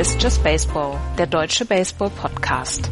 [0.00, 2.90] Ist Just Baseball, der deutsche Baseball-Podcast.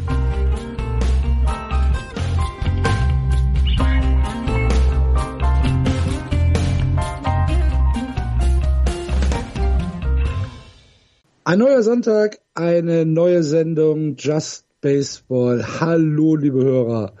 [11.45, 15.65] Ein neuer Sonntag, eine neue Sendung Just Baseball.
[15.79, 17.13] Hallo, liebe Hörer.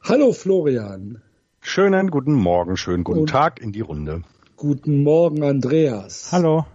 [0.00, 1.20] Hallo, Florian.
[1.60, 4.22] Schönen guten Morgen, schönen guten Und Tag in die Runde.
[4.56, 6.28] Guten Morgen, Andreas.
[6.30, 6.66] Hallo.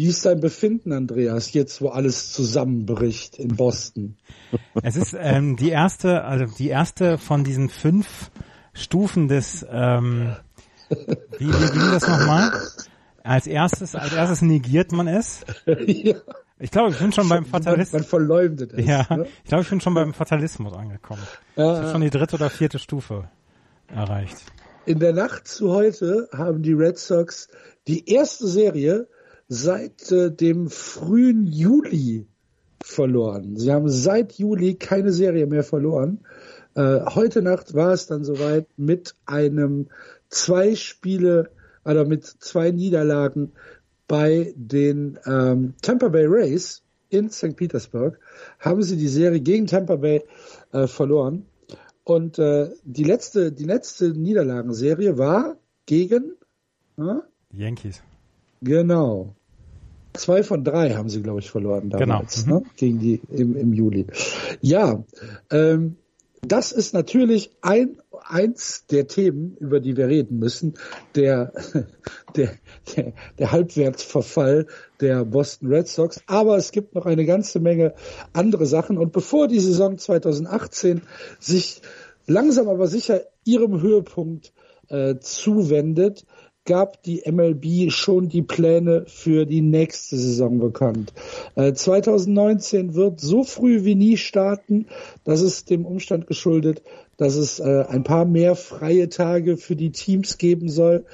[0.00, 4.16] Wie ist dein Befinden, Andreas, jetzt wo alles zusammenbricht in Boston?
[4.82, 8.30] Es ist ähm, die erste, also die erste von diesen fünf
[8.72, 10.34] Stufen des, ähm,
[10.88, 12.50] wie, wie ging das nochmal?
[13.22, 15.44] Als erstes, als erstes negiert man es.
[15.66, 16.16] ja.
[16.58, 18.00] Ich glaube, ich bin schon beim Fatalismus.
[18.00, 18.86] Man, verleumdet es.
[18.86, 19.26] Ja, ne?
[19.44, 21.20] ich glaube, ich bin schon beim Fatalismus angekommen.
[21.56, 23.28] Ja, ich habe schon die dritte oder vierte Stufe
[23.94, 24.38] erreicht.
[24.86, 27.48] In der Nacht zu heute haben die Red Sox
[27.86, 29.06] die erste Serie
[29.50, 32.28] seit äh, dem frühen Juli
[32.80, 33.56] verloren.
[33.56, 36.20] Sie haben seit Juli keine Serie mehr verloren.
[36.76, 39.88] Äh, heute Nacht war es dann soweit mit einem
[40.28, 41.50] zwei Spiele
[41.84, 43.52] oder mit zwei Niederlagen
[44.06, 47.56] bei den ähm, Tampa Bay Rays in St.
[47.56, 48.20] Petersburg
[48.60, 50.22] haben sie die Serie gegen Tampa Bay
[50.72, 51.46] äh, verloren.
[52.04, 55.56] Und äh, die letzte, die letzte Niederlagenserie war
[55.86, 56.36] gegen
[56.98, 57.18] äh?
[57.52, 58.00] Yankees.
[58.62, 59.34] Genau.
[60.14, 62.60] Zwei von drei haben sie, glaube ich, verloren damals, genau.
[62.60, 62.62] mhm.
[62.62, 62.70] ne?
[62.76, 64.06] gegen die im, im Juli.
[64.60, 65.04] Ja,
[65.50, 65.96] ähm,
[66.42, 70.74] das ist natürlich ein eins der Themen, über die wir reden müssen,
[71.14, 71.52] der,
[72.36, 72.52] der,
[72.96, 74.66] der, der Halbwertsverfall
[75.00, 76.22] der Boston Red Sox.
[76.26, 77.94] Aber es gibt noch eine ganze Menge
[78.32, 78.98] andere Sachen.
[78.98, 81.02] Und bevor die Saison 2018
[81.38, 81.82] sich
[82.26, 84.52] langsam aber sicher ihrem Höhepunkt
[84.88, 86.24] äh, zuwendet,
[86.64, 91.12] gab die MLB schon die Pläne für die nächste Saison bekannt.
[91.54, 94.86] Äh, 2019 wird so früh wie nie starten.
[95.24, 96.82] Das ist dem Umstand geschuldet,
[97.16, 101.04] dass es äh, ein paar mehr freie Tage für die Teams geben soll.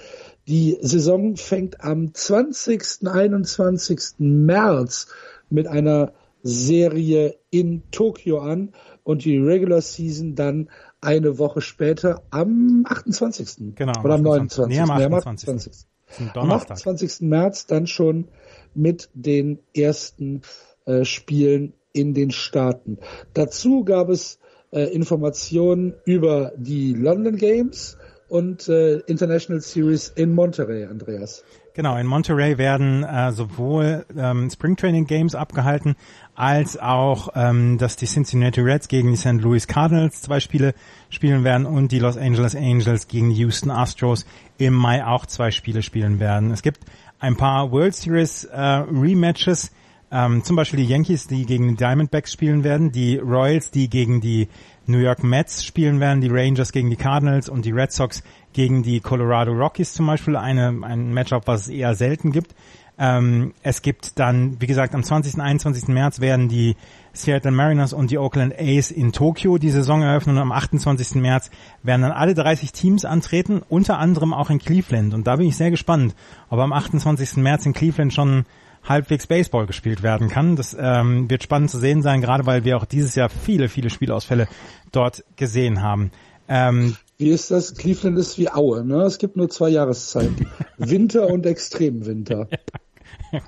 [0.48, 3.06] Die Saison fängt am 20.
[3.06, 4.00] 21.
[4.18, 5.08] März
[5.50, 10.70] mit einer Serie in Tokio an und die Regular Season dann
[11.00, 13.74] eine Woche später am 28.
[13.74, 13.92] Genau.
[14.02, 14.76] Oder am 29.
[14.76, 15.86] Nee, am 28.
[16.08, 16.34] 28.
[16.34, 17.20] Am 28.
[17.22, 18.28] März dann schon
[18.74, 20.42] mit den ersten
[20.84, 22.98] äh, Spielen in den Staaten.
[23.34, 24.38] Dazu gab es
[24.70, 27.96] äh, Informationen über die London Games
[28.28, 31.44] und äh, International Series in Monterey, Andreas.
[31.76, 35.94] Genau, in Monterey werden äh, sowohl ähm, Spring Training Games abgehalten,
[36.34, 39.42] als auch, ähm, dass die Cincinnati Reds gegen die St.
[39.42, 40.72] Louis Cardinals zwei Spiele
[41.10, 44.24] spielen werden und die Los Angeles Angels gegen die Houston Astros
[44.56, 46.50] im Mai auch zwei Spiele spielen werden.
[46.50, 46.80] Es gibt
[47.18, 49.70] ein paar World Series äh, Rematches,
[50.10, 54.22] ähm, zum Beispiel die Yankees, die gegen die Diamondbacks spielen werden, die Royals, die gegen
[54.22, 54.48] die
[54.86, 58.22] New York Mets spielen werden, die Rangers gegen die Cardinals und die Red Sox
[58.56, 62.54] gegen die Colorado Rockies zum Beispiel, eine, ein Matchup, was es eher selten gibt.
[62.98, 65.34] Ähm, es gibt dann, wie gesagt, am 20.
[65.34, 65.88] und 21.
[65.88, 66.74] März werden die
[67.12, 71.16] Seattle Mariners und die Oakland A's in Tokio die Saison eröffnen und am 28.
[71.16, 71.50] März
[71.82, 75.12] werden dann alle 30 Teams antreten, unter anderem auch in Cleveland.
[75.12, 76.14] Und da bin ich sehr gespannt,
[76.48, 77.36] ob am 28.
[77.36, 78.46] März in Cleveland schon
[78.88, 80.56] halbwegs Baseball gespielt werden kann.
[80.56, 83.90] Das ähm, wird spannend zu sehen sein, gerade weil wir auch dieses Jahr viele, viele
[83.90, 84.48] Spielausfälle
[84.92, 86.10] dort gesehen haben.
[86.48, 87.74] Ähm, wie ist das?
[87.74, 89.02] Cleveland ist wie Aue, ne?
[89.02, 90.48] Es gibt nur zwei Jahreszeiten.
[90.78, 92.48] Winter und Extremwinter.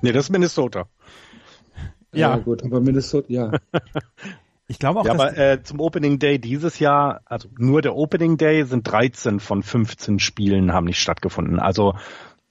[0.02, 0.88] nee, das ist Minnesota.
[2.12, 2.30] Ja.
[2.30, 3.52] ja, gut, aber Minnesota, ja.
[4.70, 8.36] Ich glaube auch, ja, aber äh, zum Opening Day dieses Jahr, also nur der Opening
[8.36, 11.58] Day sind 13 von 15 Spielen haben nicht stattgefunden.
[11.58, 11.94] Also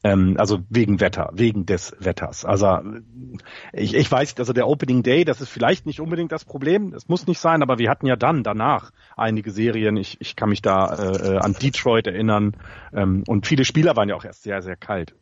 [0.08, 2.46] ähm, also wegen Wetter, wegen des Wetters.
[2.46, 2.80] Also
[3.74, 7.08] ich, ich weiß, also der Opening Day, das ist vielleicht nicht unbedingt das Problem, es
[7.08, 9.98] muss nicht sein, aber wir hatten ja dann danach einige Serien.
[9.98, 12.56] Ich, ich kann mich da äh, an Detroit erinnern
[12.94, 15.14] ähm, und viele Spieler waren ja auch erst sehr, sehr kalt.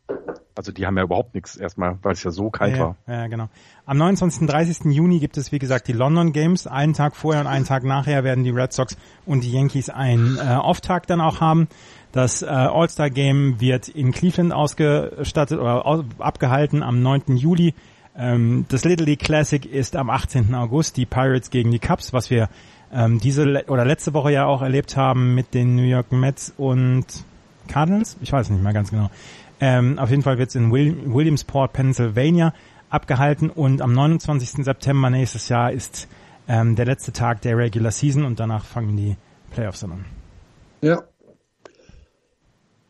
[0.54, 2.96] Also die haben ja überhaupt nichts erstmal, weil es ja so kalt ja, war.
[3.06, 3.48] Ja, genau.
[3.84, 4.42] Am 29.
[4.42, 4.86] und 30.
[4.86, 6.66] Juni gibt es, wie gesagt, die London Games.
[6.66, 8.96] Einen Tag vorher und einen Tag nachher werden die Red Sox
[9.26, 11.68] und die Yankees einen äh, Off-Tag dann auch haben.
[12.16, 17.36] Das äh, All-Star Game wird in Cleveland ausgestattet oder abgehalten am 9.
[17.36, 17.74] Juli.
[18.16, 20.54] Ähm, das Little League Classic ist am 18.
[20.54, 22.48] August, die Pirates gegen die Cubs, was wir
[22.90, 27.04] ähm, diese oder letzte Woche ja auch erlebt haben mit den New York Mets und
[27.68, 28.16] Cardinals.
[28.22, 29.10] Ich weiß nicht mehr ganz genau.
[29.60, 32.54] Ähm, auf jeden Fall wird es in Will Williamsport, Pennsylvania
[32.88, 34.64] abgehalten und am 29.
[34.64, 36.08] September nächstes Jahr ist
[36.48, 39.16] ähm, der letzte Tag der Regular Season und danach fangen die
[39.50, 40.06] Playoffs an.
[40.80, 41.02] Ja,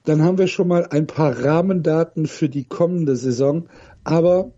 [0.09, 3.69] dann haben wir schon mal ein paar Rahmendaten für die kommende Saison.
[4.05, 4.53] Aber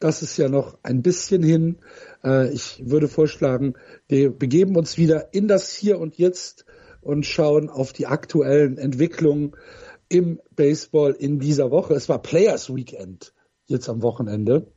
[0.00, 1.78] Das ist ja noch ein bisschen hin.
[2.22, 3.74] Äh, ich würde vorschlagen,
[4.06, 6.64] wir begeben uns wieder in das Hier und Jetzt
[7.00, 9.56] und schauen auf die aktuellen Entwicklungen
[10.08, 11.94] im Baseball in dieser Woche.
[11.94, 13.34] Es war Players Weekend
[13.66, 14.68] jetzt am Wochenende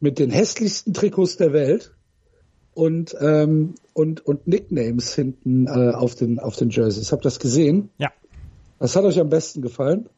[0.00, 1.94] mit den hässlichsten Trikots der Welt
[2.74, 7.12] und ähm, und und Nicknames hinten äh, auf den auf den Jerseys.
[7.12, 7.90] Habt ihr das gesehen?
[7.98, 8.10] Ja.
[8.80, 10.08] Was hat euch am besten gefallen?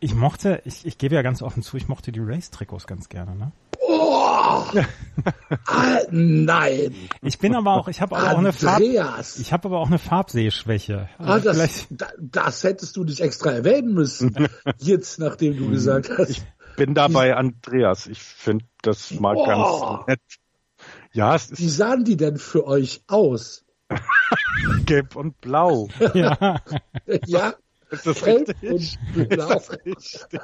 [0.00, 3.36] Ich mochte, ich, ich gebe ja ganz offen zu, ich mochte die Race-Trikots ganz gerne,
[3.36, 3.52] ne?
[3.78, 4.64] Oh,
[5.66, 6.94] ah, nein.
[7.20, 9.98] Ich bin aber auch, ich habe aber auch eine Farb, ich habe aber auch eine
[9.98, 11.10] Farbsehschwäche.
[11.18, 11.88] Also ah, das,
[12.18, 14.48] das hättest du nicht extra erwähnen müssen.
[14.78, 16.30] Jetzt, nachdem du gesagt hast.
[16.30, 16.42] Ich
[16.76, 18.06] bin dabei Andreas.
[18.06, 19.44] Ich finde das mal oh.
[19.44, 20.20] ganz nett.
[21.12, 23.66] Ja, es ist Wie sahen die denn für euch aus?
[24.86, 25.88] Gelb und blau.
[26.14, 26.60] Ja.
[27.26, 27.54] ja.
[27.90, 28.98] Ist das Gelb richtig?
[29.16, 29.56] und blau.
[29.56, 30.40] Ist das richtig?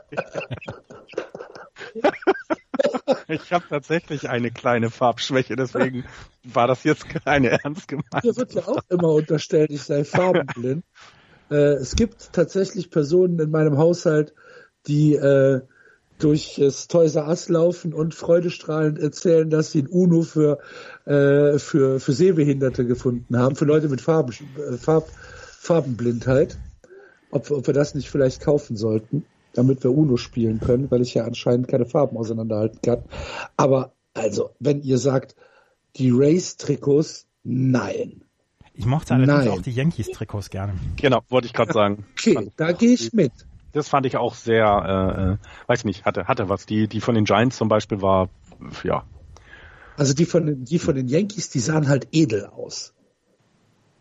[3.29, 6.05] ich habe tatsächlich eine kleine Farbschwäche, deswegen
[6.43, 8.25] war das jetzt keine ernst gemeint.
[8.25, 10.85] Mir wird ja auch immer unterstellt, ich sei farbenblind.
[11.50, 14.35] äh, es gibt tatsächlich Personen in meinem Haushalt,
[14.87, 15.62] die äh,
[16.19, 20.58] durch das Toys R Us laufen und freudestrahlend erzählen, dass sie ein UNO für,
[21.05, 25.08] äh, für, für Sehbehinderte gefunden haben, für Leute mit Farben, äh, Farb,
[25.58, 26.58] Farbenblindheit.
[27.31, 29.25] Ob, ob wir das nicht vielleicht kaufen sollten
[29.55, 33.05] damit wir Uno spielen können, weil ich ja anscheinend keine Farben auseinanderhalten kann.
[33.56, 35.34] Aber also, wenn ihr sagt,
[35.96, 38.22] die Race-Trikots, nein.
[38.75, 39.49] Ich mochte allerdings nein.
[39.49, 40.75] auch die Yankees-Trikots gerne.
[40.96, 42.05] Genau, wollte ich gerade sagen.
[42.19, 43.32] Okay, da gehe ich mit.
[43.75, 46.65] Das fand ich auch sehr, äh, weiß nicht, hatte, hatte was.
[46.65, 48.31] Die, die von den Giants zum Beispiel war,
[48.85, 49.05] ja.
[49.97, 52.94] Also die von den, die von den Yankees, die sahen halt edel aus.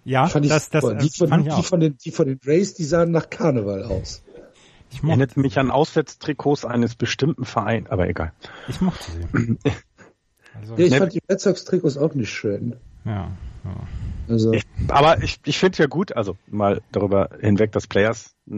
[0.06, 2.40] Ja, fand ich das, das, die, von, fand ich die, von den, die von den
[2.46, 4.24] Rays, die sahen nach Karneval aus.
[4.92, 8.32] Ich mochte Erinnert mich an Auswärtstrikots eines bestimmten Vereins, aber egal.
[8.68, 9.58] Ich mochte sie.
[10.60, 12.76] also, ja, ich fand die Red Sox Trikots auch nicht schön.
[13.06, 13.32] Ja.
[13.66, 13.76] ja.
[14.28, 14.54] Also.
[14.54, 18.54] Ich, aber ich, ich finde ja gut, also mal darüber hinweg, dass Players äh,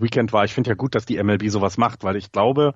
[0.00, 2.74] Weekend war, ich finde ja gut, dass die MLB sowas macht, weil ich glaube,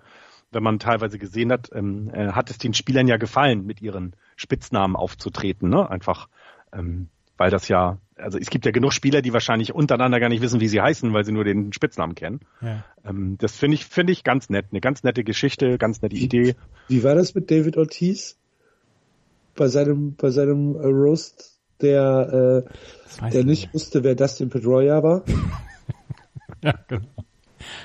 [0.51, 4.15] wenn man teilweise gesehen hat, ähm, äh, hat es den Spielern ja gefallen, mit ihren
[4.37, 5.89] Spitznamen aufzutreten, ne?
[5.91, 6.29] Einfach,
[6.73, 10.43] ähm, weil das ja also es gibt ja genug Spieler, die wahrscheinlich untereinander gar nicht
[10.43, 12.41] wissen, wie sie heißen, weil sie nur den Spitznamen kennen.
[12.61, 12.85] Ja.
[13.05, 14.67] Ähm, das finde ich, finde ich ganz nett.
[14.71, 16.55] Eine ganz nette Geschichte, ganz nette Idee.
[16.89, 18.39] Wie war das mit David Ortiz?
[19.55, 22.65] Bei seinem, bei seinem äh, Roast, der,
[23.21, 25.25] äh, der nicht wusste, wer Dustin Pedroia war?
[26.63, 27.07] ja, genau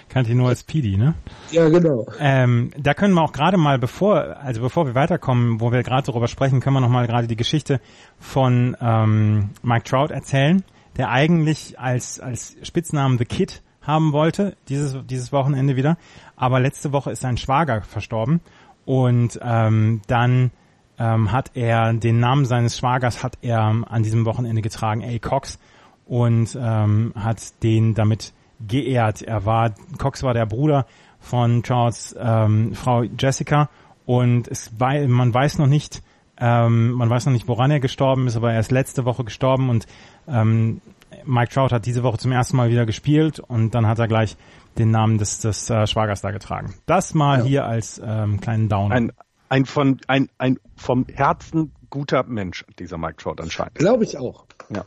[0.10, 1.14] kannte ihn nur als Pidi, ne?
[1.52, 2.08] Ja, genau.
[2.20, 6.08] Ähm, da können wir auch gerade mal, bevor, also bevor wir weiterkommen, wo wir gerade
[6.08, 7.80] darüber sprechen, können wir noch mal gerade die Geschichte
[8.20, 10.64] von ähm, Mike Trout erzählen,
[10.98, 15.98] der eigentlich als als Spitznamen The Kid haben wollte, dieses dieses Wochenende wieder,
[16.36, 18.42] aber letzte Woche ist sein Schwager verstorben
[18.86, 20.52] und ähm, dann
[21.00, 25.18] ähm, hat er den Namen seines Schwagers hat er an diesem Wochenende getragen, A.
[25.20, 25.60] Cox
[26.06, 28.34] und ähm, hat den damit
[28.66, 29.22] geehrt.
[29.22, 30.86] Er war, Cox war der Bruder
[31.20, 33.70] von Charles ähm, Frau Jessica
[34.06, 36.02] und es, man weiß noch nicht,
[36.40, 39.70] ähm, man weiß noch nicht, woran er gestorben ist, aber er ist letzte Woche gestorben
[39.70, 39.86] und
[40.28, 40.82] ähm,
[41.26, 44.38] Mike Trout hat diese Woche zum ersten Mal wieder gespielt und dann hat er gleich
[44.78, 46.76] den Namen des, des äh, Schwagers da getragen.
[46.86, 47.46] Das mal ja.
[47.46, 48.92] hier als ähm, kleinen Down.
[48.92, 49.12] Ein,
[49.50, 53.76] ein, von, ein, ein vom Herzen guter Mensch, dieser Mike Trout anscheinend.
[53.76, 54.46] Glaube ich auch.
[54.70, 54.86] Ja.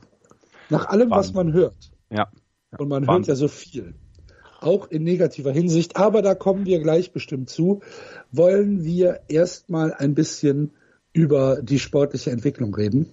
[0.68, 1.34] Nach allem, Wahnsinn.
[1.34, 1.90] was man hört.
[2.10, 2.30] Ja.
[2.78, 3.14] Und man Wahnsinn.
[3.14, 3.94] hört ja so viel.
[4.60, 5.96] Auch in negativer Hinsicht.
[5.96, 7.80] Aber da kommen wir gleich bestimmt zu.
[8.30, 10.72] Wollen wir erstmal ein bisschen
[11.12, 13.12] über die sportliche Entwicklung reden?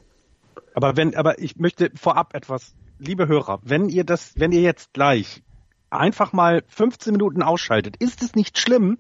[0.73, 4.93] Aber wenn, aber ich möchte vorab etwas, liebe Hörer, wenn ihr das, wenn ihr jetzt
[4.93, 5.41] gleich
[5.89, 8.97] einfach mal 15 Minuten ausschaltet, ist es nicht schlimm.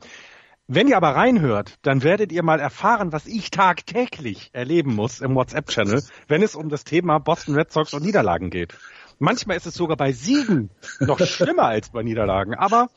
[0.69, 5.33] Wenn ihr aber reinhört, dann werdet ihr mal erfahren, was ich tagtäglich erleben muss im
[5.33, 8.73] WhatsApp-Channel, wenn es um das Thema Boston Red Sox und Niederlagen geht.
[9.17, 10.69] Manchmal ist es sogar bei Siegen
[10.99, 12.53] noch schlimmer als bei Niederlagen.
[12.53, 12.89] Aber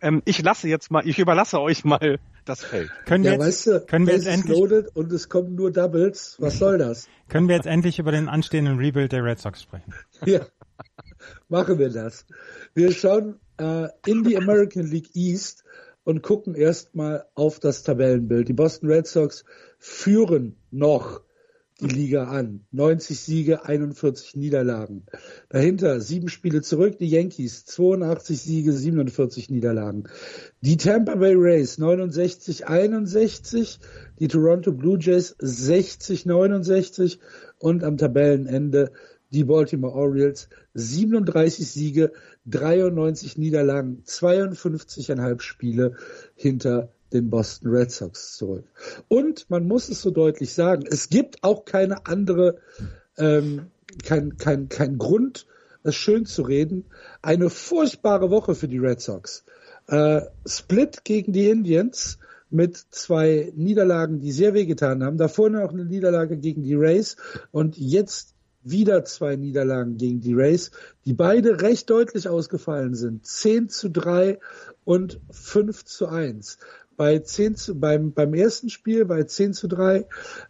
[0.00, 2.90] ähm, ich lasse jetzt mal, ich überlasse euch mal das Feld.
[3.04, 4.58] Können wir ja, jetzt, weißt du, können wir jetzt endlich
[4.94, 6.36] und es kommen nur Doubles.
[6.38, 7.08] Was soll das?
[7.28, 9.92] Können wir jetzt endlich über den anstehenden Rebuild der Red Sox sprechen?
[10.24, 10.46] Ja,
[11.48, 12.24] machen wir das.
[12.74, 15.64] Wir schauen äh, in die American League East
[16.08, 18.48] und gucken erstmal auf das Tabellenbild.
[18.48, 19.44] Die Boston Red Sox
[19.78, 21.20] führen noch
[21.82, 22.64] die Liga an.
[22.72, 25.04] 90 Siege, 41 Niederlagen.
[25.50, 30.04] Dahinter sieben Spiele zurück, die Yankees, 82 Siege, 47 Niederlagen.
[30.62, 33.78] Die Tampa Bay Rays 69, 61,
[34.18, 37.18] die Toronto Blue Jays 60, 69
[37.58, 38.92] und am Tabellenende
[39.30, 42.12] die Baltimore Orioles 37 Siege,
[42.50, 45.96] 93 Niederlagen, 52,5 Spiele
[46.34, 48.64] hinter den Boston Red Sox zurück.
[49.08, 52.58] Und man muss es so deutlich sagen, es gibt auch keine andere,
[53.16, 53.66] ähm,
[54.04, 55.46] kein, kein, kein Grund,
[55.82, 56.84] es schön zu reden.
[57.22, 59.44] Eine furchtbare Woche für die Red Sox.
[59.86, 62.18] Äh, Split gegen die Indians
[62.50, 65.18] mit zwei Niederlagen, die sehr wehgetan haben.
[65.18, 67.16] Davor noch eine Niederlage gegen die Rays
[67.52, 68.34] und jetzt
[68.70, 70.70] wieder zwei Niederlagen gegen die Rays,
[71.04, 73.26] die beide recht deutlich ausgefallen sind.
[73.26, 74.38] 10 zu 3
[74.84, 76.58] und 5 zu 1.
[76.96, 80.06] Bei 10 zu, beim, beim ersten Spiel, bei 10 zu 3,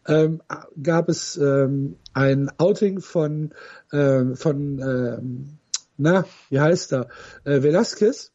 [0.07, 0.41] ähm,
[0.83, 3.53] gab es ähm, ein Outing von,
[3.93, 5.59] ähm, von ähm,
[5.99, 7.09] na, wie heißt er,
[7.45, 8.33] äh, Velasquez,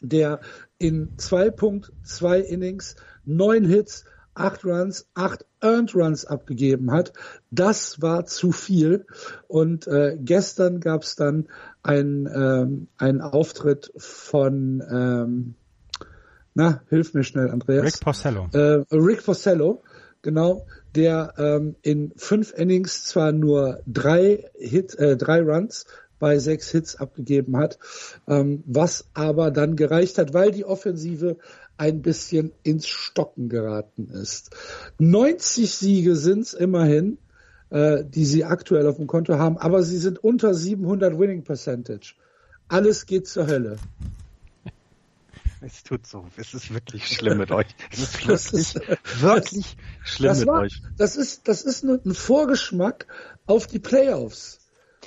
[0.00, 0.40] der
[0.78, 4.04] in 2.2 Innings neun Hits,
[4.40, 7.12] acht Runs, acht Earned Runs abgegeben hat.
[7.50, 9.06] Das war zu viel.
[9.48, 11.48] Und äh, gestern gab es dann
[11.82, 15.54] ein, ähm, einen Auftritt von, ähm,
[16.54, 17.84] na, hilf mir schnell, Andreas.
[17.84, 18.48] Rick Porcello.
[18.52, 19.82] Äh, Rick Porcello,
[20.22, 25.86] genau, der ähm, in fünf Innings zwar nur drei Hit, äh, drei Runs
[26.18, 27.78] bei sechs Hits abgegeben hat,
[28.28, 31.38] ähm, was aber dann gereicht hat, weil die Offensive
[31.80, 34.50] ein bisschen ins Stocken geraten ist.
[34.98, 37.16] 90 Siege sind es immerhin,
[37.70, 42.16] äh, die sie aktuell auf dem Konto haben, aber sie sind unter 700 Winning Percentage.
[42.68, 43.78] Alles geht zur Hölle.
[45.62, 46.26] Es tut so.
[46.36, 47.68] Es ist wirklich schlimm mit euch.
[47.90, 48.74] Es ist wirklich, ist,
[49.22, 50.82] wirklich das, schlimm das mit war, euch.
[50.98, 53.06] Das ist, das ist nur ein Vorgeschmack
[53.46, 54.58] auf die Playoffs.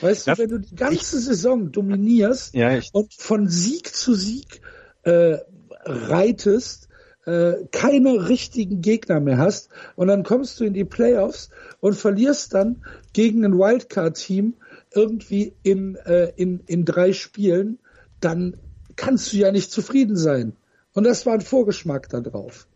[0.01, 3.96] Weißt das, du, wenn du die ganze ich, Saison dominierst ja, ich, und von Sieg
[3.96, 4.62] zu Sieg
[5.03, 5.38] äh,
[5.86, 6.90] reitest,
[7.25, 11.50] äh, keine richtigen Gegner mehr hast und dann kommst du in die Playoffs
[11.80, 14.56] und verlierst dann gegen ein Wildcard-Team
[14.92, 17.80] irgendwie in, äh, in, in drei Spielen,
[18.20, 18.58] dann
[18.96, 20.54] kannst du ja nicht zufrieden sein.
[20.94, 22.68] Und das war ein Vorgeschmack darauf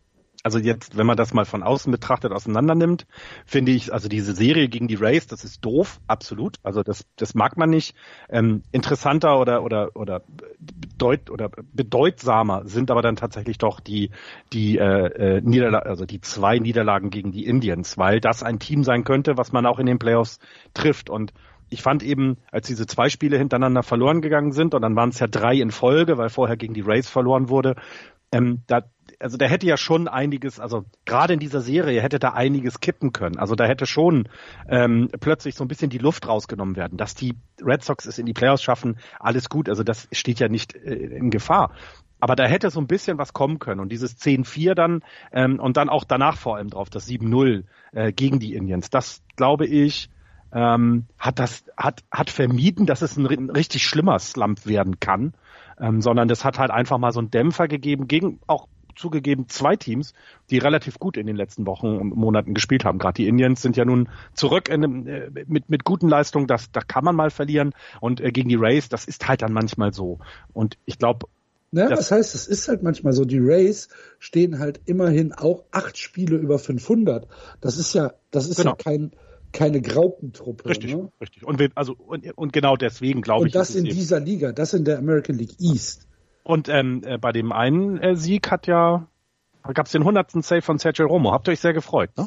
[0.44, 3.06] also jetzt, wenn man das mal von außen betrachtet, auseinander nimmt,
[3.46, 6.58] finde ich, also diese Serie gegen die Rays, das ist doof, absolut.
[6.64, 7.96] Also das, das mag man nicht.
[8.30, 10.22] Ähm, interessanter oder oder oder
[10.60, 14.12] bedeut oder bedeutsamer sind aber dann tatsächlich doch die
[14.54, 18.84] die äh, äh, Niederlagen, also die zwei Niederlagen gegen die Indians, weil das ein Team
[18.84, 20.40] sein könnte, was man auch in den Playoffs
[20.74, 21.34] trifft und
[21.70, 25.20] ich fand eben, als diese zwei Spiele hintereinander verloren gegangen sind, und dann waren es
[25.20, 27.76] ja drei in Folge, weil vorher gegen die Rays verloren wurde,
[28.32, 28.84] ähm, da,
[29.20, 33.14] also da hätte ja schon einiges, also gerade in dieser Serie hätte da einiges kippen
[33.14, 33.38] können.
[33.38, 34.30] Also da hätte schon
[34.68, 36.98] ähm, plötzlich so ein bisschen die Luft rausgenommen werden.
[36.98, 39.70] Dass die Red Sox es in die Playoffs schaffen, alles gut.
[39.70, 41.72] Also das steht ja nicht äh, in Gefahr.
[42.20, 43.80] Aber da hätte so ein bisschen was kommen können.
[43.80, 48.12] Und dieses 10-4 dann ähm, und dann auch danach vor allem drauf, das 7-0 äh,
[48.12, 50.10] gegen die Indians, das glaube ich,
[50.54, 55.34] ähm, hat das hat hat vermieden, dass es ein, ein richtig schlimmer Slump werden kann,
[55.80, 59.76] ähm, sondern das hat halt einfach mal so einen Dämpfer gegeben gegen auch zugegeben zwei
[59.76, 60.14] Teams,
[60.50, 63.00] die relativ gut in den letzten Wochen und Monaten gespielt haben.
[63.00, 66.82] Gerade die Indians sind ja nun zurück in, äh, mit, mit guten Leistungen, das, da
[66.82, 67.74] kann man mal verlieren.
[68.02, 70.20] Und äh, gegen die Rays, das ist halt dann manchmal so.
[70.54, 71.28] Und ich glaube,
[71.72, 73.90] na, das was heißt, es ist halt manchmal so, die Rays
[74.20, 77.28] stehen halt immerhin auch acht Spiele über 500.
[77.60, 78.72] Das ist ja, das ist genau.
[78.72, 79.12] ja kein,
[79.52, 80.70] keine Graupentruppe.
[80.70, 81.12] Richtig, ne?
[81.20, 81.46] richtig.
[81.46, 83.54] Und, wir, also, und, und genau deswegen glaube ich.
[83.54, 86.07] Und das in dieser Liga, das in der American League East.
[86.48, 89.06] Und ähm, äh, bei dem einen äh, Sieg hat ja,
[89.74, 90.32] gab es den 100.
[90.46, 91.34] Save von Sergio Romo.
[91.34, 92.26] Habt ihr euch sehr gefreut, ne?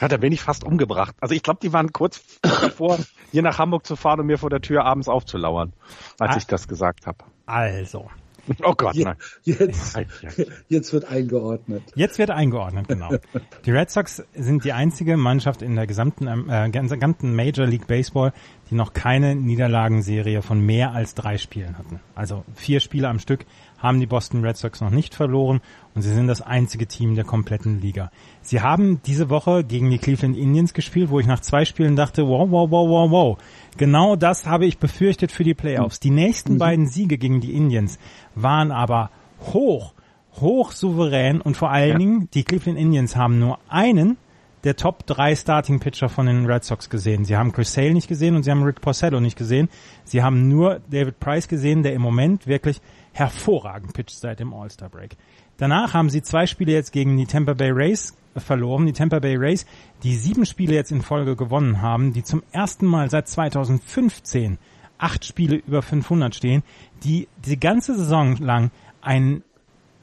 [0.00, 1.16] ja, da bin ich fast umgebracht.
[1.20, 2.98] Also ich glaube, die waren kurz davor,
[3.32, 5.72] hier nach Hamburg zu fahren und mir vor der Tür abends aufzulauern,
[6.20, 6.36] als ah.
[6.36, 7.18] ich das gesagt habe.
[7.46, 8.08] Also,
[8.62, 9.16] Oh Gott, nein.
[9.42, 9.98] Jetzt,
[10.68, 11.82] jetzt wird eingeordnet.
[11.94, 13.10] Jetzt wird eingeordnet, genau.
[13.64, 18.32] Die Red Sox sind die einzige Mannschaft in der gesamten, äh, gesamten Major League Baseball,
[18.74, 22.00] die noch keine Niederlagenserie von mehr als drei Spielen hatten.
[22.16, 23.46] Also vier Spiele am Stück
[23.78, 25.60] haben die Boston Red Sox noch nicht verloren
[25.94, 28.10] und sie sind das einzige Team der kompletten Liga.
[28.42, 32.26] Sie haben diese Woche gegen die Cleveland Indians gespielt, wo ich nach zwei Spielen dachte,
[32.26, 33.38] wow, wow, wow, wow, wow.
[33.76, 36.00] Genau das habe ich befürchtet für die Playoffs.
[36.00, 36.58] Die nächsten mhm.
[36.58, 38.00] beiden Siege gegen die Indians
[38.34, 39.10] waren aber
[39.52, 39.94] hoch,
[40.40, 41.98] hoch souverän und vor allen ja.
[41.98, 44.16] Dingen die Cleveland Indians haben nur einen
[44.64, 47.24] der Top 3 Starting Pitcher von den Red Sox gesehen.
[47.24, 49.68] Sie haben Chris Sale nicht gesehen und sie haben Rick Porcello nicht gesehen.
[50.04, 52.80] Sie haben nur David Price gesehen, der im Moment wirklich
[53.12, 55.16] hervorragend pitcht seit dem All-Star Break.
[55.58, 58.86] Danach haben sie zwei Spiele jetzt gegen die Tampa Bay Rays verloren.
[58.86, 59.66] Die Tampa Bay Rays,
[60.02, 64.58] die sieben Spiele jetzt in Folge gewonnen haben, die zum ersten Mal seit 2015
[64.98, 66.62] acht Spiele über 500 stehen,
[67.02, 68.70] die die ganze Saison lang
[69.02, 69.44] einen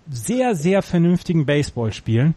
[0.09, 2.35] sehr, sehr vernünftigen Baseball spielen.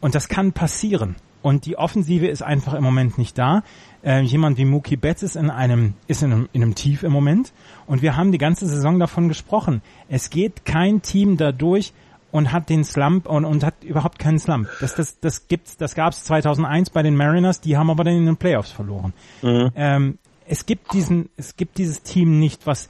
[0.00, 1.16] Und das kann passieren.
[1.42, 3.62] Und die Offensive ist einfach im Moment nicht da.
[4.04, 7.12] Äh, jemand wie Mookie Betts ist in einem, ist in einem, in einem Tief im
[7.12, 7.52] Moment.
[7.86, 9.82] Und wir haben die ganze Saison davon gesprochen.
[10.08, 11.92] Es geht kein Team dadurch,
[12.32, 14.68] und hat den Slump und, und hat überhaupt keinen Slump.
[14.80, 18.26] Das, das, das gibt's, das gab's 2001 bei den Mariners, die haben aber dann in
[18.26, 19.12] den Playoffs verloren.
[19.42, 19.70] Mhm.
[19.76, 22.88] Ähm, es gibt diesen, es gibt dieses Team nicht, was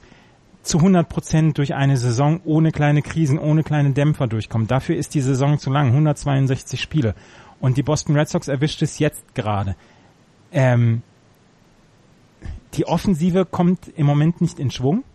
[0.63, 4.71] zu 100 Prozent durch eine Saison ohne kleine Krisen, ohne kleine Dämpfer durchkommt.
[4.71, 7.15] Dafür ist die Saison zu lang, 162 Spiele.
[7.63, 9.77] Und die Boston Red Sox erwischt es jetzt gerade.
[10.51, 11.01] Ähm,
[12.73, 15.05] die Offensive kommt im Moment nicht in Schwung.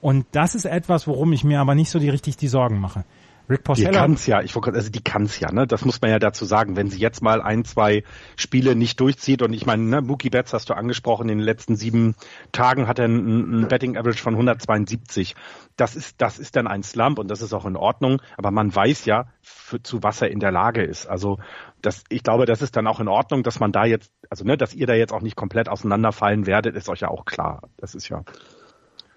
[0.00, 3.04] Und das ist etwas, worum ich mir aber nicht so die richtig die Sorgen mache.
[3.50, 3.90] Rick Porcello.
[3.90, 5.66] Die kann's ja, ich also die kann's ja, ne?
[5.66, 6.76] Das muss man ja dazu sagen.
[6.76, 8.04] Wenn sie jetzt mal ein, zwei
[8.36, 11.76] Spiele nicht durchzieht und ich meine, ne, Mookie Betts hast du angesprochen, in den letzten
[11.76, 12.14] sieben
[12.52, 15.34] Tagen hat er ein, ein Betting Average von 172.
[15.76, 18.22] Das ist, das ist dann ein Slump und das ist auch in Ordnung.
[18.38, 21.06] Aber man weiß ja, für, zu was er in der Lage ist.
[21.06, 21.38] Also
[21.82, 24.56] das, ich glaube, das ist dann auch in Ordnung, dass man da jetzt, also ne,
[24.56, 27.68] dass ihr da jetzt auch nicht komplett auseinanderfallen werdet, ist euch ja auch klar.
[27.76, 28.24] Das ist ja.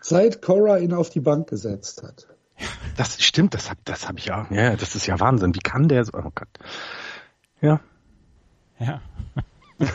[0.01, 2.27] Seit Cora ihn auf die Bank gesetzt hat.
[2.95, 4.45] Das stimmt, das habe das hab ich ja.
[4.51, 5.55] Ja, das ist ja Wahnsinn.
[5.55, 6.11] Wie kann der so?
[6.13, 6.47] Oh Gott.
[7.59, 7.79] Ja.
[8.79, 9.01] Ja.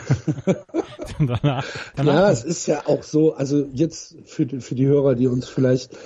[1.17, 5.27] danach, danach ja, es ist ja auch so, also jetzt für, für die Hörer, die
[5.27, 5.97] uns vielleicht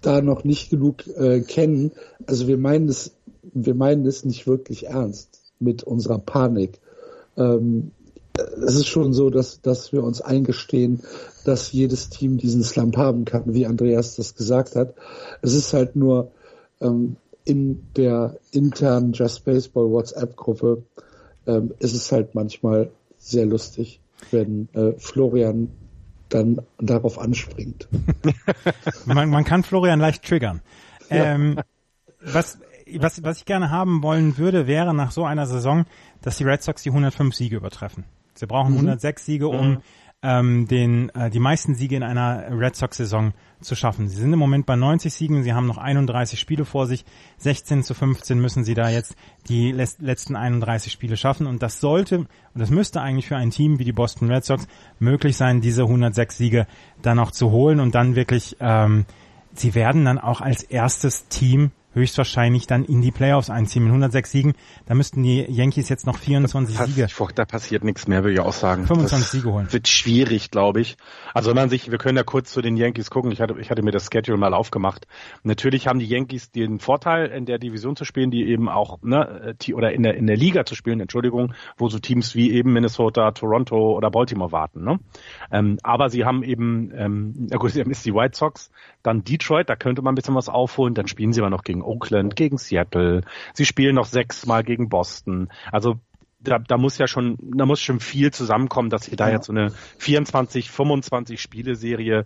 [0.00, 1.92] da noch nicht genug äh, kennen,
[2.26, 6.80] also wir meinen es, wir meinen es nicht wirklich ernst mit unserer Panik.
[7.36, 7.92] Ähm,
[8.34, 11.00] es ist schon so, dass, dass wir uns eingestehen,
[11.44, 14.94] dass jedes Team diesen Slump haben kann, wie Andreas das gesagt hat.
[15.42, 16.30] Es ist halt nur
[16.80, 20.82] ähm, in der internen Just Baseball WhatsApp-Gruppe
[21.46, 24.00] ähm, ist es halt manchmal sehr lustig,
[24.30, 25.70] wenn äh, Florian
[26.28, 27.88] dann darauf anspringt.
[29.04, 30.60] man, man kann Florian leicht triggern.
[31.10, 31.34] Ja.
[31.34, 31.60] Ähm,
[32.22, 32.58] was,
[32.98, 35.84] was, was ich gerne haben wollen würde, wäre nach so einer Saison,
[36.22, 38.04] dass die Red Sox die 105 Siege übertreffen.
[38.34, 38.78] Sie brauchen mhm.
[38.78, 39.78] 106 Siege, um mhm.
[40.22, 44.08] ähm, den, äh, die meisten Siege in einer Red Sox-Saison zu schaffen.
[44.08, 47.04] Sie sind im Moment bei 90 Siegen, sie haben noch 31 Spiele vor sich.
[47.38, 49.14] 16 zu 15 müssen sie da jetzt
[49.48, 51.46] die letzten 31 Spiele schaffen.
[51.46, 54.66] Und das sollte, und das müsste eigentlich für ein Team wie die Boston Red Sox
[54.98, 56.66] möglich sein, diese 106 Siege
[57.02, 59.04] dann noch zu holen und dann wirklich, ähm,
[59.54, 63.82] sie werden dann auch als erstes Team höchstwahrscheinlich dann in die Playoffs einziehen.
[63.84, 64.54] Mit 106 Siegen,
[64.86, 67.08] da müssten die Yankees jetzt noch 24 da Siege.
[67.34, 68.86] Da passiert nichts mehr, würde ich auch sagen.
[68.86, 69.72] 25 das Siege holen.
[69.72, 70.96] Wird schwierig, glaube ich.
[71.34, 73.32] Also wenn man sich, wir können ja kurz zu den Yankees gucken.
[73.32, 75.06] Ich hatte, ich hatte mir das Schedule mal aufgemacht.
[75.42, 79.54] Natürlich haben die Yankees den Vorteil, in der Division zu spielen, die eben auch, ne,
[79.74, 83.30] oder in der, in der Liga zu spielen, Entschuldigung, wo so Teams wie eben Minnesota,
[83.32, 84.98] Toronto oder Baltimore warten, ne?
[85.50, 88.70] Ähm, aber sie haben eben, ähm, na gut, sie haben ist die White Sox,
[89.02, 91.79] dann Detroit, da könnte man ein bisschen was aufholen, dann spielen sie aber noch gegen
[91.80, 93.22] gegen Oakland, gegen Seattle.
[93.54, 95.48] Sie spielen noch sechsmal gegen Boston.
[95.72, 95.96] Also
[96.40, 99.34] da, da muss ja schon, da muss schon viel zusammenkommen, dass sie da ja.
[99.34, 102.24] jetzt so eine 24, 25 Spiele-Serie,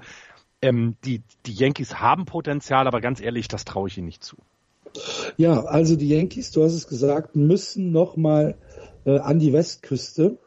[0.63, 4.37] ähm, die, die Yankees haben Potenzial, aber ganz ehrlich, das traue ich ihnen nicht zu.
[5.37, 8.57] Ja, also die Yankees, du hast es gesagt, müssen nochmal
[9.05, 10.39] äh, an die Westküste.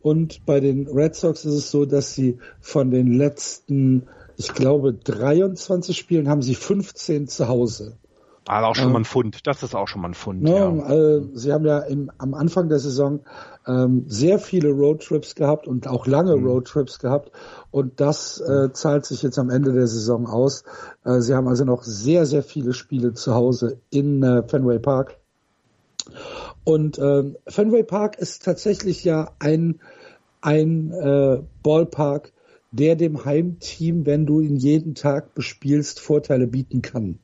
[0.00, 4.92] Und bei den Red Sox ist es so, dass sie von den letzten, ich glaube,
[4.92, 7.96] 23 Spielen haben sie 15 zu Hause.
[8.48, 9.46] Also auch schon ähm, mal ein Fund.
[9.46, 10.42] Das ist auch schon mal ein Fund.
[10.42, 10.90] Ne, ja.
[10.90, 13.20] Äh, Sie haben ja im, am Anfang der Saison
[13.66, 16.46] ähm, sehr viele Roadtrips gehabt und auch lange mhm.
[16.46, 17.32] Roadtrips gehabt.
[17.70, 20.62] Und das äh, zahlt sich jetzt am Ende der Saison aus.
[21.04, 25.16] Äh, Sie haben also noch sehr, sehr viele Spiele zu Hause in äh, Fenway Park.
[26.62, 29.80] Und äh, Fenway Park ist tatsächlich ja ein,
[30.40, 32.32] ein äh, Ballpark,
[32.70, 37.18] der dem Heimteam, wenn du ihn jeden Tag bespielst, Vorteile bieten kann.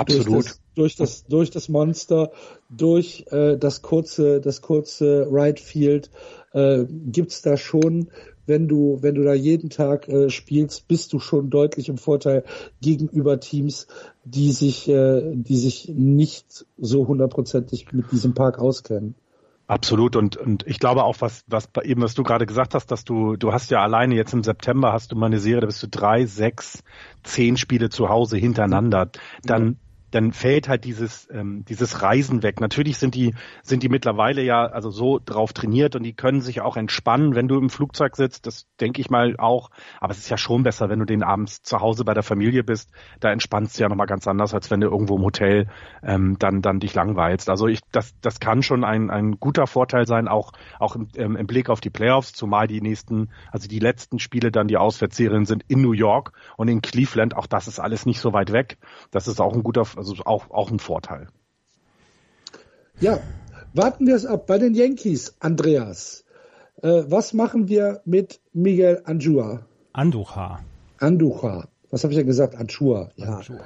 [0.00, 0.26] Absolut.
[0.26, 2.32] Durch das, durch das, durch das Monster,
[2.70, 6.10] durch äh, das kurze, das kurze Right Field
[6.52, 8.08] äh, gibt's da schon,
[8.46, 12.44] wenn du, wenn du da jeden Tag äh, spielst, bist du schon deutlich im Vorteil
[12.80, 13.86] gegenüber Teams,
[14.24, 19.14] die sich, äh, die sich nicht so hundertprozentig mit diesem Park auskennen.
[19.68, 23.04] Absolut und und ich glaube auch was was eben was du gerade gesagt hast, dass
[23.04, 25.80] du du hast ja alleine jetzt im September hast du mal eine Serie, da bist
[25.80, 26.82] du drei, sechs,
[27.22, 29.10] zehn Spiele zu Hause hintereinander.
[29.44, 29.76] Dann
[30.10, 32.60] dann fällt halt dieses ähm, dieses Reisen weg.
[32.60, 36.60] Natürlich sind die sind die mittlerweile ja also so drauf trainiert und die können sich
[36.60, 38.46] auch entspannen, wenn du im Flugzeug sitzt.
[38.46, 39.70] Das denke ich mal auch.
[40.00, 42.64] Aber es ist ja schon besser, wenn du den abends zu Hause bei der Familie
[42.64, 42.90] bist.
[43.20, 45.68] Da entspannst du ja nochmal ganz anders, als wenn du irgendwo im Hotel
[46.02, 47.48] ähm, dann dann dich langweilst.
[47.48, 51.36] Also ich das das kann schon ein ein guter Vorteil sein, auch auch im, ähm,
[51.36, 55.44] im Blick auf die Playoffs, zumal die nächsten also die letzten Spiele dann die Auswärtsserien
[55.44, 57.36] sind in New York und in Cleveland.
[57.36, 58.78] Auch das ist alles nicht so weit weg.
[59.10, 61.28] Das ist auch ein guter also auch, auch ein Vorteil.
[63.00, 63.20] Ja,
[63.74, 64.46] warten wir es ab.
[64.46, 66.24] Bei den Yankees, Andreas,
[66.82, 69.66] äh, was machen wir mit Miguel Anjua?
[69.92, 70.64] Andujar.
[70.98, 71.68] Andujar.
[71.90, 72.56] Was habe ich ja gesagt?
[72.56, 73.10] Anjua.
[73.16, 73.36] Ja.
[73.36, 73.60] Anjua.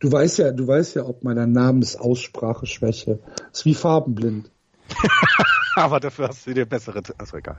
[0.00, 3.18] Du weißt ja, du weißt ja, ob meiner Namensaussprache schwäche.
[3.52, 4.50] Ist wie farbenblind.
[5.74, 7.58] Aber dafür hast du dir bessere, also egal.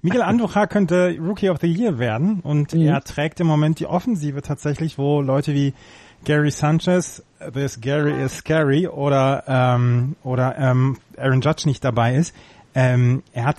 [0.00, 2.82] Miguel Andujar könnte Rookie of the Year werden und mhm.
[2.82, 5.74] er trägt im Moment die Offensive tatsächlich, wo Leute wie
[6.24, 12.34] Gary Sanchez, this Gary is scary oder ähm, oder ähm, Aaron Judge nicht dabei ist.
[12.74, 13.56] Ähm, er hat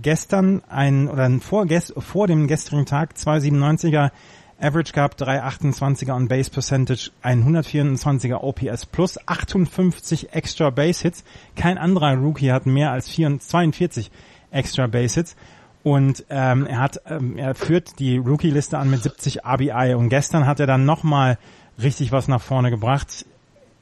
[0.00, 1.66] gestern ein oder vor,
[1.98, 4.10] vor dem gestrigen Tag 297er
[4.58, 11.24] Average gehabt, 328er on Base Percentage, ein 124er OPS plus 58 extra Base Hits.
[11.56, 14.10] Kein anderer Rookie hat mehr als 42
[14.50, 15.36] extra Base Hits.
[15.82, 20.46] Und ähm, er hat, ähm, er führt die Rookie-Liste an mit 70 RBI und gestern
[20.46, 21.38] hat er dann nochmal
[21.82, 23.26] richtig was nach vorne gebracht.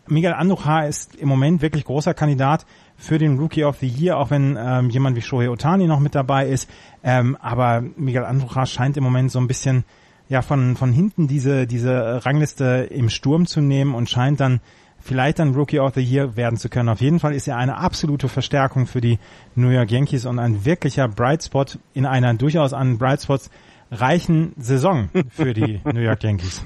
[0.07, 4.31] Miguel Andujar ist im Moment wirklich großer Kandidat für den Rookie of the Year, auch
[4.31, 6.69] wenn ähm, jemand wie Shohei Otani noch mit dabei ist.
[7.03, 9.85] Ähm, aber Miguel Andujar scheint im Moment so ein bisschen
[10.29, 14.61] ja von, von hinten diese, diese Rangliste im Sturm zu nehmen und scheint dann
[15.01, 16.89] vielleicht dann Rookie of the Year werden zu können.
[16.89, 19.19] Auf jeden Fall ist er eine absolute Verstärkung für die
[19.55, 23.51] New York Yankees und ein wirklicher Brightspot in einer durchaus an Brightspots
[23.91, 26.63] reichen Saison für die New York Yankees.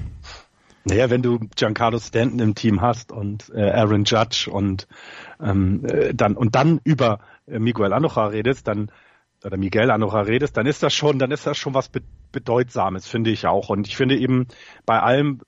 [0.85, 4.87] Naja, wenn du Giancarlo Stanton im Team hast und äh, Aaron Judge und
[5.41, 8.91] ähm, äh, dann und dann über äh, Miguel Andujar redest, dann
[9.43, 11.89] oder Miguel Anoja redest, dann ist das schon, dann ist das schon was
[12.31, 13.69] Bedeutsames, finde ich auch.
[13.69, 14.47] Und ich finde eben
[14.85, 15.41] bei allem,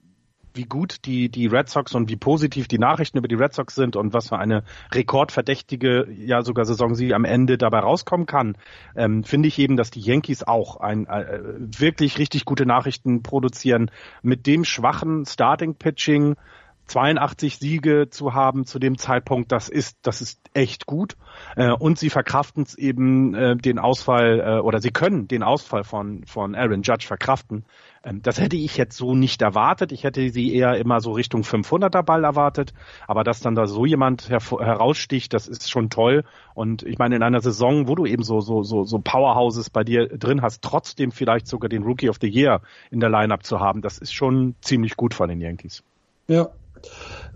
[0.53, 3.75] wie gut die, die Red Sox und wie positiv die Nachrichten über die Red Sox
[3.75, 8.57] sind und was für eine rekordverdächtige, ja sogar Saison sie am Ende dabei rauskommen kann,
[8.95, 13.91] ähm, finde ich eben, dass die Yankees auch ein, äh, wirklich richtig gute Nachrichten produzieren
[14.21, 16.35] mit dem schwachen Starting Pitching,
[16.91, 21.15] 82 Siege zu haben zu dem Zeitpunkt, das ist, das ist echt gut.
[21.55, 25.83] Äh, und sie verkraften es eben äh, den Ausfall äh, oder sie können den Ausfall
[25.83, 27.65] von, von Aaron Judge verkraften.
[28.03, 29.91] Ähm, das hätte ich jetzt so nicht erwartet.
[29.91, 32.73] Ich hätte sie eher immer so Richtung 500er Ball erwartet.
[33.07, 36.23] Aber dass dann da so jemand her heraussticht, das ist schon toll.
[36.53, 39.83] Und ich meine, in einer Saison, wo du eben so, so, so, so Powerhouses bei
[39.83, 43.59] dir drin hast, trotzdem vielleicht sogar den Rookie of the Year in der Lineup zu
[43.59, 45.83] haben, das ist schon ziemlich gut von den Yankees.
[46.27, 46.49] Ja,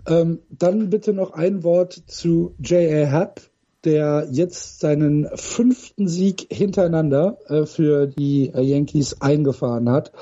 [0.06, 3.06] ähm, dann bitte noch ein Wort zu J.A.
[3.06, 3.40] Happ,
[3.84, 10.12] der jetzt seinen fünften Sieg hintereinander äh, für die äh, Yankees eingefahren hat.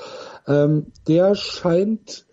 [0.47, 2.25] Ähm, der scheint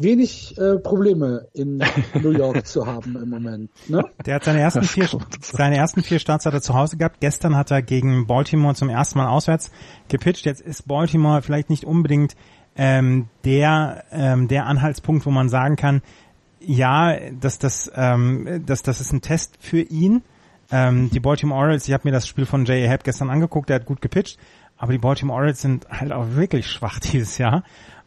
[0.00, 1.82] wenig äh, Probleme in
[2.22, 3.70] New York zu haben im Moment.
[3.88, 4.02] Ne?
[4.24, 5.08] Der hat seine ersten vier,
[5.40, 7.20] seine ersten vier Starts hat er zu Hause gehabt.
[7.20, 9.72] Gestern hat er gegen Baltimore zum ersten Mal auswärts
[10.08, 10.46] gepitcht.
[10.46, 12.36] Jetzt ist Baltimore vielleicht nicht unbedingt
[12.76, 16.00] ähm, der, ähm, der Anhaltspunkt, wo man sagen kann,
[16.60, 20.22] ja, dass das, ähm, das, das ist ein Test für ihn.
[20.70, 22.88] Ähm, die Baltimore Orioles, ich habe mir das Spiel von J.A.
[22.88, 24.38] Happ gestern angeguckt, der hat gut gepitcht,
[24.78, 27.64] aber die Baltimore Orioles sind halt auch wirklich schwach dieses Jahr.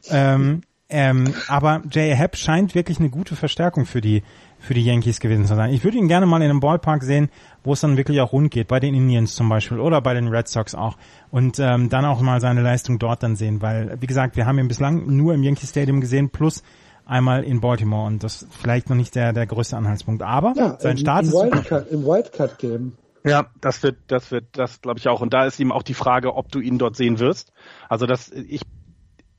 [0.09, 2.15] Ähm, ähm, aber J.A.
[2.15, 4.23] Happ scheint wirklich eine gute Verstärkung für die
[4.59, 5.73] für die Yankees gewesen zu sein.
[5.73, 7.29] Ich würde ihn gerne mal in einem Ballpark sehen,
[7.63, 10.27] wo es dann wirklich auch rund geht, bei den Indians zum Beispiel oder bei den
[10.27, 10.97] Red Sox auch
[11.31, 14.59] und ähm, dann auch mal seine Leistung dort dann sehen, weil wie gesagt, wir haben
[14.59, 16.61] ihn bislang nur im Yankee Stadium gesehen plus
[17.05, 20.77] einmal in Baltimore und das ist vielleicht noch nicht der der größte Anhaltspunkt, aber ja,
[20.79, 22.93] sein Start ist Wildcard, im Wildcard Game.
[23.23, 25.21] Ja, das wird, das wird, das glaube ich auch.
[25.21, 27.53] Und da ist ihm auch die Frage, ob du ihn dort sehen wirst.
[27.87, 28.61] Also das, ich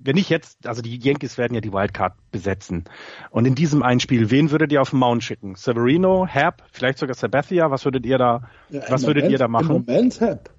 [0.05, 2.85] wenn ich jetzt, also die Yankees werden ja die Wildcard besetzen.
[3.31, 5.55] Und in diesem einen Spiel, wen würdet ihr auf den Mount schicken?
[5.55, 7.71] Severino, Herb, vielleicht sogar Sabathia?
[7.71, 9.77] Was würdet ihr da, ja, was würdet Moment, ihr da machen?
[9.77, 10.51] Im Moment Herb.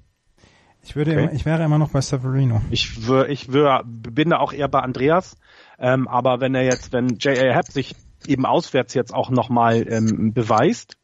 [0.81, 1.29] Ich würde, okay.
[1.33, 2.61] ich wäre immer noch bei Severino.
[2.69, 5.37] Ich würde, ich würde, bin da auch eher bei Andreas.
[5.79, 7.53] Ähm, aber wenn er jetzt, wenn J.A.
[7.53, 7.95] Herb sich
[8.27, 10.97] eben auswärts jetzt auch nochmal ähm, beweist,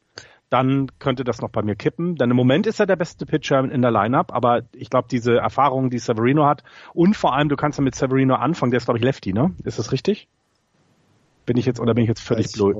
[0.50, 2.16] dann könnte das noch bei mir kippen.
[2.16, 5.36] Denn im Moment ist er der beste Pitcher in der Lineup, aber ich glaube, diese
[5.36, 8.84] Erfahrung, die Severino hat und vor allem, du kannst ja mit Severino anfangen, der ist,
[8.84, 9.54] glaube ich, Lefty, ne?
[9.64, 10.28] Ist das richtig?
[11.46, 12.78] Bin ich jetzt, oder bin ich jetzt völlig blöd?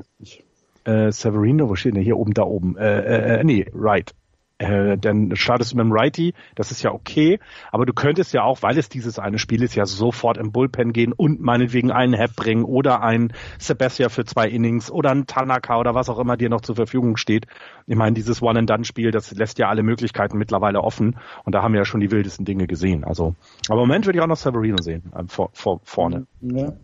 [0.84, 2.02] Äh, Severino, wo steht der?
[2.02, 2.76] Hier oben, da oben.
[2.76, 4.14] Äh, äh, äh nee, right
[4.60, 7.40] äh, dann startest du mit dem Righty, das ist ja okay,
[7.72, 10.92] aber du könntest ja auch, weil es dieses eine Spiel ist, ja sofort im Bullpen
[10.92, 15.78] gehen und meinetwegen einen Hep bringen oder einen Sebastian für zwei Innings oder einen Tanaka
[15.78, 17.46] oder was auch immer dir noch zur Verfügung steht.
[17.86, 21.80] Ich meine, dieses One-and-Done-Spiel, das lässt ja alle Möglichkeiten mittlerweile offen und da haben wir
[21.80, 23.02] ja schon die wildesten Dinge gesehen.
[23.04, 23.34] Also,
[23.68, 26.26] aber im Moment würde ich auch noch Severino sehen, äh, vor, vor, vorne.
[26.42, 26.74] Ja.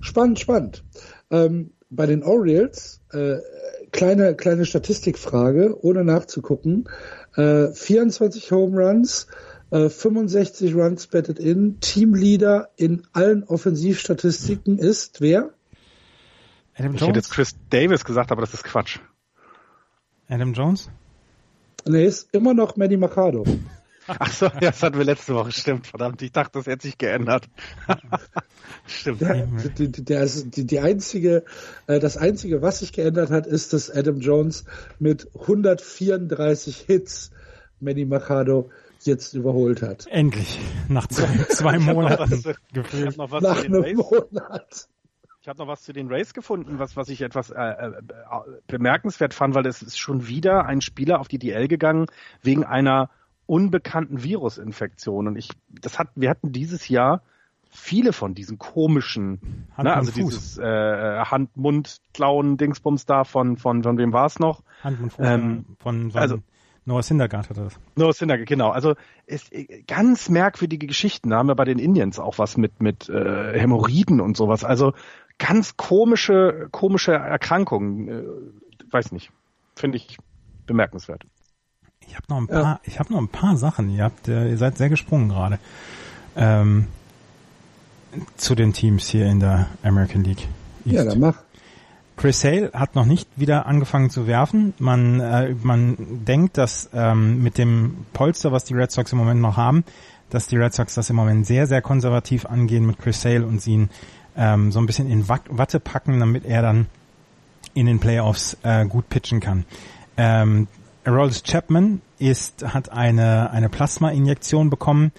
[0.00, 0.82] Spannend, spannend.
[1.30, 3.36] Ähm, bei den Orioles äh,
[3.92, 6.88] kleine, kleine Statistikfrage, ohne nachzugucken.
[7.36, 9.26] Äh, 24 Home Runs,
[9.70, 11.80] äh, 65 Runs batted in.
[11.80, 15.50] Teamleader in allen Offensivstatistiken ist wer?
[16.74, 17.00] Adam Jones?
[17.02, 18.98] Ich hätte jetzt Chris Davis gesagt, aber das ist Quatsch.
[20.28, 20.88] Adam Jones?
[21.84, 23.44] Nee, ist immer noch Manny Machado.
[24.18, 26.22] Ach so, ja, das hatten wir letzte Woche, stimmt, verdammt.
[26.22, 27.48] Ich dachte, das hätte sich geändert.
[28.86, 29.20] stimmt.
[29.20, 31.44] Der, die, der, die, die einzige,
[31.86, 34.64] äh, das einzige, was sich geändert hat, ist, dass Adam Jones
[34.98, 37.30] mit 134 Hits
[37.80, 38.70] Manny Machado
[39.02, 40.06] jetzt überholt hat.
[40.08, 40.58] Endlich.
[40.88, 42.42] Nach zwei, zwei Monaten.
[42.72, 43.16] gefühlt.
[43.16, 44.88] Nach einem Monat.
[45.42, 47.92] Ich habe noch was zu den Rays gefunden, was, was ich etwas äh, äh,
[48.66, 52.06] bemerkenswert fand, weil es ist schon wieder ein Spieler auf die DL gegangen
[52.42, 53.08] wegen einer
[53.50, 55.26] unbekannten Virusinfektion.
[55.26, 57.22] Und ich, das hat, wir hatten dieses Jahr
[57.68, 64.12] viele von diesen komischen, Hand ne, also dieses äh, Hand-Mund-Klauen-Dingsbums da von, von, von wem
[64.12, 64.62] war es noch?
[64.84, 66.38] Hand und Fuß ähm, von, von also,
[66.84, 67.80] Noah Syndergaard hat das.
[67.96, 68.70] Noah Syndergaard, genau.
[68.70, 68.94] Also
[69.26, 69.52] ist
[69.88, 71.30] ganz merkwürdige Geschichten.
[71.30, 74.64] Da haben wir bei den Indians auch was mit mit äh, Hämorrhoiden und sowas.
[74.64, 74.92] Also
[75.38, 78.08] ganz komische komische Erkrankungen.
[78.08, 78.22] Äh,
[78.92, 79.30] weiß nicht.
[79.74, 80.18] Finde ich
[80.66, 81.24] bemerkenswert.
[82.10, 82.62] Ich habe noch ein paar.
[82.62, 82.80] Ja.
[82.84, 83.88] Ich habe noch ein paar Sachen.
[83.90, 85.58] Ihr habt, äh, ihr seid sehr gesprungen gerade.
[86.36, 86.88] Ähm,
[88.36, 90.48] zu den Teams hier in der American League.
[90.84, 90.96] East.
[90.96, 91.36] Ja, dann mach.
[92.16, 94.74] Chris Sale hat noch nicht wieder angefangen zu werfen.
[94.78, 95.96] Man, äh, man
[96.26, 99.84] denkt, dass ähm, mit dem Polster, was die Red Sox im Moment noch haben,
[100.30, 103.62] dass die Red Sox das im Moment sehr, sehr konservativ angehen mit Chris Sale und
[103.62, 103.90] sie ihn
[104.36, 106.86] ähm, so ein bisschen in Watte packen, damit er dann
[107.72, 109.64] in den Playoffs äh, gut pitchen kann.
[110.16, 110.66] Ähm,
[111.04, 115.12] Aroldis Chapman ist, hat eine, eine Plasma-Injektion bekommen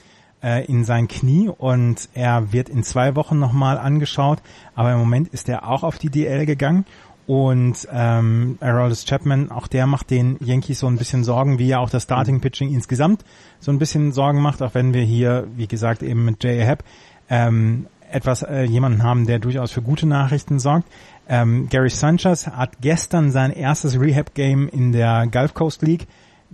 [0.44, 4.39] äh, in sein Knie und er wird in zwei Wochen nochmal angeschaut,
[4.76, 6.86] aber im Moment ist er auch auf die DL gegangen
[7.28, 11.80] und ähm, Aroldis Chapman, auch der macht den Yankees so ein bisschen Sorgen, wie ja
[11.80, 13.24] auch das Starting Pitching insgesamt
[13.60, 16.84] so ein bisschen Sorgen macht, auch wenn wir hier, wie gesagt, eben mit Jay Happ
[17.30, 20.88] ähm, etwas äh, jemanden haben, der durchaus für gute Nachrichten sorgt.
[21.28, 26.08] Ähm, Gary Sanchez hat gestern sein erstes Rehab-Game in der Gulf Coast League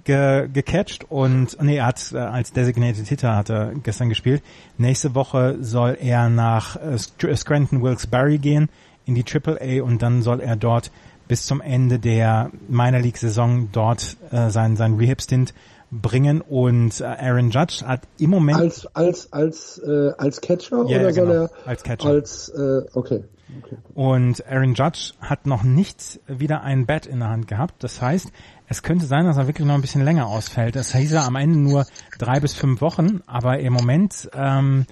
[0.03, 4.43] ge gecatcht und nee, er hat äh, als Designated Hitter hat er gestern gespielt.
[4.77, 8.69] Nächste Woche soll er nach äh, Scranton Wilkes-Barre gehen
[9.05, 10.91] in die Triple A und dann soll er dort
[11.27, 15.53] bis zum Ende der Minor League Saison dort äh, sein sein Rehab Stint
[15.91, 20.83] bringen und äh, Aaron Judge hat im Moment als als als äh, als Catcher ja,
[20.83, 23.23] oder ja, soll genau, er als Catcher als äh, okay.
[23.63, 23.77] okay.
[23.93, 27.83] Und Aaron Judge hat noch nicht wieder ein Bat in der Hand gehabt.
[27.83, 28.31] Das heißt,
[28.67, 30.75] es könnte sein, dass er wirklich noch ein bisschen länger ausfällt.
[30.75, 31.85] Das hieß ja am Ende nur
[32.19, 34.85] drei bis fünf Wochen, aber im Moment ähm,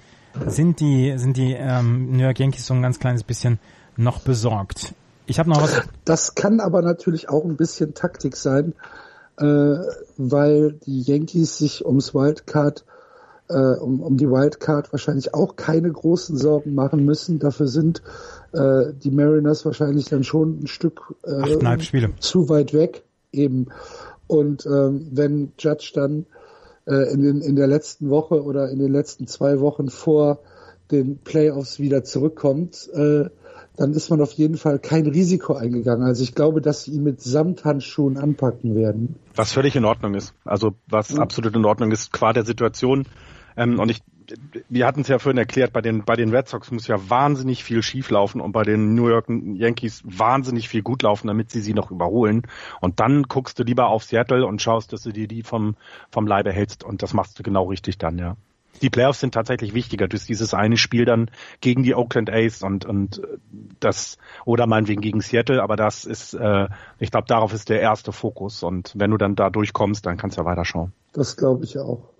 [0.46, 3.58] sind die sind die ähm, New York Yankees so ein ganz kleines bisschen
[3.96, 4.94] noch besorgt.
[5.26, 5.82] Ich habe noch was.
[6.04, 8.74] Das kann aber natürlich auch ein bisschen Taktik sein,
[9.38, 9.76] äh,
[10.16, 12.84] weil die Yankees sich ums Wildcard
[13.48, 17.38] äh, um, um die Wildcard wahrscheinlich auch keine großen Sorgen machen müssen.
[17.38, 18.02] Dafür sind
[18.52, 21.42] äh, die Mariners wahrscheinlich dann schon ein Stück äh,
[22.20, 23.68] zu weit weg eben.
[24.26, 26.26] Und ähm, wenn Judge dann
[26.86, 30.40] äh, in, den, in der letzten Woche oder in den letzten zwei Wochen vor
[30.90, 33.26] den Playoffs wieder zurückkommt, äh,
[33.76, 36.04] dann ist man auf jeden Fall kein Risiko eingegangen.
[36.04, 39.16] Also ich glaube, dass sie ihn mit Samthandschuhen anpacken werden.
[39.34, 40.34] Was völlig in Ordnung ist.
[40.44, 41.18] Also was ja.
[41.18, 43.04] absolut in Ordnung ist, qua der Situation.
[43.56, 44.02] Ähm, und ich
[44.68, 47.64] wir hatten es ja vorhin erklärt, bei den, bei den Red Sox muss ja wahnsinnig
[47.64, 51.74] viel schieflaufen und bei den New York Yankees wahnsinnig viel gut laufen, damit sie sie
[51.74, 52.42] noch überholen.
[52.80, 55.76] Und dann guckst du lieber auf Seattle und schaust, dass du dir die vom,
[56.10, 56.84] vom Leibe hältst.
[56.84, 58.36] Und das machst du genau richtig dann, ja.
[58.82, 62.84] Die Playoffs sind tatsächlich wichtiger durch dieses eine Spiel dann gegen die Oakland A's und,
[62.84, 63.22] und
[63.80, 68.12] das, oder meinetwegen gegen Seattle, aber das ist, äh, ich glaube, darauf ist der erste
[68.12, 68.62] Fokus.
[68.62, 70.92] Und wenn du dann da durchkommst, dann kannst du ja weiterschauen.
[71.12, 72.10] Das glaube ich auch.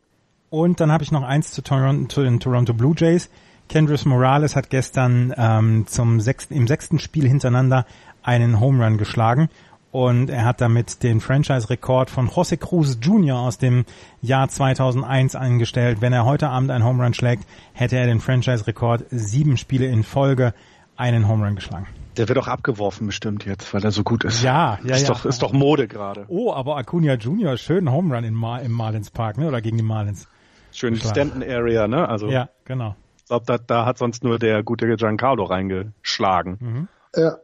[0.51, 3.31] Und dann habe ich noch eins zu, Toronto, zu den Toronto Blue Jays.
[3.69, 7.85] Kendris Morales hat gestern ähm, zum sechsten, im sechsten Spiel hintereinander
[8.23, 9.49] einen Home Run geschlagen
[9.97, 13.39] und er hat damit den Franchise-Rekord von Jose Cruz Jr.
[13.39, 13.87] aus dem
[14.21, 16.03] Jahr 2001 eingestellt.
[16.03, 20.03] Wenn er heute Abend einen Home Run schlägt, hätte er den Franchise-Rekord sieben Spiele in
[20.03, 20.53] Folge
[20.99, 21.87] einen Home Run geschlagen.
[22.19, 24.43] Der wird auch abgeworfen bestimmt jetzt, weil er so gut ist.
[24.43, 25.15] Ja, ja, ist ja.
[25.15, 26.27] Doch, ist doch Mode gerade.
[26.29, 27.57] Oh, aber Acuna Jr.
[27.57, 29.49] schön Home Run in Mar im Marlins Park, ne?
[29.49, 30.29] Oder gegen die Marlins.
[30.73, 32.07] Schön Stanton Area, ne?
[32.07, 32.29] Also.
[32.29, 32.97] Ja, genau.
[33.17, 36.59] Ich glaube, da, da hat sonst nur der gute Giancarlo reingeschlagen.
[36.61, 36.89] Mhm.
[37.17, 37.37] Ja.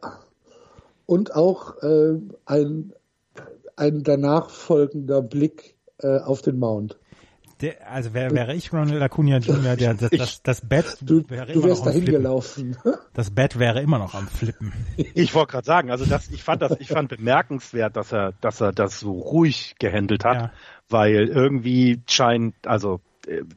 [1.05, 2.93] Und auch äh, ein,
[3.75, 6.97] ein danach folgender Blick äh, auf den Mount.
[7.61, 11.45] Der, also wäre wäre ich Ronald Acuna Jr., der, das, das, das Bett du, wäre
[11.45, 12.77] du immer wärst noch dahin gelaufen.
[13.13, 14.73] Das Bett wäre immer noch am Flippen.
[14.97, 18.59] Ich wollte gerade sagen, also das, ich fand das, ich fand bemerkenswert, dass er, dass
[18.59, 20.51] er das so ruhig gehandelt hat, ja.
[20.89, 23.01] weil irgendwie scheint, also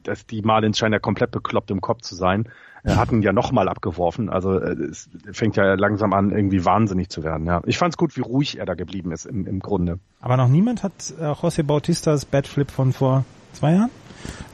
[0.03, 2.49] dass die Marlins scheinen ja komplett bekloppt im Kopf zu sein.
[2.83, 4.29] Er hatten ja nochmal abgeworfen.
[4.29, 7.45] Also äh, es fängt ja langsam an, irgendwie wahnsinnig zu werden.
[7.45, 9.99] Ja, ich fand's gut, wie ruhig er da geblieben ist im, im Grunde.
[10.21, 13.89] Aber noch niemand hat äh, José Bautistas Batflip von vor zwei Jahren?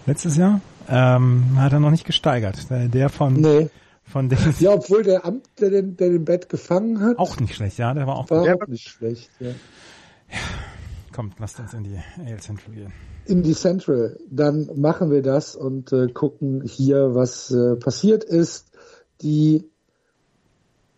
[0.06, 2.68] Letztes Jahr ähm, hat er noch nicht gesteigert.
[2.70, 3.70] Der von nee.
[4.04, 7.20] von den Ja, obwohl der Amt, der den, der den Bett gefangen hat.
[7.20, 9.30] Auch nicht schlecht, ja, der war auch, war auch nicht schlecht.
[9.40, 9.50] Ja.
[9.50, 9.54] ja.
[11.14, 12.94] Kommt, lasst uns in die AL Central gehen.
[13.26, 18.72] In die Central, dann machen wir das und äh, gucken hier, was äh, passiert ist.
[19.22, 19.70] Die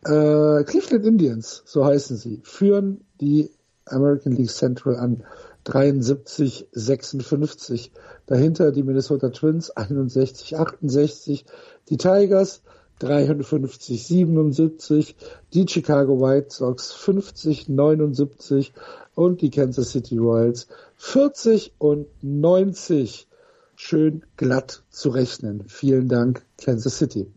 [0.04, 3.52] äh, Cleveland Indians, so heißen sie, führen die
[3.86, 5.24] American League Central an.
[5.66, 7.92] 73, 56.
[8.28, 11.46] Dahinter die Minnesota Twins 61, 68.
[11.90, 12.62] Die Tigers
[13.00, 15.16] 53, 77.
[15.54, 18.74] Die Chicago White Sox 50, 79.
[19.16, 23.28] Und die Kansas City Royals 40 und 90.
[23.76, 25.66] Schön glatt zu rechnen.
[25.68, 27.28] Vielen Dank, Kansas City.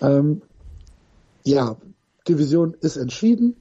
[0.00, 0.42] Ähm,
[1.44, 1.76] ja,
[2.28, 3.56] Division ist entschieden.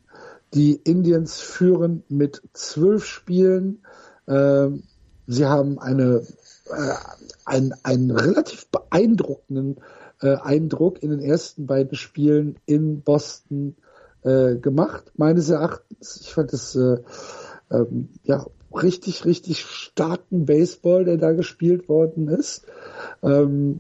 [0.53, 3.83] Die Indians führen mit zwölf Spielen.
[4.27, 4.83] Ähm,
[5.27, 6.25] sie haben eine,
[6.71, 6.93] äh,
[7.45, 9.77] ein, einen relativ beeindruckenden
[10.21, 13.75] äh, Eindruck in den ersten beiden Spielen in Boston
[14.23, 16.21] äh, gemacht, meines Erachtens.
[16.21, 16.97] Ich fand es äh,
[17.71, 22.65] ähm, ja richtig, richtig starken Baseball, der da gespielt worden ist.
[23.23, 23.79] Ähm,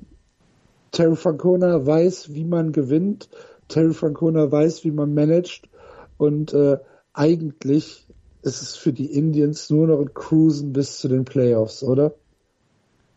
[0.91, 3.29] Terry Francona weiß, wie man gewinnt.
[3.67, 5.69] Terry Francona weiß, wie man managt.
[6.17, 6.77] Und äh,
[7.13, 8.07] eigentlich
[8.41, 12.13] ist es für die Indians nur noch ein Cruisen bis zu den Playoffs, oder?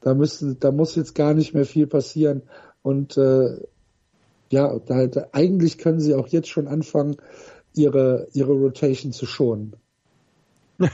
[0.01, 2.43] Da müssen, da muss jetzt gar nicht mehr viel passieren.
[2.83, 3.59] Und äh,
[4.51, 7.16] ja, da, da, eigentlich können sie auch jetzt schon anfangen,
[7.75, 9.77] ihre, ihre Rotation zu schonen.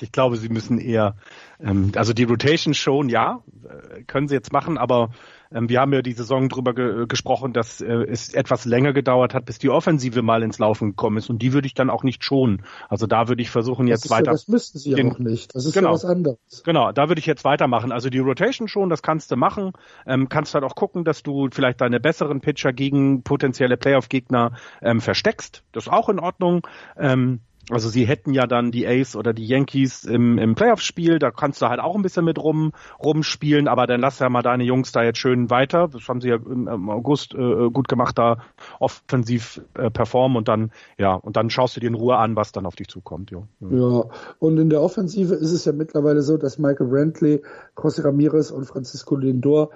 [0.00, 1.16] ich glaube, sie müssen eher,
[1.60, 5.10] ähm, also die Rotation schon, ja, äh, können sie jetzt machen, aber
[5.54, 9.34] ähm, wir haben ja die Saison drüber ge gesprochen, dass äh, es etwas länger gedauert
[9.34, 11.30] hat, bis die Offensive mal ins Laufen gekommen ist.
[11.30, 12.62] Und die würde ich dann auch nicht schonen.
[12.88, 14.26] Also da würde ich versuchen, jetzt weiter.
[14.26, 15.54] Ja, das müssten sie ja auch nicht.
[15.54, 16.62] Das ist genau, ja was anderes.
[16.64, 17.92] Genau, da würde ich jetzt weitermachen.
[17.92, 19.72] Also die Rotation schon, das kannst du machen.
[20.06, 25.00] Ähm, kannst halt auch gucken, dass du vielleicht deine besseren Pitcher gegen potenzielle Playoff-Gegner ähm,
[25.00, 25.62] versteckst.
[25.72, 26.66] Das ist auch in Ordnung.
[26.96, 31.30] Ähm, also sie hätten ja dann die Ace oder die Yankees im, im Playoff-Spiel, da
[31.30, 32.72] kannst du halt auch ein bisschen mit rum
[33.02, 35.88] rumspielen, aber dann lass ja mal deine Jungs da jetzt schön weiter.
[35.88, 38.38] Das haben sie ja im, August äh, gut gemacht, da
[38.80, 42.50] offensiv äh, performen und dann, ja, und dann schaust du dir in Ruhe an, was
[42.50, 43.30] dann auf dich zukommt.
[43.30, 44.04] Ja, ja.
[44.40, 47.42] und in der Offensive ist es ja mittlerweile so, dass Michael Brantley,
[47.76, 49.70] José Ramirez und Francisco Lindor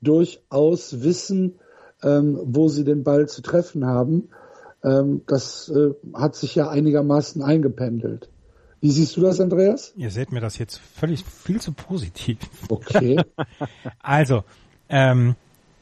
[0.00, 1.58] durchaus wissen,
[2.04, 4.28] ähm, wo sie den Ball zu treffen haben
[4.82, 8.28] das äh, hat sich ja einigermaßen eingependelt.
[8.80, 9.92] Wie siehst du das, Andreas?
[9.96, 12.38] Ihr seht mir das jetzt völlig viel zu positiv.
[12.68, 13.22] Okay.
[14.02, 14.42] also,
[14.88, 15.36] ähm,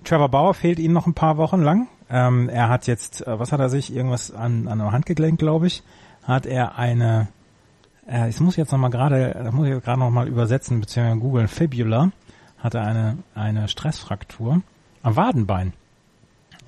[0.04, 1.88] Trevor Bauer fehlt Ihnen noch ein paar Wochen lang.
[2.10, 5.66] Ähm, er hat jetzt, äh, was hat er sich, irgendwas an, an einem Handgelenk, glaube
[5.66, 5.82] ich,
[6.24, 7.28] hat er eine,
[8.06, 12.12] äh, ich muss jetzt nochmal gerade, das muss ich gerade nochmal übersetzen, beziehungsweise googeln, Fibula,
[12.58, 14.60] hat er eine, eine Stressfraktur
[15.02, 15.72] am Wadenbein.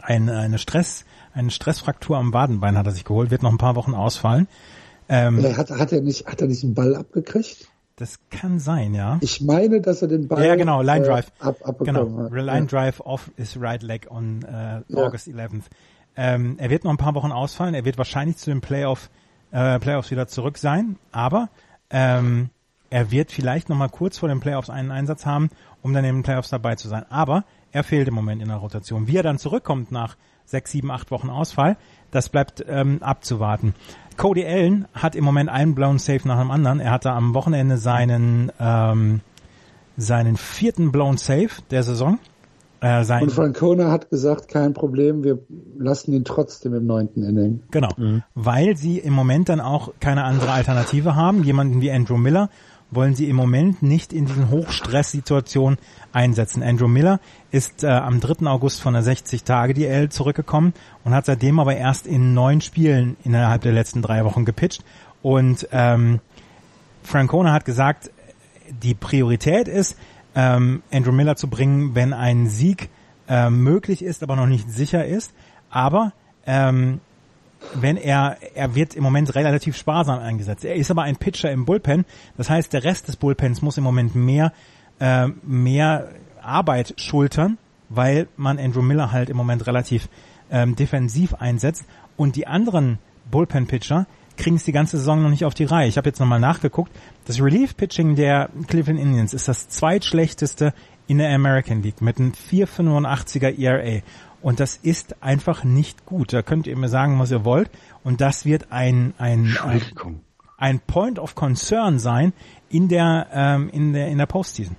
[0.01, 3.77] Ein, eine Stress, eine Stressfraktur am Wadenbein hat er sich geholt, wird noch ein paar
[3.77, 4.49] Wochen ausfallen.
[5.09, 7.68] Ähm, hat, hat, er nicht, hat er nicht einen Ball abgekriegt?
[7.97, 9.18] Das kann sein, ja.
[9.21, 12.33] Ich meine, dass er den Ball ja genau Line äh, Drive äh, ab, genau hat.
[12.33, 12.64] Line ja.
[12.64, 14.45] Drive off his right leg on
[14.95, 15.35] August ja.
[15.35, 15.64] 11th.
[16.16, 17.75] Ähm, er wird noch ein paar Wochen ausfallen.
[17.75, 19.11] Er wird wahrscheinlich zu den Playoff
[19.51, 21.49] äh, Playoffs wieder zurück sein, aber
[21.90, 22.51] ähm,
[22.90, 25.51] er wird vielleicht noch mal kurz vor den Playoffs einen Einsatz haben,
[25.83, 27.05] um dann in den Playoffs dabei zu sein.
[27.11, 29.07] Aber er fehlt im Moment in der Rotation.
[29.07, 30.16] Wie er dann zurückkommt nach
[30.53, 31.77] sechs, sieben, acht Wochen Ausfall.
[32.12, 33.75] Das bleibt ähm, abzuwarten.
[34.17, 36.79] Cody Allen hat im Moment einen Blown Safe nach dem anderen.
[36.79, 39.21] Er hatte am Wochenende seinen ähm,
[39.97, 42.19] seinen vierten Blown Safe der Saison.
[42.81, 45.38] Äh, sein Und Francona hat gesagt, kein Problem, wir
[45.79, 47.62] lassen ihn trotzdem im neunten Inning.
[47.71, 48.25] Genau, mhm.
[48.35, 51.45] weil sie im Moment dann auch keine andere Alternative haben.
[51.45, 52.51] Jemanden wie Andrew Miller
[52.92, 55.78] wollen sie im Moment nicht in diesen Hochstresssituationen
[56.12, 56.62] einsetzen.
[56.62, 57.18] Andrew Miller
[57.50, 58.46] ist äh, am 3.
[58.46, 63.72] August von der 60-Tage-DL zurückgekommen und hat seitdem aber erst in neun Spielen innerhalb der
[63.72, 64.84] letzten drei Wochen gepitcht.
[65.22, 66.20] Und ähm,
[67.03, 68.11] Francona hat gesagt,
[68.70, 69.97] die Priorität ist,
[70.34, 72.90] ähm, Andrew Miller zu bringen, wenn ein Sieg
[73.28, 75.32] äh, möglich ist, aber noch nicht sicher ist.
[75.70, 76.12] Aber
[76.47, 77.01] ähm,
[77.75, 80.65] wenn er, er wird im Moment relativ sparsam eingesetzt.
[80.65, 82.05] Er ist aber ein Pitcher im Bullpen.
[82.37, 84.53] Das heißt, der Rest des Bullpens muss im Moment mehr,
[85.01, 86.09] äh, mehr
[86.43, 87.59] Arbeit schultern,
[87.89, 90.09] weil man Andrew Miller halt im Moment relativ
[90.51, 91.85] ähm, defensiv einsetzt.
[92.17, 92.99] Und die anderen
[93.31, 94.07] Bullpen-Pitcher
[94.37, 95.89] kriegen es die ganze Saison noch nicht auf die Reihe.
[95.89, 96.93] Ich habe jetzt nochmal nachgeguckt.
[97.27, 100.75] Das Relief-Pitching der Cleveland Indians ist das zweitschlechteste
[101.07, 104.03] in der American League mit einem 4,85er ERA.
[104.43, 106.32] Und das ist einfach nicht gut.
[106.32, 107.70] Da könnt ihr mir sagen, was ihr wollt.
[108.03, 109.82] Und das wird ein, ein, ein,
[110.59, 112.32] ein Point of Concern sein
[112.68, 114.76] in der, ähm, in der, in der Postseason.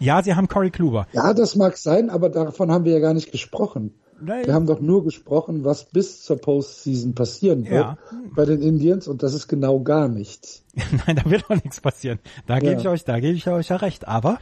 [0.00, 1.06] Ja, sie haben Corey Kluber.
[1.12, 3.94] Ja, das mag sein, aber davon haben wir ja gar nicht gesprochen.
[4.22, 4.46] Nein.
[4.46, 7.98] Wir haben doch nur gesprochen, was bis zur Postseason passieren wird ja.
[8.34, 10.62] bei den Indians und das ist genau gar nichts.
[11.06, 12.18] Nein, da wird auch nichts passieren.
[12.46, 12.60] Da ja.
[12.60, 14.08] gebe ich euch, da gebe ich euch ja recht.
[14.08, 14.38] Aber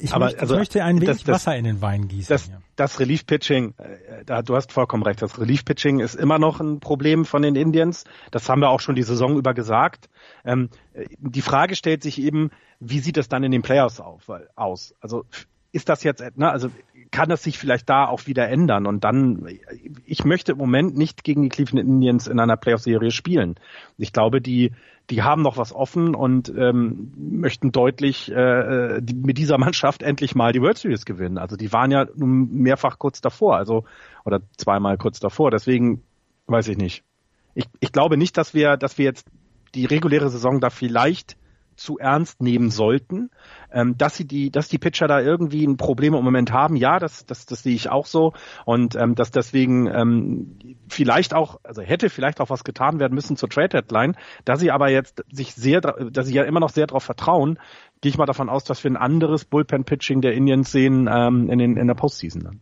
[0.00, 2.28] ich, aber, möchte, also, ich möchte ein wenig das, Wasser in den Wein gießen.
[2.28, 6.80] Das, das Relief-Pitching, äh, da, du hast vollkommen recht, das Relief-Pitching ist immer noch ein
[6.80, 8.04] Problem von den Indians.
[8.30, 10.08] Das haben wir auch schon die Saison über gesagt.
[10.44, 10.70] Ähm,
[11.18, 14.94] die Frage stellt sich eben, wie sieht das dann in den Playoffs auf, aus?
[15.00, 15.24] Also
[15.72, 16.70] ist das jetzt, ne, also
[17.10, 19.46] kann das sich vielleicht da auch wieder ändern und dann,
[20.04, 23.56] ich möchte im Moment nicht gegen die Cleveland Indians in einer Playoff-Serie spielen.
[23.96, 24.72] Ich glaube, die,
[25.10, 30.34] die haben noch was offen und ähm, möchten deutlich äh, die, mit dieser Mannschaft endlich
[30.34, 31.38] mal die World Series gewinnen.
[31.38, 33.84] Also die waren ja mehrfach kurz davor, also
[34.24, 35.50] oder zweimal kurz davor.
[35.50, 36.02] Deswegen
[36.46, 37.04] weiß ich nicht.
[37.54, 39.26] Ich, ich glaube nicht, dass wir, dass wir jetzt
[39.74, 41.36] die reguläre Saison da vielleicht
[41.76, 43.30] zu ernst nehmen sollten.
[43.72, 46.98] Ähm, dass sie die, dass die Pitcher da irgendwie ein Problem im Moment haben, ja,
[46.98, 48.32] das, das, das sehe ich auch so.
[48.64, 50.58] Und ähm, dass deswegen ähm,
[50.88, 54.70] vielleicht auch, also hätte vielleicht auch was getan werden müssen zur Trade Deadline, da sie
[54.70, 57.58] aber jetzt sich sehr, dass sie ja immer noch sehr darauf vertrauen,
[58.00, 61.58] gehe ich mal davon aus, dass wir ein anderes Bullpen-Pitching der Indians sehen ähm, in,
[61.58, 62.60] den, in der Postseason dann.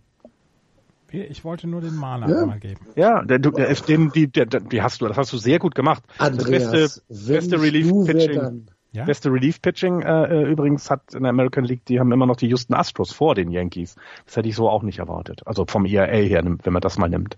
[1.12, 2.46] Ich wollte nur den Mana ja.
[2.46, 2.80] mal geben.
[2.96, 5.74] Ja, der, du, der, den, die, der, die hast du, das hast du sehr gut
[5.74, 6.02] gemacht.
[6.18, 8.66] Andreas, das beste, beste Relief-Pitching.
[8.97, 9.05] Ja?
[9.05, 12.49] Beste Relief-Pitching äh, äh, übrigens hat in der American League, die haben immer noch die
[12.49, 13.94] Houston Astros vor den Yankees.
[14.24, 15.42] Das hätte ich so auch nicht erwartet.
[15.44, 17.36] Also vom ERA her, wenn man das mal nimmt.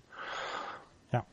[1.12, 1.24] Ja.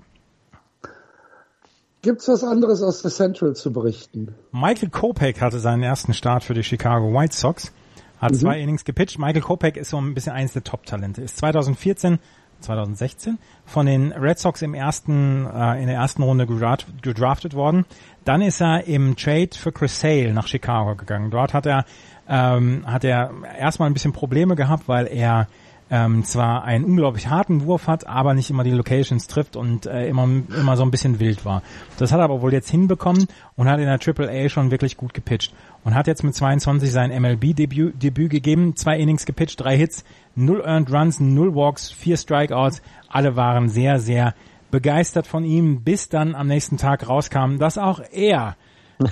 [2.01, 4.33] Gibt's was anderes aus der Central zu berichten?
[4.51, 7.71] Michael Kopech hatte seinen ersten Start für die Chicago White Sox.
[8.19, 8.37] Hat mhm.
[8.37, 9.19] zwei Innings gepitcht.
[9.19, 11.21] Michael Kopech ist so ein bisschen eines der Top-Talente.
[11.21, 12.17] Ist 2014
[12.59, 17.85] 2016 von den Red Sox im ersten äh, in der ersten Runde gedraftet worden.
[18.23, 21.31] Dann ist er im Trade für Chris Sale nach Chicago gegangen.
[21.31, 21.85] Dort hat er
[22.27, 25.47] ähm, hat er erstmal ein bisschen Probleme gehabt, weil er
[25.91, 30.07] ähm, zwar einen unglaublich harten Wurf hat, aber nicht immer die Locations trifft und äh,
[30.07, 31.61] immer immer so ein bisschen wild war.
[31.97, 34.97] Das hat er aber wohl jetzt hinbekommen und hat in der Triple A schon wirklich
[34.97, 35.53] gut gepitcht
[35.85, 40.03] und hat jetzt mit 22 sein MLB-Debüt Debüt gegeben, zwei Innings gepitcht, drei Hits,
[40.35, 42.81] null Earned Runs, null Walks, vier Strikeouts.
[43.07, 44.33] Alle waren sehr, sehr
[44.71, 48.57] begeistert von ihm, bis dann am nächsten Tag rauskam, dass auch er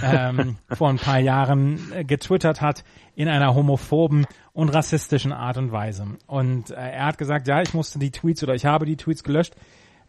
[0.04, 2.84] ähm, vor ein paar Jahren äh, getwittert hat
[3.16, 6.08] in einer homophoben und rassistischen Art und Weise.
[6.26, 9.24] Und äh, er hat gesagt, ja, ich musste die Tweets oder ich habe die Tweets
[9.24, 9.56] gelöscht.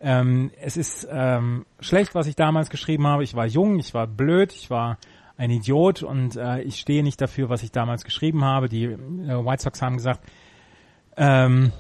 [0.01, 3.23] Ähm, es ist ähm, schlecht, was ich damals geschrieben habe.
[3.23, 4.97] Ich war jung, ich war blöd, ich war
[5.37, 8.69] ein Idiot und äh, ich stehe nicht dafür, was ich damals geschrieben habe.
[8.69, 8.97] Die äh,
[9.45, 10.21] White Sox haben gesagt,
[11.17, 11.73] ähm,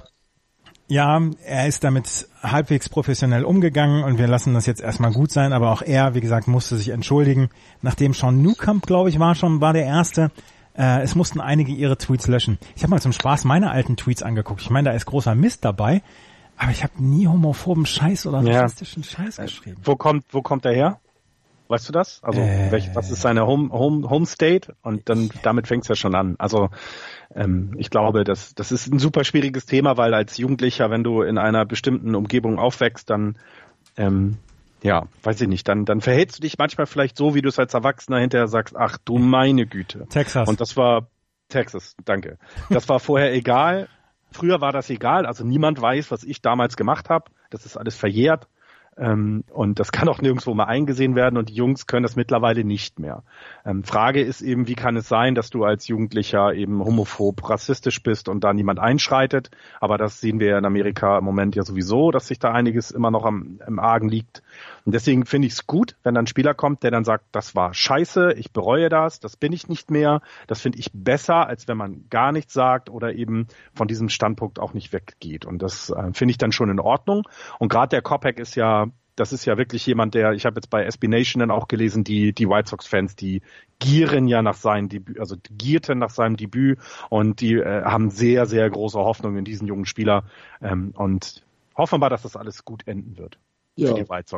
[0.86, 5.52] ja, er ist damit halbwegs professionell umgegangen und wir lassen das jetzt erstmal gut sein,
[5.52, 7.48] aber auch er, wie gesagt, musste sich entschuldigen.
[7.80, 10.30] Nachdem Sean Newcomb, glaube ich, war schon, war der Erste.
[10.76, 12.58] Äh, es mussten einige ihre Tweets löschen.
[12.76, 14.60] Ich habe mal zum Spaß meine alten Tweets angeguckt.
[14.60, 16.02] Ich meine, da ist großer Mist dabei,
[16.58, 19.08] aber ich habe nie homophoben Scheiß oder rassistischen ja.
[19.08, 19.80] Scheiß geschrieben.
[19.84, 21.00] Wo kommt, wo kommt er her?
[21.68, 22.22] Weißt du das?
[22.22, 24.74] Also äh, welch, was ist seine Home, Home, Home State?
[24.82, 26.36] Und dann damit fängt es ja schon an.
[26.38, 26.68] Also
[27.34, 31.22] ähm, ich glaube, das, das ist ein super schwieriges Thema, weil als Jugendlicher, wenn du
[31.22, 33.38] in einer bestimmten Umgebung aufwächst, dann
[33.96, 34.36] ähm,
[34.84, 37.58] ja, weiß ich nicht, dann, dann verhältst du dich manchmal vielleicht so, wie du es
[37.58, 40.06] als Erwachsener hinterher sagst, ach du meine Güte.
[40.08, 40.46] Texas.
[40.46, 41.08] Und das war
[41.48, 42.38] Texas, danke.
[42.68, 43.88] Das war vorher egal.
[44.30, 47.30] Früher war das egal, also niemand weiß, was ich damals gemacht habe.
[47.48, 48.46] Das ist alles verjährt.
[48.96, 52.64] Ähm, und das kann auch nirgendwo mal eingesehen werden und die Jungs können das mittlerweile
[52.64, 53.24] nicht mehr.
[53.64, 58.02] Ähm, Frage ist eben, wie kann es sein, dass du als Jugendlicher eben homophob, rassistisch
[58.02, 59.50] bist und da niemand einschreitet?
[59.80, 63.10] Aber das sehen wir in Amerika im Moment ja sowieso, dass sich da einiges immer
[63.10, 64.42] noch am, im Argen liegt.
[64.84, 67.54] Und deswegen finde ich es gut, wenn dann ein Spieler kommt, der dann sagt, das
[67.54, 70.20] war scheiße, ich bereue das, das bin ich nicht mehr.
[70.46, 74.58] Das finde ich besser, als wenn man gar nichts sagt oder eben von diesem Standpunkt
[74.58, 75.46] auch nicht weggeht.
[75.46, 77.22] Und das äh, finde ich dann schon in Ordnung.
[77.58, 80.70] Und gerade der Kopek ist ja das ist ja wirklich jemand, der, ich habe jetzt
[80.70, 83.42] bei SB Nation dann auch gelesen, die, die White Sox-Fans, die
[83.78, 86.78] gieren ja nach seinem Debüt, also gierten nach seinem Debüt
[87.10, 90.24] und die äh, haben sehr, sehr große Hoffnung in diesen jungen Spieler
[90.60, 91.44] ähm, und
[91.76, 93.38] hoffen wir, dass das alles gut enden wird.
[93.76, 93.92] Ja,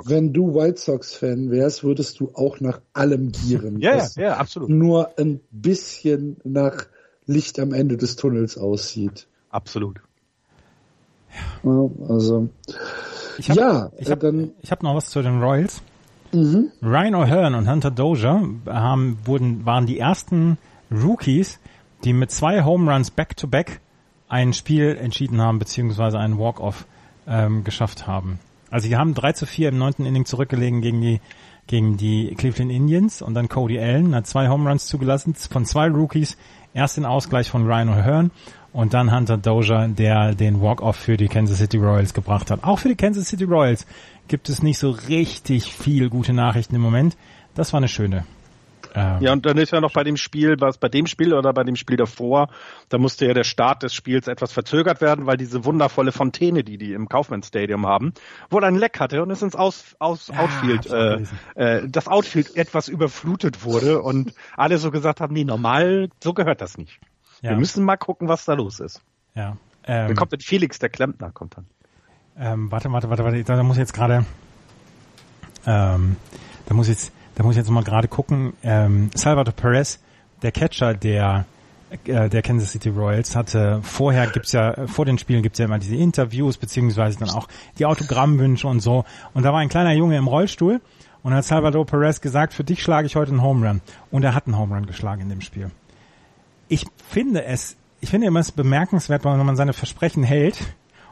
[0.04, 3.78] wenn du White Sox-Fan wärst, würdest du auch nach allem gieren.
[3.80, 4.70] ja, ja, ja, absolut.
[4.70, 6.86] Nur ein bisschen nach
[7.26, 9.26] Licht am Ende des Tunnels aussieht.
[9.50, 10.00] Absolut.
[11.62, 12.48] Ja, also.
[13.38, 15.82] Ich hab, ja, ich habe äh, hab noch was zu den Royals.
[16.32, 16.70] Mhm.
[16.82, 20.56] Ryan O'Hearn und Hunter Dozier haben, wurden, waren die ersten
[20.90, 21.58] Rookies,
[22.04, 23.80] die mit zwei Home Runs back-to-back
[24.28, 26.86] ein Spiel entschieden haben, beziehungsweise einen Walk-Off
[27.26, 28.38] ähm, geschafft haben.
[28.70, 31.20] Also die haben 3 zu 4 im neunten Inning zurückgelegen gegen die
[31.68, 35.88] gegen die Cleveland Indians und dann Cody Allen hat zwei Home Runs zugelassen von zwei
[35.88, 36.36] Rookies
[36.76, 38.30] Erst den Ausgleich von Ryan O'Hearn
[38.74, 42.64] und dann Hunter Dozier, der den Walk-Off für die Kansas City Royals gebracht hat.
[42.64, 43.86] Auch für die Kansas City Royals
[44.28, 47.16] gibt es nicht so richtig viel gute Nachrichten im Moment.
[47.54, 48.26] Das war eine schöne
[48.96, 49.18] ähm.
[49.20, 51.64] Ja, und dann ist ja noch bei dem Spiel, was bei dem Spiel oder bei
[51.64, 52.48] dem Spiel davor,
[52.88, 56.78] da musste ja der Start des Spiels etwas verzögert werden, weil diese wundervolle Fontäne, die
[56.78, 58.14] die im Kaufmann Stadium haben,
[58.50, 61.22] wohl ein Leck hatte und es ins Aus, Aus ja, Outfield, äh,
[61.54, 66.60] äh, das Outfield etwas überflutet wurde und alle so gesagt haben, nee, normal, so gehört
[66.62, 66.98] das nicht.
[67.42, 67.50] Ja.
[67.50, 69.02] Wir müssen mal gucken, was da los ist.
[69.34, 69.58] Ja.
[69.84, 71.66] Ähm, dann kommt dann Felix, der Klempner, kommt dann.
[72.38, 74.26] Ähm, warte, warte, warte, warte, da muss ich jetzt gerade,
[75.66, 76.16] ähm,
[76.66, 80.00] da muss ich jetzt, da muss ich jetzt mal gerade gucken, ähm, Salvador Perez,
[80.42, 81.44] der Catcher der
[82.04, 85.78] äh, der Kansas City Royals hatte vorher gibt's ja vor den Spielen gibt's ja immer
[85.78, 87.46] diese Interviews beziehungsweise dann auch
[87.78, 90.80] die Autogrammwünsche und so und da war ein kleiner Junge im Rollstuhl
[91.22, 93.80] und hat Salvador Perez gesagt, für dich schlage ich heute einen Home Run
[94.10, 95.70] und er hat einen Home Run geschlagen in dem Spiel.
[96.68, 100.58] Ich finde es ich finde immer es bemerkenswert, wenn man seine Versprechen hält.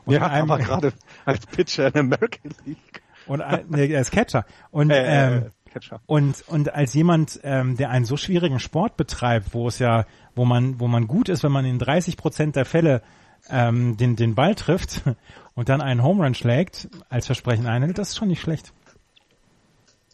[0.04, 0.92] Und ja, aber gerade
[1.24, 3.02] als Pitcher in American League.
[3.26, 4.44] Und nee, als Catcher.
[4.70, 6.00] Und äh ähm, Catcher.
[6.06, 10.44] Und, und als jemand, ähm, der einen so schwierigen Sport betreibt, wo es ja, wo
[10.44, 13.02] man, wo man gut ist, wenn man in 30 Prozent der Fälle
[13.50, 15.02] ähm, den, den Ball trifft
[15.54, 18.72] und dann einen Home Run schlägt, als Versprechen einhält, das ist schon nicht schlecht.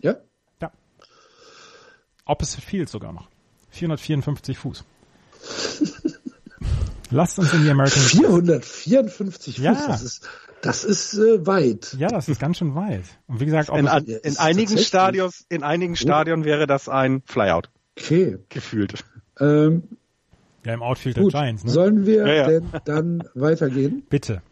[0.00, 0.16] Ja?
[0.60, 0.72] Ja.
[2.24, 3.28] Opposite Field sogar noch.
[3.70, 4.84] 454 Fuß.
[7.10, 9.86] Lasst uns in die American 454 Fuß, ja.
[9.86, 10.28] das ist
[10.62, 11.96] das ist äh, weit.
[11.98, 13.04] Ja, das ist ganz schön weit.
[13.26, 17.70] Und wie gesagt, in, an, in einigen Stadions, in einigen Stadien wäre das ein Flyout.
[17.98, 18.38] Okay.
[18.48, 18.94] Gefühlt.
[19.38, 19.82] Ähm,
[20.64, 21.32] ja, im Outfield gut.
[21.32, 21.64] der Giants.
[21.64, 21.70] Ne?
[21.70, 22.46] Sollen wir ja, ja.
[22.46, 24.02] denn dann weitergehen?
[24.08, 24.42] Bitte.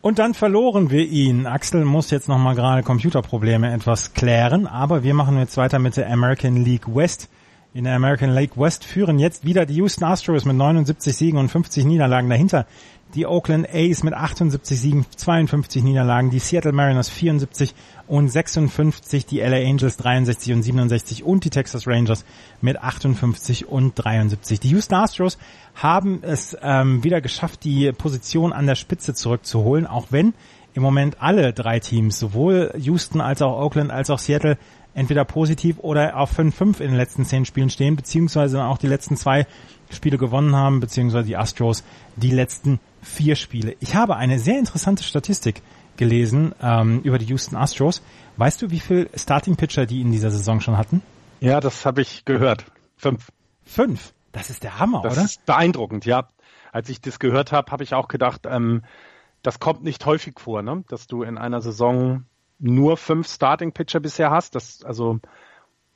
[0.00, 1.46] Und dann verloren wir ihn.
[1.46, 6.10] Axel muss jetzt nochmal gerade Computerprobleme etwas klären, aber wir machen jetzt weiter mit der
[6.10, 7.28] American League West.
[7.72, 11.48] In der American League West führen jetzt wieder die Houston Astros mit 79 Siegen und
[11.48, 12.66] 50 Niederlagen dahinter
[13.14, 17.74] die Oakland A's mit 78 Siegen, 52 Niederlagen, die Seattle Mariners 74
[18.06, 22.24] und 56, die LA Angels 63 und 67 und die Texas Rangers
[22.60, 24.60] mit 58 und 73.
[24.60, 25.38] Die Houston Astros
[25.74, 30.34] haben es ähm, wieder geschafft, die Position an der Spitze zurückzuholen, auch wenn
[30.74, 34.56] im Moment alle drei Teams, sowohl Houston als auch Oakland als auch Seattle,
[34.94, 39.16] entweder positiv oder auf 5-5 in den letzten zehn Spielen stehen, beziehungsweise auch die letzten
[39.16, 39.46] zwei
[39.90, 41.84] Spiele gewonnen haben, beziehungsweise die Astros
[42.16, 43.76] die letzten vier Spiele.
[43.80, 45.62] Ich habe eine sehr interessante Statistik
[45.96, 48.02] gelesen ähm, über die Houston Astros.
[48.36, 51.02] Weißt du, wie viel Starting Pitcher die in dieser Saison schon hatten?
[51.40, 52.64] Ja, das habe ich gehört.
[52.96, 53.30] Fünf.
[53.64, 54.14] Fünf?
[54.30, 55.22] Das ist der Hammer, das oder?
[55.22, 56.28] Das ist beeindruckend, ja.
[56.70, 58.82] Als ich das gehört habe, habe ich auch gedacht, ähm,
[59.42, 60.84] das kommt nicht häufig vor, ne?
[60.88, 62.24] dass du in einer Saison
[62.58, 64.54] nur fünf Starting Pitcher bisher hast.
[64.54, 65.18] Das also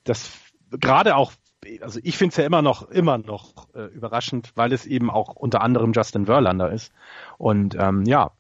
[0.05, 0.33] das
[0.71, 1.33] gerade auch
[1.81, 5.37] also ich finde es ja immer noch, immer noch äh, überraschend, weil es eben auch
[5.37, 6.93] unter anderem Justin Verlander ist.
[7.39, 8.31] Und ähm, ja,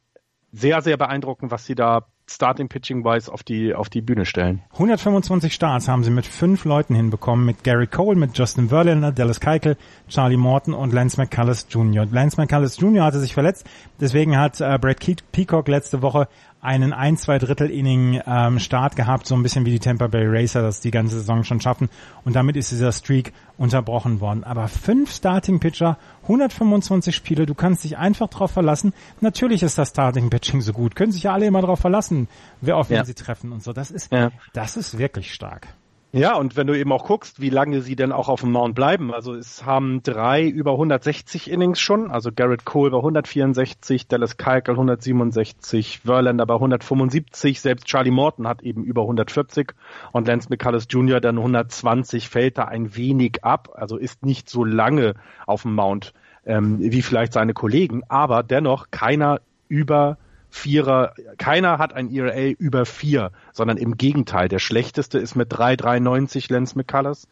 [0.53, 4.62] sehr, sehr beeindruckend, was sie da Starting Pitching Wise auf die auf die Bühne stellen.
[4.72, 9.41] 125 Starts haben sie mit fünf Leuten hinbekommen, mit Gary Cole, mit Justin Verlander, Dallas
[9.41, 9.77] Keuchel,
[10.09, 12.07] Charlie Morton und Lance McCullers Jr.
[12.11, 13.05] Lance McCullers Jr.
[13.05, 13.64] hatte sich verletzt,
[14.01, 14.99] deswegen hat äh, Brad
[15.31, 16.27] Peacock letzte Woche
[16.67, 20.25] einen ein, zwei Drittel Inning ähm, Start gehabt, so ein bisschen wie die Tampa Bay
[20.27, 21.89] Racer das die ganze Saison schon schaffen
[22.25, 24.43] und damit ist dieser Streak unterbrochen worden.
[24.43, 28.93] Aber fünf Starting Pitcher, 125 Spiele, du kannst dich einfach drauf verlassen.
[29.21, 32.29] Natürlich ist das Starting Pitching so gut, können sich ja alle immer drauf verlassen,
[32.61, 33.05] wer auf wen ja.
[33.05, 33.73] sie treffen und so.
[33.73, 34.33] Das ist, ja.
[34.53, 35.69] das ist wirklich stark.
[36.13, 38.75] Ja, und wenn du eben auch guckst, wie lange sie denn auch auf dem Mount
[38.75, 39.13] bleiben.
[39.13, 42.11] Also es haben drei über 160 Innings schon.
[42.11, 48.63] Also Garrett Cole bei 164, Dallas Keuchel 167, Verlander bei 175, selbst Charlie Morton hat
[48.63, 49.75] eben über 140
[50.13, 51.21] und Lance McCullers Jr.
[51.21, 53.71] dann 120, fällt da ein wenig ab.
[53.75, 55.15] Also ist nicht so lange
[55.47, 56.15] auf dem Mount
[56.47, 60.17] ähm, wie vielleicht seine Kollegen, aber dennoch keiner über
[60.57, 64.49] Vierer, keiner hat ein ERA über vier, sondern im Gegenteil.
[64.49, 67.29] Der schlechteste ist mit 3,93 Lance McCullers.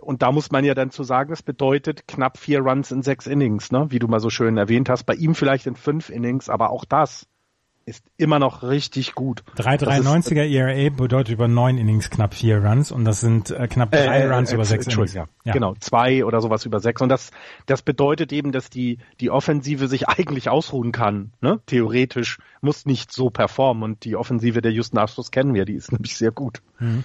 [0.00, 3.28] Und da muss man ja dann zu sagen, das bedeutet knapp vier Runs in sechs
[3.28, 3.86] Innings, ne?
[3.90, 5.04] wie du mal so schön erwähnt hast.
[5.04, 7.26] Bei ihm vielleicht in fünf Innings, aber auch das
[7.86, 9.42] ist immer noch richtig gut.
[9.56, 14.20] 3,93er ERA bedeutet über neun Innings knapp vier Runs und das sind äh, knapp drei
[14.20, 15.14] äh, Runs äh, über sechs Innings.
[15.14, 15.26] Ja.
[15.44, 15.52] ja.
[15.52, 17.02] Genau, zwei oder sowas über sechs.
[17.02, 17.30] Und das,
[17.66, 21.32] das bedeutet eben, dass die, die Offensive sich eigentlich ausruhen kann.
[21.40, 21.60] Ne?
[21.66, 25.92] Theoretisch muss nicht so performen und die Offensive der Houston Astros kennen wir, die ist
[25.92, 26.62] nämlich sehr gut.
[26.78, 27.04] Mhm.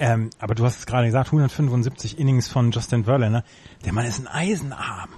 [0.00, 3.44] Ähm, aber du hast es gerade gesagt, 175 Innings von Justin Verlander.
[3.84, 5.10] Der Mann ist ein Eisenarm.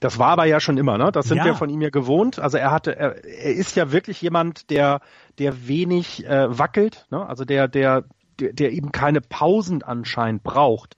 [0.00, 1.10] Das war aber ja schon immer, ne?
[1.12, 1.44] Das sind ja.
[1.44, 2.38] wir von ihm ja gewohnt.
[2.38, 5.00] Also er hatte, er, er ist ja wirklich jemand, der,
[5.38, 7.26] der wenig äh, wackelt, ne?
[7.26, 8.04] Also der, der,
[8.40, 10.96] der, der eben keine Pausen anscheinend braucht.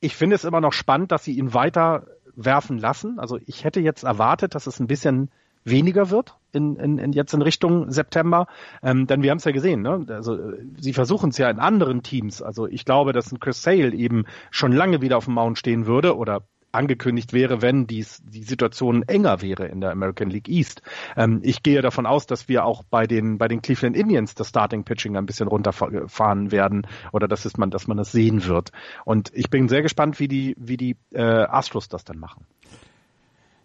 [0.00, 3.18] ich finde es immer noch spannend, dass sie ihn weiter werfen lassen.
[3.18, 5.30] Also ich hätte jetzt erwartet, dass es ein bisschen
[5.62, 8.46] weniger wird in, in, in jetzt in Richtung September.
[8.82, 10.06] Ähm, denn wir haben es ja gesehen, ne?
[10.08, 10.38] Also
[10.78, 12.40] sie versuchen es ja in anderen Teams.
[12.40, 15.86] Also ich glaube, dass ein Chris Sale eben schon lange wieder auf dem Mount stehen
[15.86, 16.42] würde oder
[16.72, 20.82] angekündigt wäre, wenn dies, die Situation enger wäre in der American League East.
[21.16, 24.48] Ähm, ich gehe davon aus, dass wir auch bei den, bei den Cleveland Indians das
[24.48, 28.72] Starting Pitching ein bisschen runterfahren werden oder dass, es man, dass man das sehen wird.
[29.04, 32.44] Und ich bin sehr gespannt, wie die, wie die äh, Astros das dann machen.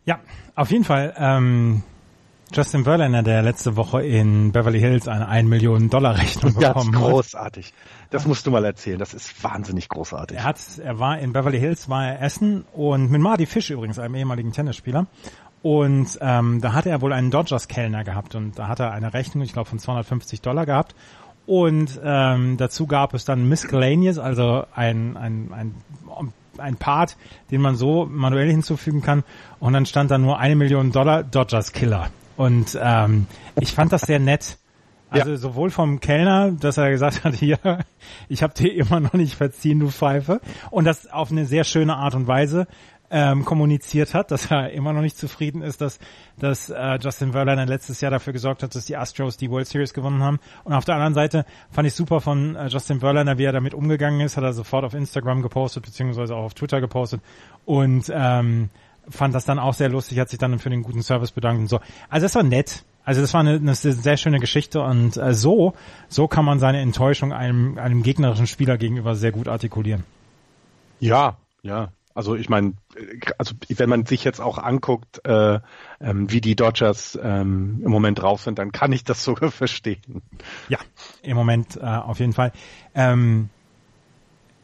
[0.05, 0.19] Ja,
[0.55, 1.15] auf jeden Fall.
[1.17, 1.83] Ähm
[2.55, 6.75] Justin Verlander, der letzte Woche in Beverly Hills eine 1 Millionen Dollar Rechnung bekommen hat.
[6.75, 7.73] Das ist großartig.
[8.11, 8.97] Das musst du mal erzählen.
[8.97, 10.37] Das ist wahnsinnig großartig.
[10.37, 13.99] Er hat, er war in Beverly Hills, war er essen und mit Marty Fish übrigens,
[13.99, 15.07] einem ehemaligen Tennisspieler.
[15.63, 19.43] Und ähm, da hatte er wohl einen Dodgers-Kellner gehabt und da hat er eine Rechnung,
[19.43, 20.95] ich glaube, von 250 Dollar gehabt.
[21.45, 25.75] Und ähm, dazu gab es dann Miscellaneous, also ein, ein, ein
[26.57, 27.17] ein Part,
[27.51, 29.25] den man so manuell hinzufügen kann.
[29.59, 32.07] Und dann stand da nur eine Million Dollar Dodgers Killer.
[32.37, 33.27] Und ähm,
[33.59, 34.57] ich fand das sehr nett.
[35.09, 35.37] Also ja.
[35.37, 37.59] sowohl vom Kellner, dass er gesagt hat, hier,
[38.27, 40.41] ich habe dir immer noch nicht verziehen, du Pfeife.
[40.71, 42.67] Und das auf eine sehr schöne Art und Weise
[43.11, 45.99] ähm, kommuniziert hat, dass er immer noch nicht zufrieden ist, dass,
[46.39, 49.93] dass äh, Justin Verlander letztes Jahr dafür gesorgt hat, dass die Astros die World Series
[49.93, 50.39] gewonnen haben.
[50.63, 53.73] Und auf der anderen Seite fand ich super von äh, Justin Verlander, wie er damit
[53.73, 57.21] umgegangen ist, hat er sofort auf Instagram gepostet, beziehungsweise auch auf Twitter gepostet.
[57.65, 58.69] Und ähm,
[59.09, 61.67] fand das dann auch sehr lustig, hat sich dann für den guten Service bedankt und
[61.67, 61.79] so.
[62.09, 62.83] Also das war nett.
[63.03, 65.73] Also das war eine, eine sehr schöne Geschichte und äh, so,
[66.09, 70.03] so kann man seine Enttäuschung einem, einem gegnerischen Spieler gegenüber sehr gut artikulieren.
[70.99, 71.89] Ja, ja.
[72.15, 72.73] Also ich meine,
[73.37, 75.59] also wenn man sich jetzt auch anguckt, äh,
[75.99, 80.21] ähm, wie die Dodgers ähm, im Moment drauf sind, dann kann ich das sogar verstehen.
[80.69, 80.79] Ja,
[81.21, 82.53] im Moment äh, auf jeden Fall.
[82.95, 83.49] Ähm,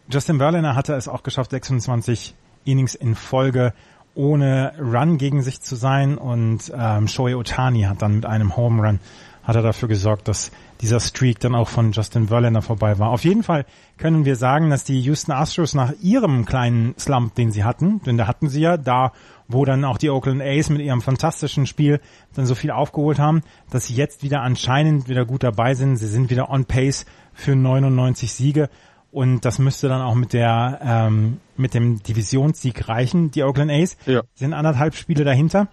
[0.09, 3.73] Justin Verlander hatte es auch geschafft, 26 Innings in Folge
[4.16, 8.82] ohne Run gegen sich zu sein und ähm, Shohei Otani hat dann mit einem Home
[8.82, 8.99] Run
[9.43, 10.51] hat er dafür gesorgt, dass
[10.82, 13.09] dieser Streak dann auch von Justin Verlander vorbei war.
[13.09, 13.66] Auf jeden Fall
[13.97, 18.18] können wir sagen, dass die Houston Astros nach ihrem kleinen Slump, den sie hatten, denn
[18.18, 19.12] da hatten sie ja da,
[19.47, 21.99] wo dann auch die Oakland A's mit ihrem fantastischen Spiel
[22.36, 25.97] dann so viel aufgeholt haben, dass sie jetzt wieder anscheinend wieder gut dabei sind.
[25.97, 28.70] Sie sind wieder on pace für 99 Siege
[29.12, 33.32] und das müsste dann auch mit der ähm, mit dem Divisionssieg reichen.
[33.32, 34.22] Die Oakland A's ja.
[34.36, 35.68] sind anderthalb Spiele dahinter.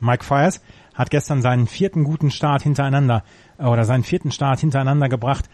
[0.00, 0.62] Mike Fires
[0.94, 3.22] hat gestern seinen vierten guten Start hintereinander
[3.58, 5.48] äh, oder seinen vierten Start hintereinander gebracht.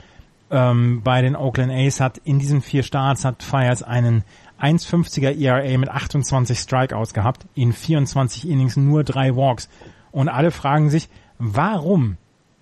[0.51, 4.23] Ähm, bei den Oakland A's hat in diesen vier Starts hat Fires einen
[4.61, 9.69] 1,50er ERA mit 28 Strikeouts gehabt, in 24 Innings nur drei Walks.
[10.13, 12.19] Und alle fragen sich, warum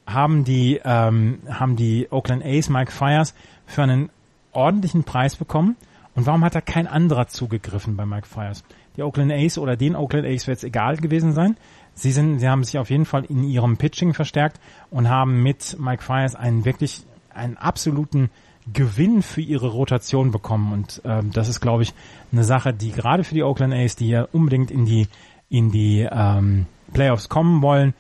[0.07, 3.35] haben die ähm, haben die Oakland A's Mike Fires
[3.67, 4.11] für einen
[4.53, 5.77] ordentlichen Preis bekommen.
[6.15, 8.65] Und warum hat da kein anderer zugegriffen bei Mike Fires?
[8.97, 11.57] Die Oakland A's oder den Oakland A's wird es egal gewesen sein.
[11.95, 15.77] Sie sind, sie haben sich auf jeden Fall in ihrem Pitching verstärkt und haben mit
[15.79, 18.31] Mike Fires einen wirklich, einen absoluten
[18.73, 20.73] Gewinn für ihre Rotation bekommen.
[20.73, 21.95] Und ähm, das ist, glaube ich,
[22.31, 25.09] eine Sache, die gerade für die Oakland A's, die ja unbedingt in die,
[25.49, 27.95] in die ähm, Playoffs kommen wollen,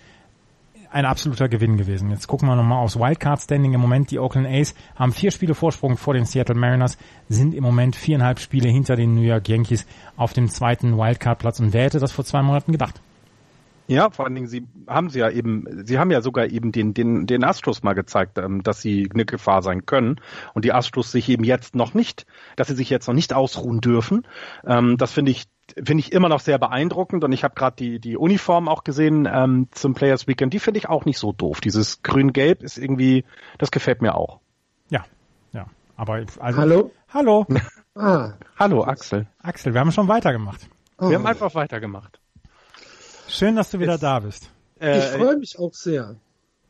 [0.92, 2.10] ein absoluter Gewinn gewesen.
[2.10, 3.72] Jetzt gucken wir nochmal aufs Wildcard-Standing.
[3.72, 7.64] Im Moment die Oakland A's haben vier Spiele Vorsprung vor den Seattle Mariners, sind im
[7.64, 9.86] Moment viereinhalb Spiele hinter den New York Yankees
[10.16, 11.60] auf dem zweiten Wildcard-Platz.
[11.60, 13.00] Und wer hätte das vor zwei Monaten gedacht?
[13.88, 16.94] Ja, vor allen Dingen, sie haben sie ja eben, sie haben ja sogar eben den,
[16.94, 20.20] den, den Astros mal gezeigt, ähm, dass sie eine Gefahr sein können.
[20.54, 22.26] Und die Astros sich eben jetzt noch nicht,
[22.56, 24.26] dass sie sich jetzt noch nicht ausruhen dürfen.
[24.64, 27.98] Ähm, das finde ich finde ich immer noch sehr beeindruckend und ich habe gerade die
[27.98, 30.52] die Uniform auch gesehen ähm, zum Players Weekend.
[30.52, 31.60] Die finde ich auch nicht so doof.
[31.60, 33.24] Dieses Grün-Gelb ist irgendwie,
[33.58, 34.40] das gefällt mir auch.
[34.90, 35.04] Ja,
[35.52, 35.66] ja.
[35.96, 37.46] Aber also, hallo, hallo,
[37.94, 38.32] ah.
[38.58, 39.26] hallo Axel.
[39.42, 40.68] Axel, wir haben schon weitergemacht.
[40.98, 41.08] Oh.
[41.08, 42.20] Wir haben einfach weitergemacht.
[43.28, 44.50] Schön, dass du wieder Jetzt, da bist.
[44.80, 46.16] Äh, ich freue mich auch sehr.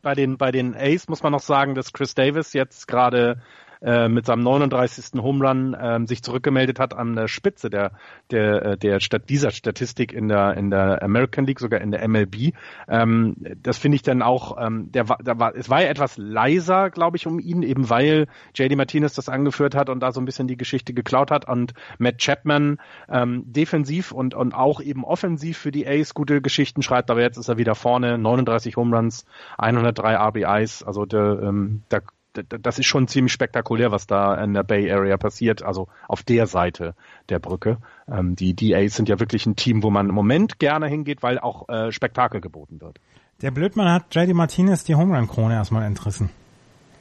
[0.01, 3.41] Bei den bei den Ace muss man noch sagen, dass Chris Davis jetzt gerade
[3.83, 5.21] äh, mit seinem 39.
[5.21, 7.91] Home Run äh, sich zurückgemeldet hat an der Spitze der
[8.31, 12.07] der äh, der Stat dieser Statistik in der in der American League sogar in der
[12.07, 12.53] MLB.
[12.87, 16.89] Ähm, das finde ich dann auch ähm, der der war es war ja etwas leiser,
[16.89, 20.25] glaube ich, um ihn eben weil JD Martinez das angeführt hat und da so ein
[20.25, 22.77] bisschen die Geschichte geklaut hat und Matt Chapman
[23.09, 27.37] ähm, defensiv und und auch eben offensiv für die Ace gute Geschichten schreibt, aber jetzt
[27.37, 29.25] ist er wieder vorne, 39 Home Runs,
[29.57, 31.99] 103 RBIs, also der, ähm, da
[32.33, 36.47] das ist schon ziemlich spektakulär, was da in der Bay Area passiert, also auf der
[36.47, 36.95] Seite
[37.29, 37.77] der Brücke.
[38.07, 41.39] Ähm, die DAs sind ja wirklich ein Team, wo man im Moment gerne hingeht, weil
[41.39, 42.99] auch äh, Spektakel geboten wird.
[43.41, 46.29] Der Blödmann hat JD Martinez die Home Run Krone erstmal entrissen.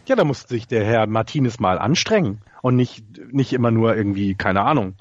[0.07, 4.35] Ja, da musste sich der Herr Martinez mal anstrengen und nicht, nicht immer nur irgendwie,
[4.35, 4.97] keine Ahnung,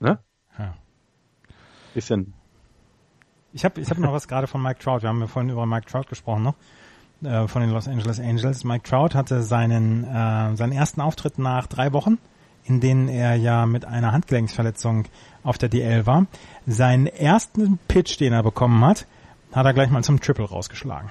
[0.00, 0.18] Ne?
[0.58, 0.74] Ja.
[1.94, 2.32] Bisschen.
[3.52, 5.02] Ich habe ich hab noch was gerade von Mike Trout.
[5.02, 6.54] Wir haben ja vorhin über Mike Trout gesprochen noch
[7.22, 8.64] äh, von den Los Angeles Angels.
[8.64, 12.18] Mike Trout hatte seinen äh, seinen ersten Auftritt nach drei Wochen,
[12.64, 15.06] in denen er ja mit einer Handgelenksverletzung
[15.42, 16.26] auf der DL war.
[16.66, 19.06] Seinen ersten Pitch, den er bekommen hat,
[19.52, 21.10] hat er gleich mal zum Triple rausgeschlagen.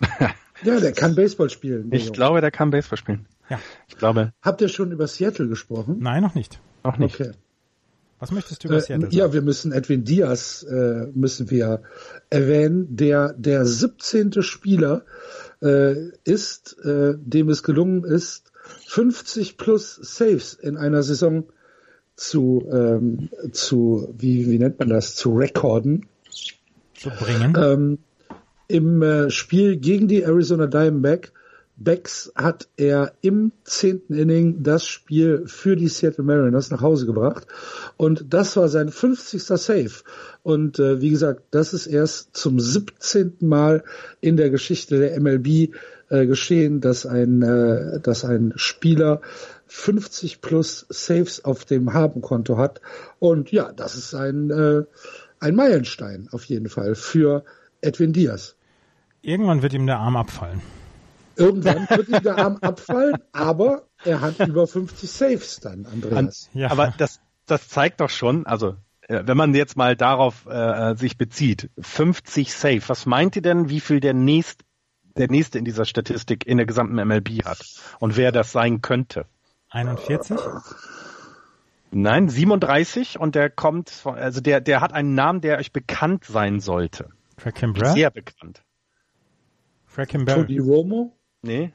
[0.62, 1.88] ja, der kann Baseball spielen.
[1.92, 2.16] Ich Junge.
[2.16, 3.26] glaube, der kann Baseball spielen.
[3.48, 3.58] Ja.
[3.88, 4.32] Ich glaube.
[4.42, 5.96] Habt ihr schon über Seattle gesprochen?
[6.00, 6.60] Nein, noch nicht.
[6.82, 7.20] Noch nicht.
[7.20, 7.32] Okay.
[8.18, 9.16] Was möchtest du über äh, Seattle sagen?
[9.16, 11.82] Ja, wir müssen Edwin Diaz äh, müssen wir
[12.30, 14.42] erwähnen, der der 17.
[14.42, 15.04] Spieler
[15.60, 18.52] äh, ist, äh, dem es gelungen ist,
[18.86, 21.44] 50 plus Saves in einer Saison
[22.16, 26.06] zu ähm, zu wie wie nennt man das zu rekorden
[26.94, 27.54] zu bringen.
[27.58, 27.98] Ähm,
[28.68, 31.32] Im äh, Spiel gegen die Arizona Diamondback
[31.76, 37.46] Becks hat er im zehnten Inning das Spiel für die Seattle Mariners nach Hause gebracht.
[37.96, 39.42] Und das war sein 50.
[39.42, 39.90] Save.
[40.42, 43.36] Und äh, wie gesagt, das ist erst zum 17.
[43.40, 43.82] Mal
[44.20, 45.74] in der Geschichte der MLB
[46.10, 49.20] äh, geschehen, dass ein, äh, dass ein Spieler
[49.66, 52.80] 50 plus Saves auf dem Habenkonto hat.
[53.18, 54.84] Und ja, das ist ein, äh,
[55.40, 57.44] ein Meilenstein auf jeden Fall für
[57.80, 58.54] Edwin Diaz.
[59.22, 60.60] Irgendwann wird ihm der Arm abfallen.
[61.36, 66.50] Irgendwann wird ihm der Arm abfallen, aber er hat über 50 Saves dann, Andreas.
[66.54, 66.70] Ja.
[66.70, 68.76] Aber das, das zeigt doch schon, also
[69.08, 73.68] äh, wenn man jetzt mal darauf äh, sich bezieht, 50 Save, was meint ihr denn,
[73.68, 74.62] wie viel der nächst,
[75.16, 77.64] der nächste in dieser Statistik in der gesamten MLB hat
[78.00, 79.26] und wer das sein könnte?
[79.70, 80.38] 41?
[81.90, 86.58] Nein, 37 und der kommt, also der, der hat einen Namen, der euch bekannt sein
[86.58, 87.10] sollte.
[87.54, 87.92] Kimbra?
[87.92, 88.62] Sehr bekannt.
[90.08, 90.34] Kimbra?
[90.34, 91.13] Tony Romo?
[91.44, 91.72] Nee.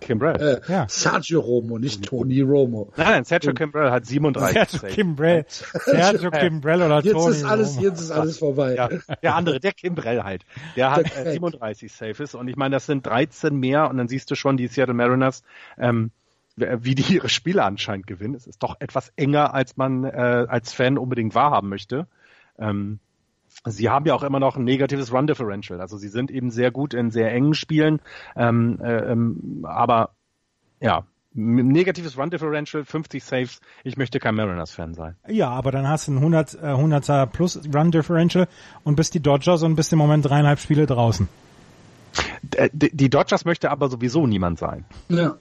[0.00, 0.62] Kimbrell.
[0.66, 0.86] Äh, ja.
[0.88, 2.92] Sergio Romo, nicht Tony Romo.
[2.96, 4.80] Nein, nein Sergio Kimbrell hat 37.
[4.80, 5.44] Sergio Kimbrell.
[5.48, 7.82] Sergio Kimbrell oder jetzt Tony ist alles, Romo.
[7.82, 8.74] Jetzt ist alles vorbei.
[8.74, 8.88] Ja,
[9.22, 10.44] der andere, der Kimbrell halt.
[10.76, 14.30] Der hat äh, 37 Safes und ich meine, das sind 13 mehr und dann siehst
[14.30, 15.42] du schon die Seattle Mariners,
[15.78, 16.10] ähm,
[16.56, 18.34] wie die ihre Spiele anscheinend gewinnen.
[18.34, 22.06] Es ist doch etwas enger, als man äh, als Fan unbedingt wahrhaben möchte.
[22.58, 22.98] Ähm,
[23.64, 25.80] Sie haben ja auch immer noch ein negatives Run Differential.
[25.80, 28.00] Also sie sind eben sehr gut in sehr engen Spielen.
[28.36, 30.10] Ähm, äh, ähm, aber
[30.80, 33.60] ja, negatives Run Differential, 50 Saves.
[33.84, 35.16] Ich möchte kein Mariners-Fan sein.
[35.28, 38.48] Ja, aber dann hast du ein 100, äh, 100er plus Run Differential
[38.84, 41.28] und bist die Dodgers und bist im Moment dreieinhalb Spiele draußen.
[42.54, 44.84] Äh, die Dodgers möchte aber sowieso niemand sein.
[45.08, 45.38] Ja.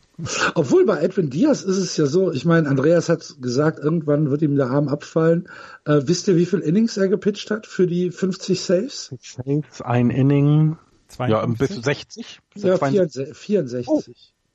[0.53, 4.41] Obwohl bei Edwin Diaz ist es ja so, ich meine, Andreas hat gesagt, irgendwann wird
[4.41, 5.49] ihm der Arm abfallen.
[5.85, 9.13] Äh, wisst ihr, wie viel Innings er gepitcht hat für die 50 Saves?
[9.21, 10.77] Saves, ein Inning.
[11.07, 11.29] 52?
[11.29, 12.39] Ja, bis 60?
[12.55, 13.87] Ja, 64.
[13.87, 14.01] Oh,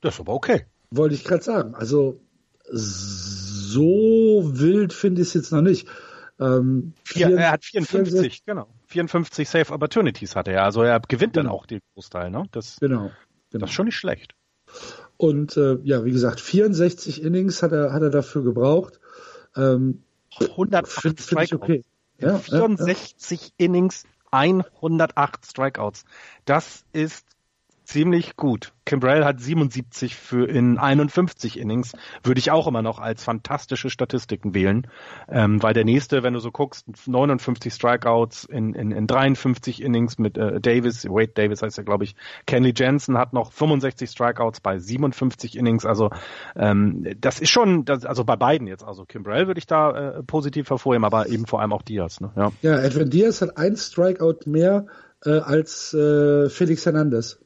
[0.00, 0.66] das ist aber okay.
[0.90, 1.74] Wollte ich gerade sagen.
[1.74, 2.20] Also
[2.72, 5.88] so wild finde ich es jetzt noch nicht.
[6.40, 8.44] Ähm, Vier, er hat 54, 64.
[8.44, 8.66] genau.
[8.90, 10.64] 54 Safe Opportunities hatte er.
[10.64, 11.44] Also er gewinnt genau.
[11.44, 12.30] dann auch den Großteil.
[12.30, 12.44] Ne?
[12.50, 13.10] Das, genau,
[13.50, 13.62] genau.
[13.62, 14.34] Das ist schon nicht schlecht.
[15.16, 19.00] Und äh, ja, wie gesagt, 64 Innings hat er, hat er dafür gebraucht.
[19.56, 20.02] Ähm,
[20.40, 21.52] 108 Strikeouts.
[21.52, 21.84] Okay.
[22.18, 23.52] Ja, 64 ja, ja.
[23.64, 26.04] Innings, 108 Strikeouts.
[26.44, 27.26] Das ist
[27.90, 28.72] ziemlich gut.
[28.84, 34.54] Kimbrell hat 77 für in 51 Innings, würde ich auch immer noch als fantastische Statistiken
[34.54, 34.86] wählen,
[35.28, 40.18] ähm, weil der nächste, wenn du so guckst, 59 Strikeouts in, in, in 53 Innings
[40.18, 42.14] mit äh, Davis, Wade Davis heißt er glaube ich,
[42.46, 46.10] Kenley Jensen hat noch 65 Strikeouts bei 57 Innings, also
[46.56, 50.22] ähm, das ist schon, das, also bei beiden jetzt, also Kimbrell würde ich da äh,
[50.22, 52.20] positiv hervorheben, aber eben vor allem auch Diaz.
[52.20, 52.30] Ne?
[52.36, 52.52] Ja.
[52.62, 54.86] ja, Edwin Diaz hat ein Strikeout mehr
[55.24, 57.38] äh, als äh, Felix Hernandez.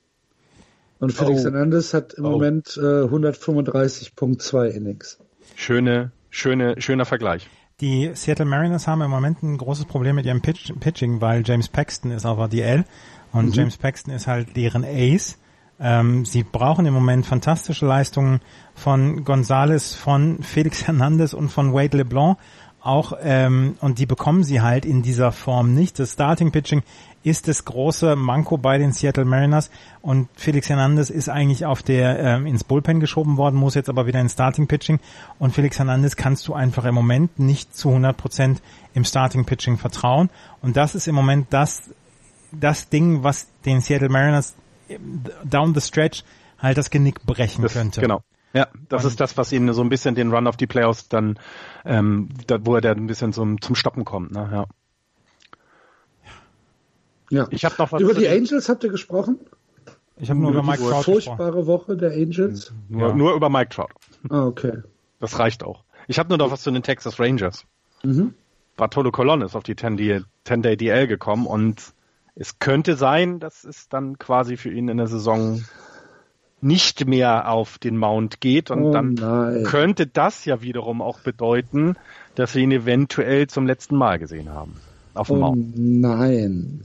[0.98, 1.44] Und Felix oh.
[1.44, 2.30] Hernandez hat im oh.
[2.30, 5.18] Moment äh, 135.2 Innings.
[5.56, 7.48] Schöne, schöne, schöner Vergleich.
[7.80, 11.68] Die Seattle Mariners haben im Moment ein großes Problem mit ihrem Pitch Pitching, weil James
[11.68, 12.84] Paxton ist auf der DL
[13.32, 13.52] und mhm.
[13.52, 15.38] James Paxton ist halt deren Ace.
[15.80, 18.40] Ähm, sie brauchen im Moment fantastische Leistungen
[18.74, 22.38] von Gonzalez, von Felix Hernandez und von Wade LeBlanc
[22.84, 25.98] auch ähm, und die bekommen sie halt in dieser Form nicht.
[25.98, 26.82] Das Starting Pitching
[27.22, 29.70] ist das große Manko bei den Seattle Mariners
[30.02, 34.06] und Felix Hernandez ist eigentlich auf der ähm, ins Bullpen geschoben worden, muss jetzt aber
[34.06, 35.00] wieder ins Starting Pitching
[35.38, 38.62] und Felix Hernandez kannst du einfach im Moment nicht zu 100 Prozent
[38.92, 40.28] im Starting Pitching vertrauen
[40.60, 41.90] und das ist im Moment das
[42.52, 44.54] das Ding, was den Seattle Mariners
[44.88, 44.98] äh,
[45.44, 46.22] down the stretch
[46.58, 48.00] halt das Genick brechen das, könnte.
[48.00, 48.22] Genau.
[48.54, 51.08] Ja, das und ist das, was ihnen so ein bisschen den Run auf die Playoffs
[51.08, 51.38] dann,
[51.84, 54.32] ähm, da, wo er dann ein bisschen zum, zum Stoppen kommt.
[54.32, 54.48] Ne?
[54.50, 54.66] Ja.
[57.30, 57.46] Ja.
[57.50, 59.40] Ich habe noch was über die Angels habt ihr gesprochen?
[60.16, 61.66] Ich habe nur über, über Mike Trout furchtbare gesprochen.
[61.66, 62.72] Woche der Angels.
[62.88, 63.14] Nur, ja.
[63.14, 63.88] nur über Mike Trout.
[64.30, 64.82] Ah, okay.
[65.18, 65.82] Das reicht auch.
[66.06, 67.64] Ich habe nur noch was zu den Texas Rangers.
[68.04, 68.34] Mhm.
[68.76, 71.94] Bartolo Colon ist auf die 10-Day DL gekommen und
[72.36, 75.64] es könnte sein, dass es dann quasi für ihn in der Saison
[76.64, 79.64] nicht mehr auf den Mount geht und oh dann nein.
[79.64, 81.96] könnte das ja wiederum auch bedeuten,
[82.34, 84.74] dass wir ihn eventuell zum letzten Mal gesehen haben.
[85.12, 85.78] Auf dem oh Mount.
[85.78, 86.84] Nein.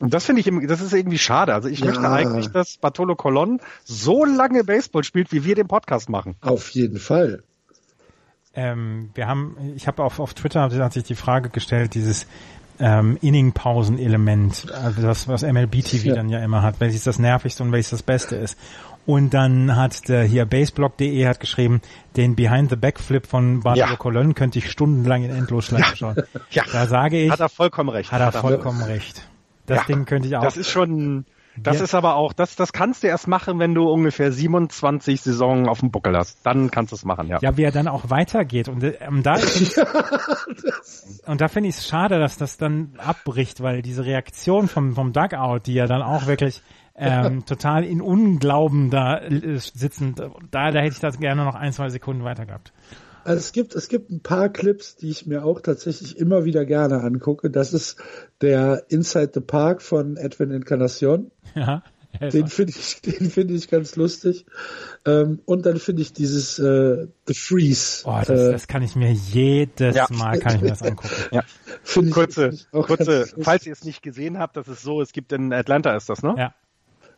[0.00, 1.54] Und das finde ich, das ist irgendwie schade.
[1.54, 1.86] Also ich ja.
[1.86, 6.36] möchte eigentlich, dass Bartolo Colon so lange Baseball spielt, wie wir den Podcast machen.
[6.40, 7.42] Auf jeden Fall.
[8.54, 12.26] Ähm, wir haben, ich habe auf, auf Twitter hat sich die Frage gestellt, dieses
[12.80, 16.14] ähm, Inning-Pausen-Element, also das, was MLB TV ja.
[16.14, 18.58] dann ja immer hat, welches das nervigste und welches das Beste ist.
[19.06, 21.80] Und dann hat der hier baseblog.de hat geschrieben,
[22.16, 23.96] den Behind the Backflip von Bartolo ja.
[23.96, 25.96] Colon könnte ich stundenlang in Endlosschleife ja.
[25.96, 26.16] schauen.
[26.50, 26.64] Ja.
[26.70, 27.30] Da sage ich.
[27.30, 28.12] Hat er vollkommen recht.
[28.12, 29.28] Hat er vollkommen recht.
[29.66, 29.84] Das ja.
[29.84, 30.42] Ding könnte ich auch.
[30.42, 31.24] Das ist schon,
[31.56, 31.84] das ja.
[31.84, 35.80] ist aber auch, das, das kannst du erst machen, wenn du ungefähr 27 Saisonen auf
[35.80, 36.44] dem Buckel hast.
[36.44, 37.38] Dann kannst du es machen, ja.
[37.40, 38.68] Ja, wie er dann auch weitergeht.
[38.68, 39.34] Und ähm, da,
[41.26, 45.12] und da finde ich es schade, dass das dann abbricht, weil diese Reaktion vom, vom
[45.12, 46.62] Dugout, die ja dann auch wirklich
[46.94, 51.72] ähm, total in Unglauben da äh, sitzen, da, da hätte ich das gerne noch ein,
[51.72, 52.72] zwei Sekunden weiter gehabt.
[53.24, 56.64] Also es gibt, es gibt ein paar Clips, die ich mir auch tatsächlich immer wieder
[56.64, 57.50] gerne angucke.
[57.50, 57.96] Das ist
[58.40, 61.30] der Inside the Park von Edwin Encarnacion.
[61.54, 61.82] Ja.
[62.18, 64.44] Den finde ich, den finde ich ganz lustig.
[65.06, 68.02] Ähm, und dann finde ich dieses äh, The Freeze.
[68.04, 70.06] Oh, das, äh, das kann ich mir jedes ja.
[70.10, 71.08] Mal kann ich mir das angucken.
[71.30, 71.44] Ja.
[72.10, 75.94] kurze, kurze, falls ihr es nicht gesehen habt, das ist so, es gibt in Atlanta
[75.94, 76.34] ist das, ne?
[76.36, 76.54] Ja.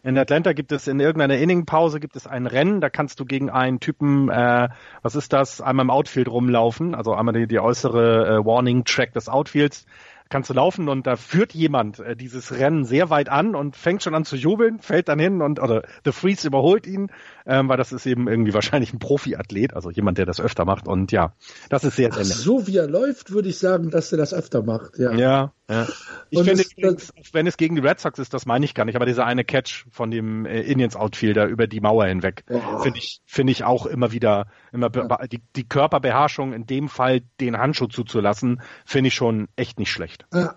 [0.04, 3.50] In Atlanta gibt es in irgendeiner Inningpause gibt es ein Rennen, da kannst du gegen
[3.50, 4.68] einen Typen, äh,
[5.00, 9.12] was ist das, einmal im Outfield rumlaufen, also einmal die, die äußere äh, Warning Track
[9.12, 9.86] des Outfields
[10.32, 14.02] kannst du laufen und da führt jemand äh, dieses Rennen sehr weit an und fängt
[14.02, 17.10] schon an zu jubeln, fällt dann hin und oder The Freeze überholt ihn,
[17.46, 20.86] ähm, weil das ist eben irgendwie wahrscheinlich ein Profiathlet, also jemand, der das öfter macht
[20.86, 21.34] und ja,
[21.68, 22.32] das ist sehr, sehr nett.
[22.36, 25.12] So wie er läuft, würde ich sagen, dass er das öfter macht, ja.
[25.12, 25.86] Ja, ja.
[26.30, 28.84] Ich und finde, übrigens, wenn es gegen die Red Sox ist, das meine ich gar
[28.84, 32.78] nicht, aber dieser eine Catch von dem äh, Indians Outfielder über die Mauer hinweg, oh.
[32.78, 35.26] finde ich, finde ich auch immer wieder, immer ja.
[35.26, 40.26] die, die Körperbeherrschung in dem Fall den Handschuh zuzulassen, finde ich schon echt nicht schlecht.
[40.32, 40.56] Ja.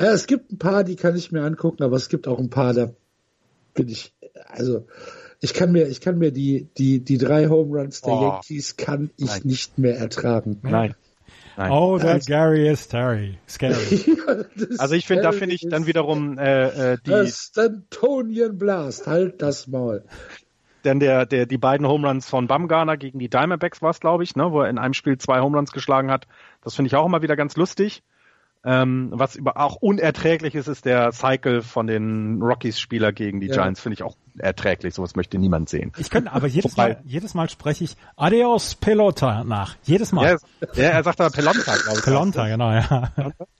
[0.00, 0.12] ja.
[0.12, 2.74] Es gibt ein paar, die kann ich mir angucken, aber es gibt auch ein paar,
[2.74, 2.90] da
[3.74, 4.12] bin ich,
[4.48, 4.86] also,
[5.40, 8.22] ich kann mir, ich kann mir die, die, die drei Home Runs der oh.
[8.22, 9.40] Yankees kann ich Nein.
[9.44, 10.58] nicht mehr ertragen.
[10.62, 10.94] Nein.
[11.56, 11.72] Nein.
[11.72, 13.36] Oh, that also, Gary is Terry.
[13.48, 13.74] Scary.
[14.78, 17.10] also ich finde, da finde ich dann wiederum äh, äh, die.
[17.10, 20.04] Das Stantonian Blast, halt das Maul.
[20.84, 24.22] Denn der, der, die beiden Home Runs von Bumgarner gegen die Diamondbacks war es, glaube
[24.22, 26.28] ich, ne, wo er in einem Spiel zwei Home Runs geschlagen hat.
[26.62, 28.04] Das finde ich auch immer wieder ganz lustig.
[28.64, 33.54] Ähm, was über, auch unerträglich ist, ist der Cycle von den Rockies-Spieler gegen die ja.
[33.54, 33.80] Giants.
[33.80, 34.94] Finde ich auch erträglich.
[34.94, 35.92] Sowas möchte niemand sehen.
[35.96, 39.76] Ich könnte, aber jedes Wobei, Mal, jedes Mal spreche ich Adios Pelota nach.
[39.84, 40.38] Jedes Mal.
[40.74, 42.04] Ja, er sagt aber Pelonta, glaube ich.
[42.04, 43.12] Pelonta, genau, ja.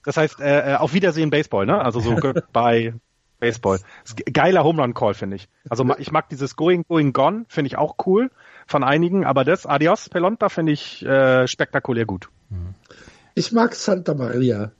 [0.04, 1.80] Das heißt, äh, äh auf Wiedersehen Baseball, ne?
[1.80, 2.94] Also so goodbye
[3.38, 3.78] Baseball.
[4.32, 5.48] Geiler Home Run Call, finde ich.
[5.68, 8.30] Also ich mag dieses Going, Going, Gone, finde ich auch cool
[8.66, 12.28] von einigen, aber das Adios Pelonta finde ich äh, spektakulär gut.
[12.50, 12.74] Mhm.
[13.38, 14.72] Ich mag Santa Maria.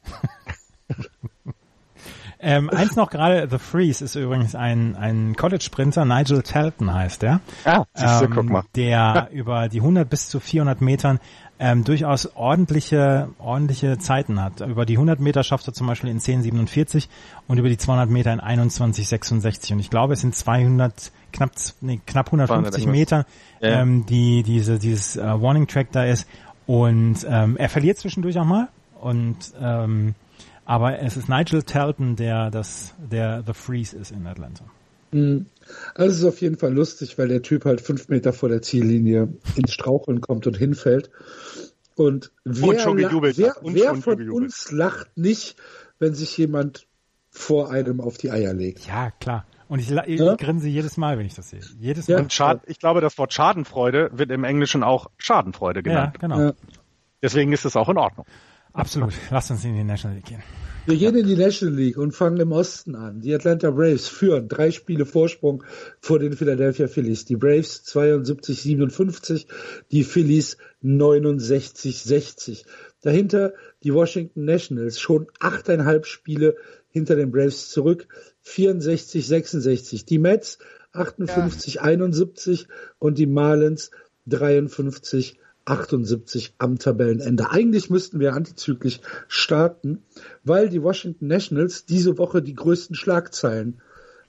[2.41, 7.41] ähm, eins noch gerade, The Freeze ist übrigens ein, ein College-Sprinter, Nigel Talton heißt der.
[7.65, 8.65] Ah, siehste, ähm, guck mal.
[8.75, 11.21] Der über die 100 bis zu 400 Metern
[11.61, 14.61] ähm, durchaus ordentliche, ordentliche Zeiten hat.
[14.61, 17.07] Über die 100 Meter schafft er zum Beispiel in 10,47
[17.47, 19.73] und über die 200 Meter in 21,66.
[19.73, 23.25] Und ich glaube, es sind 200, knapp, nee, knapp 150 Meter,
[23.61, 23.83] ja.
[23.83, 26.27] ähm, die diese, dieses äh, Warning Track da ist.
[26.69, 28.69] Und ähm, er verliert zwischendurch auch mal.
[29.01, 30.15] Und ähm,
[30.67, 34.65] aber es ist Nigel Talton, der das, der The Freeze ist in Atlanta.
[35.11, 35.47] Mhm.
[35.95, 38.61] Also es ist auf jeden Fall lustig, weil der Typ halt fünf Meter vor der
[38.61, 41.09] Ziellinie ins Straucheln kommt und hinfällt.
[41.95, 45.57] Und wer, und wer, und wer von uns lacht nicht,
[45.99, 46.87] wenn sich jemand
[47.31, 48.87] vor einem auf die Eier legt?
[48.87, 49.47] Ja, klar.
[49.69, 50.35] Und ich, ich ja?
[50.37, 51.61] grinse jedes Mal, wenn ich das sehe.
[51.79, 52.21] Jedes Mal.
[52.21, 56.15] Und Schad, ich glaube, das Wort Schadenfreude wird im Englischen auch Schadenfreude genannt.
[56.15, 56.41] Ja, genau.
[56.41, 56.53] Ja.
[57.23, 58.25] Deswegen ist es auch in Ordnung.
[58.73, 59.13] Absolut.
[59.31, 60.43] Lass uns in die National League gehen.
[60.87, 63.21] Wir gehen in die National League und fangen im Osten an.
[63.21, 65.65] Die Atlanta Braves führen drei Spiele Vorsprung
[66.01, 67.27] vor den Philadelphia Phillies.
[67.27, 69.47] Die Braves 72-57,
[69.91, 72.65] die Phillies 69-60.
[73.03, 73.53] Dahinter
[73.83, 76.57] die Washington Nationals schon achteinhalb Spiele
[76.89, 78.09] hinter den Braves zurück.
[78.49, 80.05] 64, 66.
[80.05, 80.59] Die Mets
[80.93, 81.83] 58, ja.
[81.83, 82.69] 71
[82.99, 83.91] und die Marlins
[84.27, 87.51] 53, 78 am Tabellenende.
[87.51, 90.03] Eigentlich müssten wir antizyklisch starten,
[90.45, 93.81] weil die Washington Nationals diese Woche die größten Schlagzeilen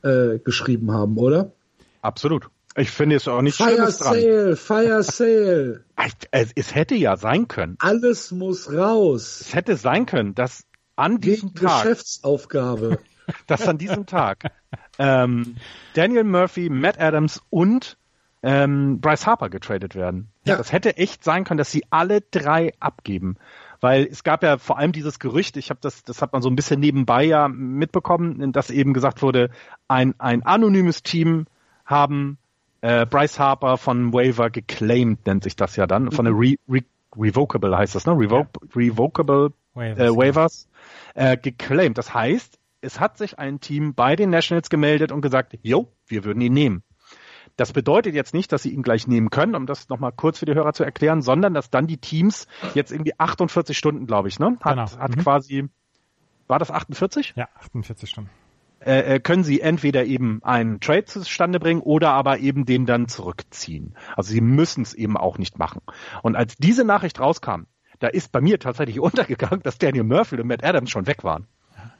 [0.03, 1.53] äh, geschrieben haben, oder?
[2.01, 2.49] Absolut.
[2.75, 5.83] Ich finde es auch nicht Fire Schlimmes Sale, Fire Sale.
[6.31, 7.75] Es, es, hätte ja sein können.
[7.79, 9.41] Alles muss raus.
[9.41, 10.63] Es hätte sein können, dass
[10.95, 11.83] an diesem Die Tag.
[11.83, 12.99] Geschäftsaufgabe.
[13.47, 14.51] Dass an diesem Tag
[14.97, 15.55] ähm,
[15.93, 17.97] Daniel Murphy, Matt Adams und
[18.41, 20.29] ähm, Bryce Harper getradet werden.
[20.45, 20.55] Ja.
[20.57, 23.37] Das hätte echt sein können, dass sie alle drei abgeben.
[23.81, 26.49] Weil es gab ja vor allem dieses Gerücht, ich habe das, das hat man so
[26.49, 29.51] ein bisschen nebenbei ja mitbekommen, dass eben gesagt wurde,
[29.87, 31.45] ein, ein anonymes Team
[31.85, 32.37] haben
[32.81, 36.81] äh, Bryce Harper von Waiver geclaimed, nennt sich das ja dann, von der Re, Re,
[37.17, 38.13] Revocable heißt das, ne?
[38.13, 38.47] Revo ja.
[38.75, 40.67] Revocable Waivers, äh, Waivers
[41.15, 41.97] äh, geclaimed.
[41.97, 46.23] Das heißt, es hat sich ein Team bei den Nationals gemeldet und gesagt, jo, wir
[46.23, 46.83] würden ihn nehmen.
[47.55, 50.45] Das bedeutet jetzt nicht, dass sie ihn gleich nehmen können, um das nochmal kurz für
[50.45, 54.39] die Hörer zu erklären, sondern dass dann die Teams jetzt irgendwie 48 Stunden, glaube ich,
[54.39, 54.57] ne?
[54.61, 54.97] Hat, genau.
[54.97, 55.21] hat mhm.
[55.21, 55.69] quasi,
[56.47, 57.33] war das 48?
[57.35, 58.29] Ja, 48 Stunden.
[58.79, 63.09] Äh, äh, können sie entweder eben einen Trade zustande bringen oder aber eben den dann
[63.09, 63.97] zurückziehen.
[64.15, 65.81] Also sie müssen es eben auch nicht machen.
[66.23, 67.63] Und als diese Nachricht rauskam,
[67.99, 71.47] da ist bei mir tatsächlich untergegangen, dass Daniel Murphy und Matt Adams schon weg waren.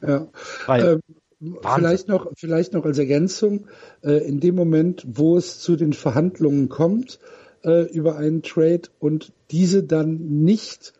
[0.02, 0.26] Ja.
[0.66, 1.00] Weil, ähm,
[1.40, 3.66] Vielleicht noch, vielleicht noch als Ergänzung,
[4.02, 7.18] äh, in dem Moment, wo es zu den Verhandlungen kommt
[7.64, 10.92] äh, über einen Trade und diese dann nicht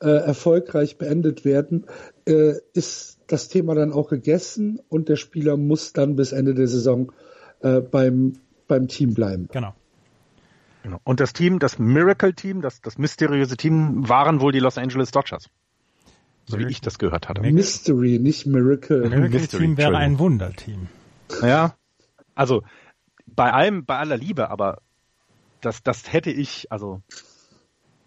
[0.00, 1.86] äh, erfolgreich beendet werden,
[2.26, 6.68] äh, ist das Thema dann auch gegessen und der Spieler muss dann bis Ende der
[6.68, 7.12] Saison
[7.60, 8.34] äh, beim,
[8.68, 9.48] beim Team bleiben.
[9.50, 9.74] Genau.
[10.82, 11.00] genau.
[11.04, 15.48] Und das Team, das Miracle-Team, das, das mysteriöse Team, waren wohl die Los Angeles Dodgers.
[16.46, 17.42] So wie ich das gehört hatte.
[17.42, 19.08] Mystery, nicht Miracle.
[19.08, 20.88] Miracle Team wäre ein Wunderteam.
[21.42, 21.74] Ja.
[22.34, 22.62] Also,
[23.26, 24.78] bei allem, bei aller Liebe, aber
[25.60, 27.02] das, das hätte ich, also,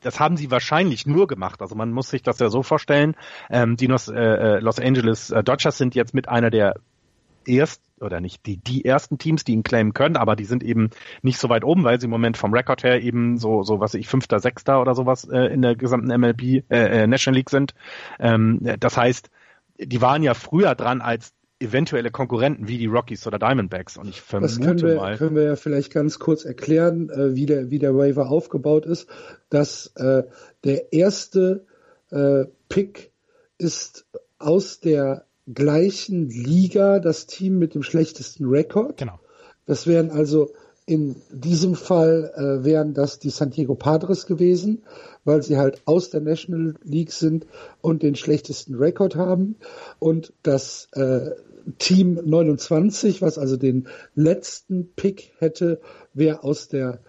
[0.01, 1.61] das haben sie wahrscheinlich nur gemacht.
[1.61, 3.15] Also man muss sich das ja so vorstellen.
[3.49, 6.75] Ähm, die Los, äh, äh Los Angeles äh, Dodgers sind jetzt mit einer der
[7.49, 10.89] erst oder nicht die die ersten Teams, die ihn claimen können, aber die sind eben
[11.21, 13.93] nicht so weit oben, weil sie im Moment vom Rekord her eben so so was
[13.93, 17.73] ich fünfter, sechster oder sowas äh, in der gesamten MLB äh, äh, National League sind.
[18.19, 19.29] Ähm, das heißt,
[19.79, 24.21] die waren ja früher dran als eventuelle Konkurrenten wie die Rockies oder Diamondbacks und ich
[24.21, 25.17] vermute das können wir, mal.
[25.17, 29.09] können wir ja vielleicht ganz kurz erklären, äh, wie der wie der Waiver aufgebaut ist,
[29.49, 30.23] dass äh,
[30.63, 31.65] der erste
[32.11, 33.11] äh, Pick
[33.57, 34.05] ist
[34.37, 38.97] aus der gleichen Liga das Team mit dem schlechtesten Rekord.
[38.97, 39.19] Genau.
[39.65, 40.51] Das wären also
[40.85, 44.81] in diesem Fall äh, wären das die San Diego Padres gewesen,
[45.23, 47.45] weil sie halt aus der National League sind
[47.81, 49.57] und den schlechtesten Rekord haben.
[49.99, 51.31] Und das äh,
[51.77, 55.79] Team 29, was also den letzten Pick hätte,
[56.13, 56.99] wäre aus der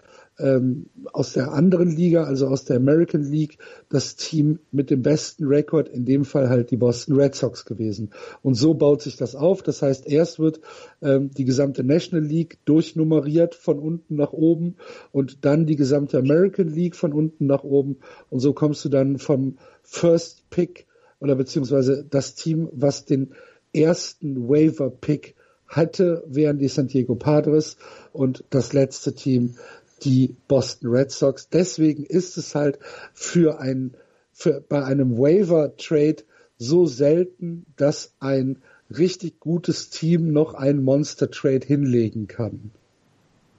[0.41, 3.57] ähm, aus der anderen Liga, also aus der American League,
[3.89, 8.11] das Team mit dem besten Rekord, in dem Fall halt die Boston Red Sox gewesen.
[8.41, 9.61] Und so baut sich das auf.
[9.63, 10.61] Das heißt, erst wird
[11.01, 14.75] ähm, die gesamte National League durchnummeriert von unten nach oben
[15.11, 17.97] und dann die gesamte American League von unten nach oben.
[18.29, 20.87] Und so kommst du dann vom First Pick
[21.19, 23.33] oder beziehungsweise das Team, was den
[23.73, 25.35] ersten Waiver Pick
[25.71, 27.77] hatte, wären die San Diego Padres
[28.11, 29.55] und das letzte Team
[30.03, 31.49] die Boston Red Sox.
[31.49, 32.79] Deswegen ist es halt
[33.13, 33.95] für ein,
[34.33, 36.23] für, bei einem Waiver Trade
[36.57, 42.71] so selten, dass ein richtig gutes Team noch einen Monster Trade hinlegen kann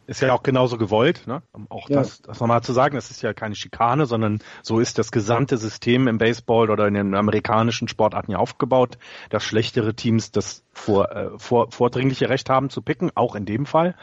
[0.06, 1.42] ist ja auch genauso gewollt, ne?
[1.52, 2.00] Um auch ja.
[2.00, 5.56] das, das nochmal zu sagen, das ist ja keine Schikane, sondern so ist das gesamte
[5.56, 8.98] System im Baseball oder in den amerikanischen Sportarten ja aufgebaut,
[9.30, 13.66] dass schlechtere Teams das vor, äh, vor, vordringliche Recht haben zu picken, auch in dem
[13.66, 13.94] Fall.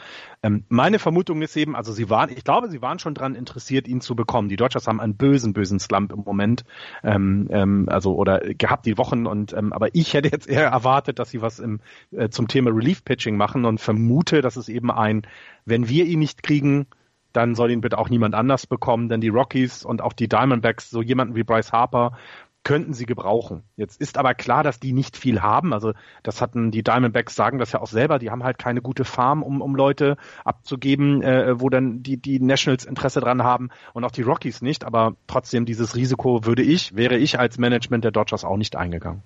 [0.42, 3.88] Ähm, meine Vermutung ist eben, also sie waren, ich glaube, sie waren schon dran interessiert,
[3.88, 4.48] ihn zu bekommen.
[4.48, 6.64] Die Dodgers haben einen bösen, bösen Slump im Moment,
[7.02, 11.18] ähm, ähm, also oder gehabt die Wochen und ähm, aber ich hätte jetzt eher erwartet,
[11.18, 11.80] dass sie was im,
[12.12, 15.22] äh, zum Thema Relief Pitching machen und vermute, dass es eben ein,
[15.64, 16.86] wenn wir ihn nicht kriegen,
[17.32, 20.90] dann soll ihn bitte auch niemand anders bekommen, denn die Rockies und auch die Diamondbacks,
[20.90, 22.16] so jemanden wie Bryce Harper,
[22.62, 23.62] könnten sie gebrauchen.
[23.76, 25.72] Jetzt ist aber klar, dass die nicht viel haben.
[25.72, 25.92] Also
[26.22, 28.18] das hatten die Diamondbacks sagen das ja auch selber.
[28.18, 32.38] Die haben halt keine gute Farm, um, um Leute abzugeben, äh, wo dann die, die
[32.38, 34.84] Nationals Interesse dran haben und auch die Rockies nicht.
[34.84, 39.22] Aber trotzdem dieses Risiko würde ich, wäre ich als Management der Dodgers auch nicht eingegangen.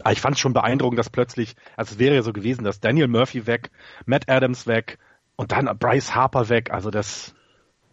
[0.00, 2.80] Aber ich fand es schon beeindruckend, dass plötzlich, also es wäre ja so gewesen, dass
[2.80, 3.70] Daniel Murphy weg,
[4.04, 4.98] Matt Adams weg
[5.36, 6.70] und dann Bryce Harper weg.
[6.70, 7.34] Also das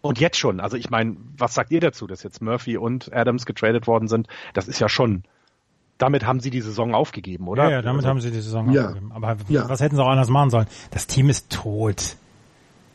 [0.03, 3.45] und jetzt schon, also ich meine, was sagt ihr dazu, dass jetzt Murphy und Adams
[3.45, 4.27] getradet worden sind?
[4.53, 5.23] Das ist ja schon,
[5.97, 7.63] damit haben sie die Saison aufgegeben, oder?
[7.63, 8.87] Ja, ja damit also, haben sie die Saison ja.
[8.87, 9.13] aufgegeben.
[9.13, 9.69] Aber ja.
[9.69, 10.67] was hätten sie auch anders machen sollen?
[10.91, 12.17] Das Team ist tot,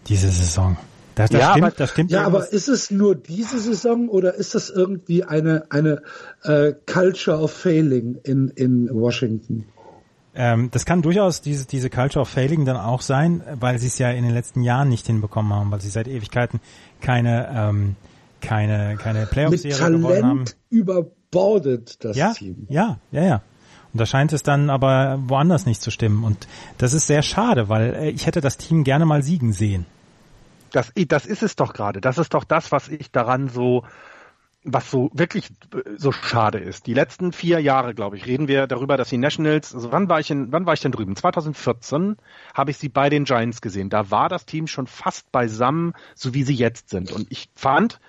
[0.06, 0.76] diese Saison.
[1.14, 2.10] Das, das ja, stimmt, aber, das stimmt.
[2.10, 6.02] Ja, aber ist es nur diese Saison oder ist das irgendwie eine eine
[6.44, 9.64] äh, Culture of Failing in in Washington?
[10.34, 13.98] Ähm, das kann durchaus diese, diese Culture of Failing dann auch sein, weil sie es
[13.98, 16.60] ja in den letzten Jahren nicht hinbekommen haben, weil sie seit Ewigkeiten
[17.00, 17.96] keine, ähm,
[18.40, 20.44] keine, keine Playoff-Serie gewonnen haben.
[20.70, 22.66] überbordet das ja, Team.
[22.68, 23.42] Ja, ja, ja.
[23.92, 26.22] Und da scheint es dann aber woanders nicht zu stimmen.
[26.24, 29.86] Und das ist sehr schade, weil äh, ich hätte das Team gerne mal siegen sehen.
[30.72, 32.00] Das, das ist es doch gerade.
[32.00, 33.84] Das ist doch das, was ich daran so
[34.72, 36.86] was so wirklich äh, so schade ist.
[36.86, 40.20] Die letzten vier Jahre, glaube ich, reden wir darüber, dass die Nationals, also wann war
[40.20, 41.16] ich in, wann war ich denn drüben?
[41.16, 42.16] 2014
[42.54, 43.90] habe ich sie bei den Giants gesehen.
[43.90, 47.12] Da war das Team schon fast beisammen, so wie sie jetzt sind.
[47.12, 48.00] Und ich fand,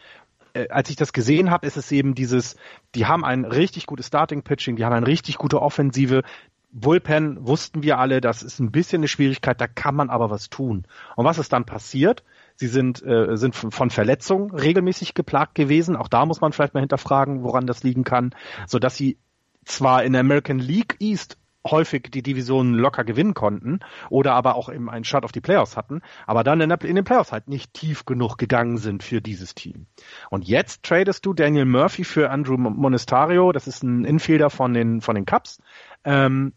[0.53, 2.55] äh, als ich das gesehen habe, ist es eben dieses,
[2.95, 6.24] die haben ein richtig gutes Starting Pitching, die haben eine richtig gute Offensive.
[6.72, 10.49] Bullpen wussten wir alle, das ist ein bisschen eine Schwierigkeit, da kann man aber was
[10.49, 10.86] tun.
[11.16, 12.24] Und was ist dann passiert?
[12.60, 15.95] Sie sind, äh, sind von Verletzungen regelmäßig geplagt gewesen.
[15.95, 18.36] Auch da muss man vielleicht mal hinterfragen, woran das liegen kann,
[18.68, 19.18] so dass sie
[19.64, 23.80] zwar in der American League East häufig die Divisionen locker gewinnen konnten
[24.10, 26.95] oder aber auch eben einen Shot auf die Playoffs hatten, aber dann in, der, in
[26.95, 29.86] den Playoffs halt nicht tief genug gegangen sind für dieses Team.
[30.30, 34.99] Und jetzt tradest du Daniel Murphy für Andrew Monestario, das ist ein Infielder von den,
[34.99, 35.62] von den Cubs,
[36.03, 36.51] ähm,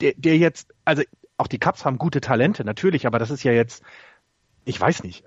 [0.00, 1.02] der, der jetzt, also
[1.36, 3.82] auch die Cubs haben gute Talente, natürlich, aber das ist ja jetzt
[4.66, 5.24] ich weiß nicht,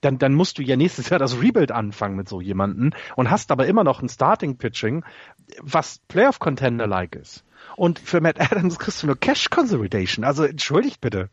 [0.00, 3.50] dann, dann musst du ja nächstes Jahr das Rebuild anfangen mit so jemanden und hast
[3.50, 5.04] aber immer noch ein Starting-Pitching,
[5.60, 7.44] was Playoff-Contender-like ist.
[7.74, 10.24] Und für Matt Adams kriegst du nur Cash Consolidation.
[10.24, 11.28] Also entschuldigt bitte.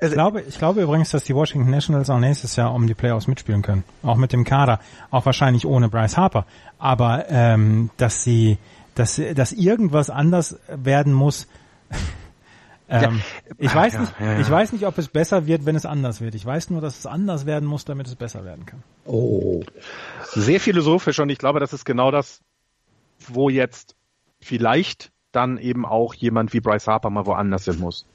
[0.00, 3.28] Ich glaube, ich glaube übrigens, dass die Washington Nationals auch nächstes Jahr um die Playoffs
[3.28, 3.84] mitspielen können.
[4.02, 4.80] Auch mit dem Kader.
[5.12, 6.46] Auch wahrscheinlich ohne Bryce Harper.
[6.78, 8.58] Aber ähm, dass sie,
[8.96, 11.46] dass, dass irgendwas anders werden muss,
[12.90, 13.54] ähm, ja.
[13.58, 16.20] Ich weiß ja, nicht, ja, ich weiß nicht, ob es besser wird, wenn es anders
[16.20, 16.34] wird.
[16.34, 18.82] Ich weiß nur, dass es anders werden muss, damit es besser werden kann.
[19.04, 19.62] Oh.
[20.24, 22.40] Sehr philosophisch und ich glaube, das ist genau das,
[23.28, 23.96] wo jetzt
[24.40, 28.06] vielleicht dann eben auch jemand wie Bryce Harper mal woanders hin muss.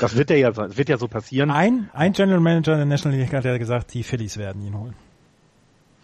[0.00, 1.50] Das wird ja, wird ja so passieren.
[1.50, 4.94] Ein, ein General Manager der National League hat ja gesagt, die Phillies werden ihn holen.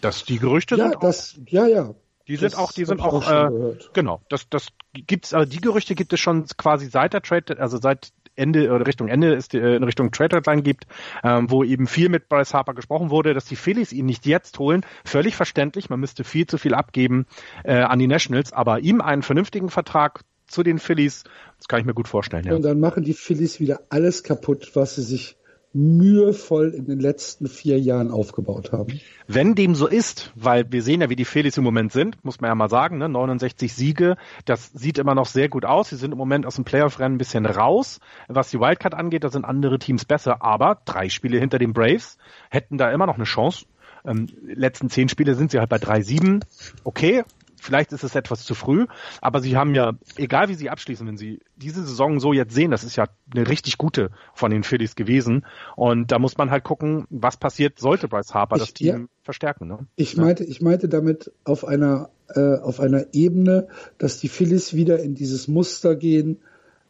[0.00, 1.94] Das, die Gerüchte ja, sind das, auch, ja, ja.
[2.28, 4.20] Die sind auch, die sind auch, auch äh, genau.
[4.28, 8.12] Das, das gibt's, aber die Gerüchte gibt es schon quasi seit der Trade, also seit
[8.36, 10.86] Ende oder Richtung Ende ist äh, in Richtung Trade Deadline gibt,
[11.22, 14.58] ähm, wo eben viel mit Bryce Harper gesprochen wurde, dass die Phillies ihn nicht jetzt
[14.58, 14.84] holen.
[15.04, 17.26] Völlig verständlich, man müsste viel zu viel abgeben
[17.64, 21.24] äh, an die Nationals, aber ihm einen vernünftigen Vertrag zu den Phillies,
[21.58, 22.44] das kann ich mir gut vorstellen.
[22.44, 22.54] Ja.
[22.54, 25.36] Und dann machen die Phillies wieder alles kaputt, was sie sich
[25.72, 29.00] mühevoll in den letzten vier Jahren aufgebaut haben.
[29.28, 32.40] Wenn dem so ist, weil wir sehen ja, wie die Phillies im Moment sind, muss
[32.40, 33.08] man ja mal sagen, ne?
[33.08, 35.90] 69 Siege, das sieht immer noch sehr gut aus.
[35.90, 38.00] Sie sind im Moment aus dem Playoff-Rennen ein bisschen raus.
[38.26, 42.18] Was die Wildcard angeht, da sind andere Teams besser, aber drei Spiele hinter den Braves
[42.50, 43.66] hätten da immer noch eine Chance.
[44.04, 46.42] Ähm, letzten zehn Spiele sind sie halt bei 3-7.
[46.84, 47.22] Okay,
[47.60, 48.86] vielleicht ist es etwas zu früh,
[49.20, 52.70] aber sie haben ja, egal wie sie abschließen, wenn sie diese Saison so jetzt sehen,
[52.70, 55.46] das ist ja eine richtig gute von den Phillies gewesen.
[55.76, 59.06] Und da muss man halt gucken, was passiert, sollte Bryce Harper ich, das Team ja,
[59.22, 59.68] verstärken.
[59.68, 59.86] Ne?
[59.96, 65.00] Ich meinte, ich meinte damit auf einer, äh, auf einer Ebene, dass die Phillies wieder
[65.00, 66.38] in dieses Muster gehen,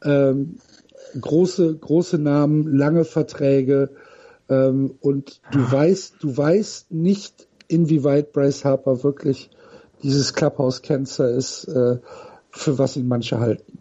[0.02, 0.56] ähm,
[1.20, 3.90] große, große Namen, lange Verträge,
[4.50, 5.72] ähm, und du ah.
[5.72, 9.50] weißt, du weißt nicht, inwieweit Bryce Harper wirklich
[10.02, 11.98] dieses Clubhouse-Cancer ist, äh,
[12.50, 13.78] für was ihn manche halten.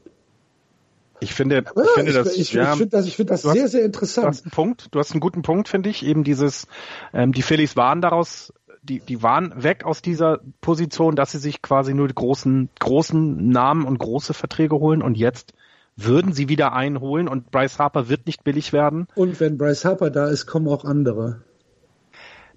[1.22, 3.84] Ich finde, ich finde das, ich, ja, ich finde das, ich finde das sehr, sehr
[3.84, 4.26] interessant.
[4.26, 6.06] Du hast einen Punkt, du hast einen guten Punkt, finde ich.
[6.06, 6.68] Eben dieses,
[7.14, 11.62] ähm, die Phillies waren daraus, die, die waren weg aus dieser Position, dass sie sich
[11.62, 15.54] quasi nur die großen, großen Namen und große Verträge holen und jetzt
[15.98, 19.08] würden sie wieder einholen und Bryce Harper wird nicht billig werden.
[19.16, 21.42] Und wenn Bryce Harper da ist, kommen auch andere.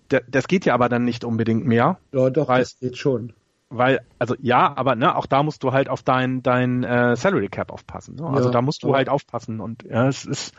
[0.09, 1.99] Das geht ja aber dann nicht unbedingt mehr.
[2.13, 3.33] Ja, doch, weil, das geht schon
[3.73, 7.49] weil, also ja, aber ne, auch da musst du halt auf dein, dein äh, Salary
[7.49, 8.17] Cap aufpassen.
[8.17, 8.27] Ne?
[8.27, 8.95] Also ja, da musst du ja.
[8.95, 10.55] halt aufpassen und ja, es ist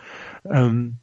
[0.46, 0.98] ähm,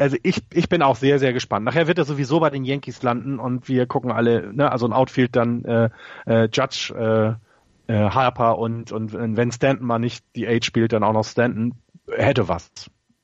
[0.00, 1.66] also ich, ich bin auch sehr, sehr gespannt.
[1.66, 4.94] Nachher wird er sowieso bei den Yankees landen und wir gucken alle, ne, also ein
[4.94, 5.90] Outfield dann äh,
[6.24, 11.02] äh, Judge, äh, äh, Harper und, und wenn Stanton mal nicht die Age spielt, dann
[11.02, 11.74] auch noch Stanton,
[12.08, 12.70] hätte was.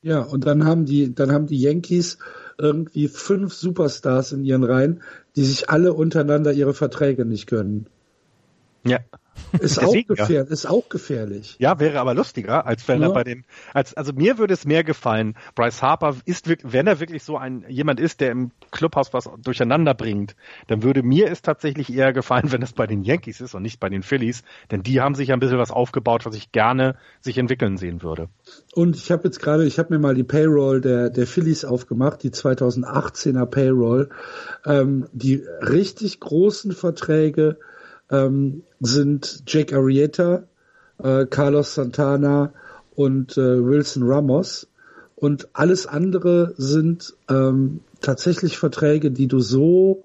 [0.02, 2.18] Ja, und dann haben die, dann haben die Yankees
[2.58, 5.02] irgendwie fünf Superstars in ihren Reihen,
[5.34, 7.86] die sich alle untereinander ihre Verträge nicht gönnen.
[8.88, 9.00] Ja.
[9.60, 11.56] Ist auch, gefährlich, ist auch gefährlich.
[11.58, 13.08] Ja, wäre aber lustiger, als wenn ja.
[13.08, 16.86] er bei den, als, also mir würde es mehr gefallen, Bryce Harper ist wirklich, wenn
[16.86, 20.36] er wirklich so ein, jemand ist, der im Clubhaus was durcheinander bringt,
[20.66, 23.78] dann würde mir es tatsächlich eher gefallen, wenn es bei den Yankees ist und nicht
[23.78, 27.38] bei den Phillies, denn die haben sich ein bisschen was aufgebaut, was ich gerne sich
[27.38, 28.28] entwickeln sehen würde.
[28.74, 32.22] Und ich habe jetzt gerade, ich habe mir mal die Payroll der, der Phillies aufgemacht,
[32.22, 34.10] die 2018er Payroll,
[34.64, 37.58] ähm, die richtig großen Verträge,
[38.10, 40.44] ähm, sind Jake Arrieta,
[41.02, 42.52] äh, Carlos Santana
[42.94, 44.68] und äh, Wilson Ramos.
[45.14, 50.04] Und alles andere sind ähm, tatsächlich Verträge, die du so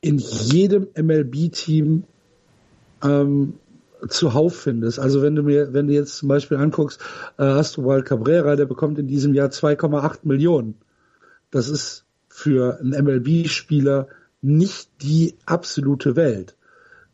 [0.00, 2.04] in jedem MLB-Team
[3.02, 3.54] ähm,
[4.08, 4.98] zuhauf findest.
[4.98, 7.00] Also wenn du mir, wenn du jetzt zum Beispiel anguckst,
[7.38, 10.74] äh, hast du Wild Cabrera, der bekommt in diesem Jahr 2,8 Millionen.
[11.50, 14.08] Das ist für einen MLB-Spieler
[14.42, 16.55] nicht die absolute Welt.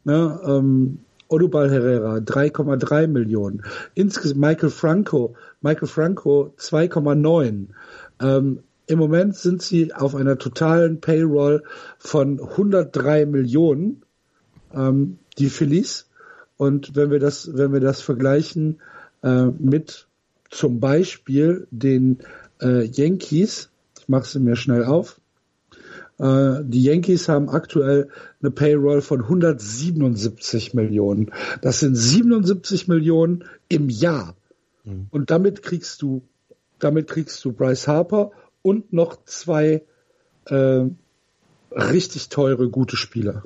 [0.04, 0.98] Ne, ähm,
[1.32, 3.62] Odubal Herrera 3,3 Millionen.
[3.94, 7.68] Insgesamt Michael Franco, Michael Franco 2,9.
[8.20, 11.62] Ähm, Im Moment sind sie auf einer totalen Payroll
[11.98, 14.02] von 103 Millionen,
[14.74, 16.10] ähm, die Phillies.
[16.58, 18.80] Und wenn wir das, wenn wir das vergleichen
[19.22, 20.06] äh, mit
[20.50, 22.18] zum Beispiel den
[22.60, 25.18] äh, Yankees, ich mache sie mir schnell auf,
[26.22, 28.08] die Yankees haben aktuell
[28.40, 31.32] eine Payroll von 177 Millionen.
[31.62, 34.36] Das sind 77 Millionen im Jahr.
[34.84, 35.08] Mhm.
[35.10, 36.22] Und damit kriegst du,
[36.78, 38.30] damit kriegst du Bryce Harper
[38.62, 39.82] und noch zwei
[40.46, 40.84] äh,
[41.72, 43.42] richtig teure, gute Spieler.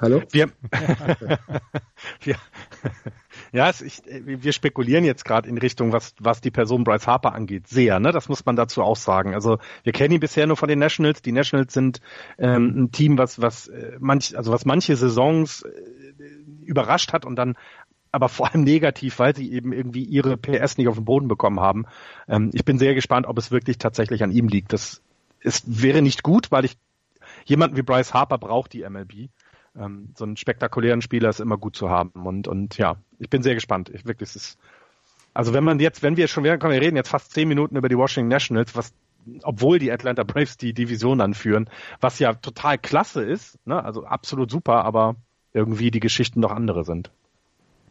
[0.00, 0.22] Hallo?
[0.30, 0.50] Wir,
[2.20, 2.36] wir,
[3.52, 7.34] ja, es, ich, wir spekulieren jetzt gerade in Richtung, was, was die Person Bryce Harper
[7.34, 7.98] angeht, sehr.
[7.98, 8.12] Ne?
[8.12, 9.34] Das muss man dazu auch sagen.
[9.34, 11.22] Also wir kennen ihn bisher nur von den Nationals.
[11.22, 12.00] Die Nationals sind
[12.38, 16.22] ähm, ein Team, was, was äh, manch, also was manche Saisons äh,
[16.64, 17.56] überrascht hat und dann
[18.12, 21.60] aber vor allem negativ, weil sie eben irgendwie ihre PS nicht auf den Boden bekommen
[21.60, 21.86] haben.
[22.28, 24.72] Ähm, ich bin sehr gespannt, ob es wirklich tatsächlich an ihm liegt.
[24.72, 25.02] Das
[25.40, 26.76] ist, wäre nicht gut, weil ich
[27.44, 29.30] jemanden wie Bryce Harper braucht die MLB
[29.78, 32.26] ähm, so einen spektakulären Spieler ist immer gut zu haben.
[32.26, 33.90] Und, und ja, ich bin sehr gespannt.
[33.90, 34.58] Ich wirklich, es ist,
[35.34, 37.96] also wenn man jetzt, wenn wir schon, wir reden jetzt fast zehn Minuten über die
[37.96, 38.92] Washington Nationals, was
[39.42, 41.68] obwohl die Atlanta Braves die Division anführen,
[42.00, 43.84] was ja total klasse ist, ne?
[43.84, 45.16] also absolut super, aber
[45.52, 47.10] irgendwie die Geschichten noch andere sind.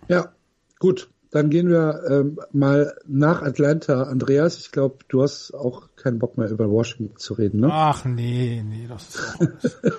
[0.08, 0.32] Ja,
[0.80, 1.10] gut.
[1.30, 4.04] Dann gehen wir ähm, mal nach Atlanta.
[4.04, 7.70] Andreas, ich glaube, du hast auch keinen Bock mehr über Washington zu reden, ne?
[7.70, 9.94] Ach nee, nee, das ist auch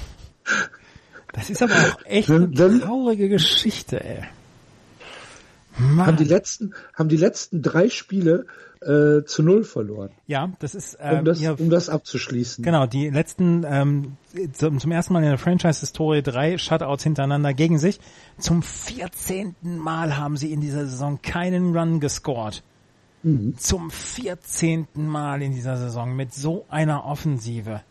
[1.32, 4.22] Das ist aber auch echt eine traurige Geschichte, ey.
[5.78, 6.06] Mann.
[6.06, 8.46] Haben die letzten, haben die letzten drei Spiele
[8.80, 10.10] äh, zu null verloren.
[10.26, 12.64] Ja, das ist ähm, um, das, ja, um das abzuschließen.
[12.64, 14.16] Genau, die letzten ähm,
[14.52, 18.00] zum, zum ersten Mal in der Franchise-Historie drei Shutouts hintereinander gegen sich.
[18.38, 22.64] Zum vierzehnten Mal haben sie in dieser Saison keinen Run gescored.
[23.22, 23.56] Mhm.
[23.58, 27.82] Zum vierzehnten Mal in dieser Saison mit so einer Offensive.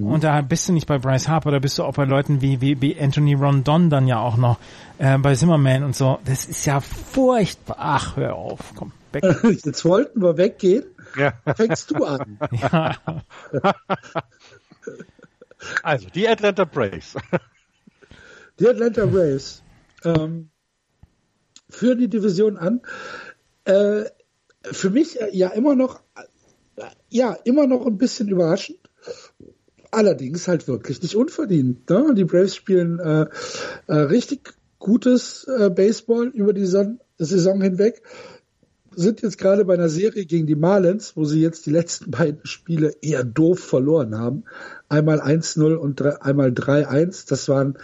[0.00, 0.06] Mhm.
[0.06, 2.60] Und da bist du nicht bei Bryce Harper, da bist du auch bei Leuten wie,
[2.60, 4.58] wie, wie Anthony Rondon dann ja auch noch,
[4.98, 6.18] äh, bei Zimmerman und so.
[6.24, 7.76] Das ist ja furchtbar.
[7.78, 9.24] Ach, hör auf, komm, weg.
[9.64, 10.84] Jetzt wollten wir weggehen.
[11.16, 11.34] Ja.
[11.54, 12.38] Fängst du an.
[12.52, 12.96] Ja.
[15.82, 17.16] also, die Atlanta Braves.
[18.58, 19.62] Die Atlanta Braves
[20.04, 20.50] ähm,
[21.68, 22.80] führen die Division an.
[23.64, 24.04] Äh,
[24.64, 26.00] für mich äh, ja immer noch,
[26.76, 28.78] äh, ja, immer noch ein bisschen überraschend.
[29.92, 31.88] Allerdings halt wirklich nicht unverdient.
[31.90, 32.14] Ne?
[32.16, 33.26] Die Braves spielen äh,
[33.88, 38.02] äh, richtig gutes äh, Baseball über die Son Saison hinweg.
[38.94, 42.44] Sind jetzt gerade bei einer Serie gegen die Marlins, wo sie jetzt die letzten beiden
[42.46, 44.44] Spiele eher doof verloren haben.
[44.88, 47.28] Einmal 1-0 und einmal 3-1.
[47.28, 47.76] Das waren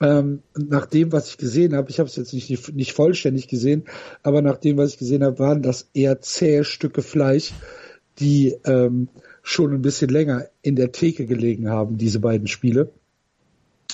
[0.00, 3.84] ähm, nach dem, was ich gesehen habe, ich habe es jetzt nicht, nicht vollständig gesehen,
[4.24, 7.52] aber nach dem, was ich gesehen habe, waren das eher zähe Stücke Fleisch,
[8.18, 9.08] die ähm,
[9.46, 12.90] schon ein bisschen länger in der Theke gelegen haben, diese beiden Spiele.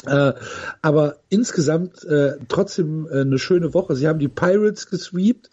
[0.06, 0.32] Äh,
[0.80, 3.94] aber insgesamt äh, trotzdem äh, eine schöne Woche.
[3.94, 5.50] Sie haben die Pirates gesweept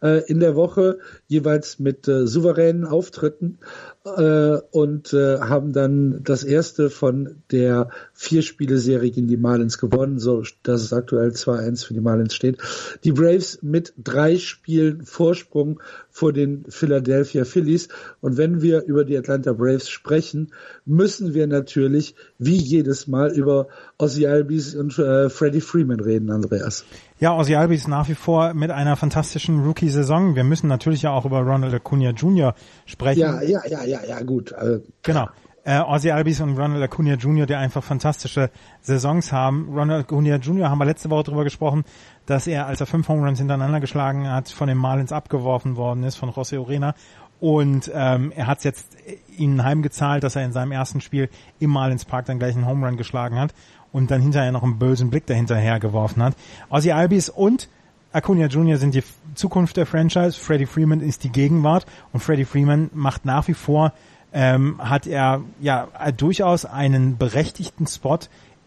[0.00, 3.58] äh, in der Woche, jeweils mit äh, souveränen Auftritten
[4.04, 10.42] äh, und äh, haben dann das erste von der Vier-Spiele-Serie gegen die Marlins gewonnen, so
[10.62, 12.58] dass es aktuell 2-1 für die Marlins steht.
[13.04, 15.80] Die Braves mit drei Spielen Vorsprung
[16.10, 17.88] vor den Philadelphia Phillies.
[18.20, 20.52] Und wenn wir über die Atlanta Braves sprechen,
[20.84, 23.68] müssen wir natürlich wie jedes Mal über
[23.98, 26.84] Ozzy Albies und äh, Freddie Freeman reden, Andreas.
[27.22, 30.34] Ja, Ozzy Albies nach wie vor mit einer fantastischen Rookie-Saison.
[30.34, 32.52] Wir müssen natürlich ja auch über Ronald Acuna Jr.
[32.84, 33.20] sprechen.
[33.20, 34.52] Ja, ja, ja, ja, ja, gut.
[34.52, 35.28] Also, genau.
[35.62, 38.50] Äh, Ozzy Albies und Ronald Acuna Jr., die einfach fantastische
[38.80, 39.68] Saisons haben.
[39.72, 40.68] Ronald Acuna Jr.
[40.68, 41.84] haben wir letzte Woche darüber gesprochen,
[42.26, 46.02] dass er, als er fünf Home Runs hintereinander geschlagen hat, von den Marlins abgeworfen worden
[46.02, 46.96] ist, von José Orena.
[47.38, 48.96] Und ähm, er hat es jetzt
[49.36, 51.28] ihnen heimgezahlt, dass er in seinem ersten Spiel
[51.60, 53.54] im Marlins Park dann gleich einen Home Run geschlagen hat
[53.92, 56.34] und dann hinterher noch einen bösen Blick dahinterher geworfen hat.
[56.70, 57.68] Ozzy Albies und
[58.12, 58.76] Acuna Jr.
[58.76, 59.02] sind die
[59.34, 63.92] Zukunft der Franchise, Freddie Freeman ist die Gegenwart und Freddie Freeman macht nach wie vor,
[64.34, 68.18] ähm, hat er ja durchaus einen berechtigten Spot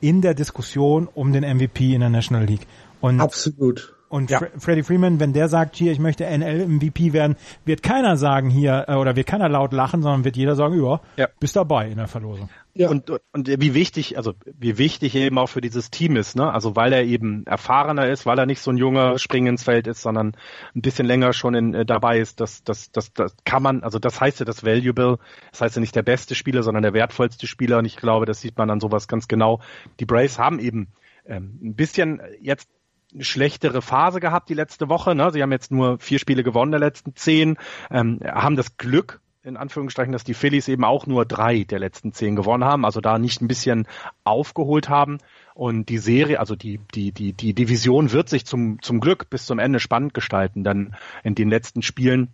[0.01, 2.67] in der Diskussion um den MVP in der National League.
[3.01, 3.93] Und Absolut.
[4.07, 4.39] Und ja.
[4.57, 7.35] Freddie Freeman, wenn der sagt, hier, ich möchte NL-MVP werden,
[7.65, 11.01] wird keiner sagen hier, äh, oder wird keiner laut lachen, sondern wird jeder sagen, ja,
[11.17, 11.27] ja.
[11.39, 12.49] bist dabei in der Verlosung.
[12.77, 12.89] Ja.
[12.89, 16.51] Und, und wie wichtig, also wie wichtig eben auch für dieses Team ist, ne?
[16.51, 19.87] Also weil er eben erfahrener ist, weil er nicht so ein junger Spring ins Feld
[19.87, 20.35] ist, sondern
[20.75, 23.97] ein bisschen länger schon in, äh, dabei ist, das, das, das, das kann man, also
[23.97, 25.19] das heißt ja das Valuable,
[25.51, 28.41] das heißt ja nicht der beste Spieler, sondern der wertvollste Spieler und ich glaube, das
[28.41, 29.61] sieht man an sowas ganz genau.
[30.01, 30.89] Die Braves haben eben
[31.25, 32.67] ähm, ein bisschen jetzt
[33.13, 35.15] eine schlechtere Phase gehabt die letzte Woche.
[35.15, 35.31] Ne?
[35.31, 37.57] Sie haben jetzt nur vier Spiele gewonnen der letzten zehn,
[37.89, 42.13] ähm, haben das Glück, in Anführungsstrichen, dass die Phillies eben auch nur drei der letzten
[42.13, 43.87] zehn gewonnen haben, also da nicht ein bisschen
[44.23, 45.19] aufgeholt haben.
[45.53, 49.45] Und die Serie, also die, die, die, die Division wird sich zum, zum Glück bis
[49.45, 52.33] zum Ende spannend gestalten, denn in den letzten Spielen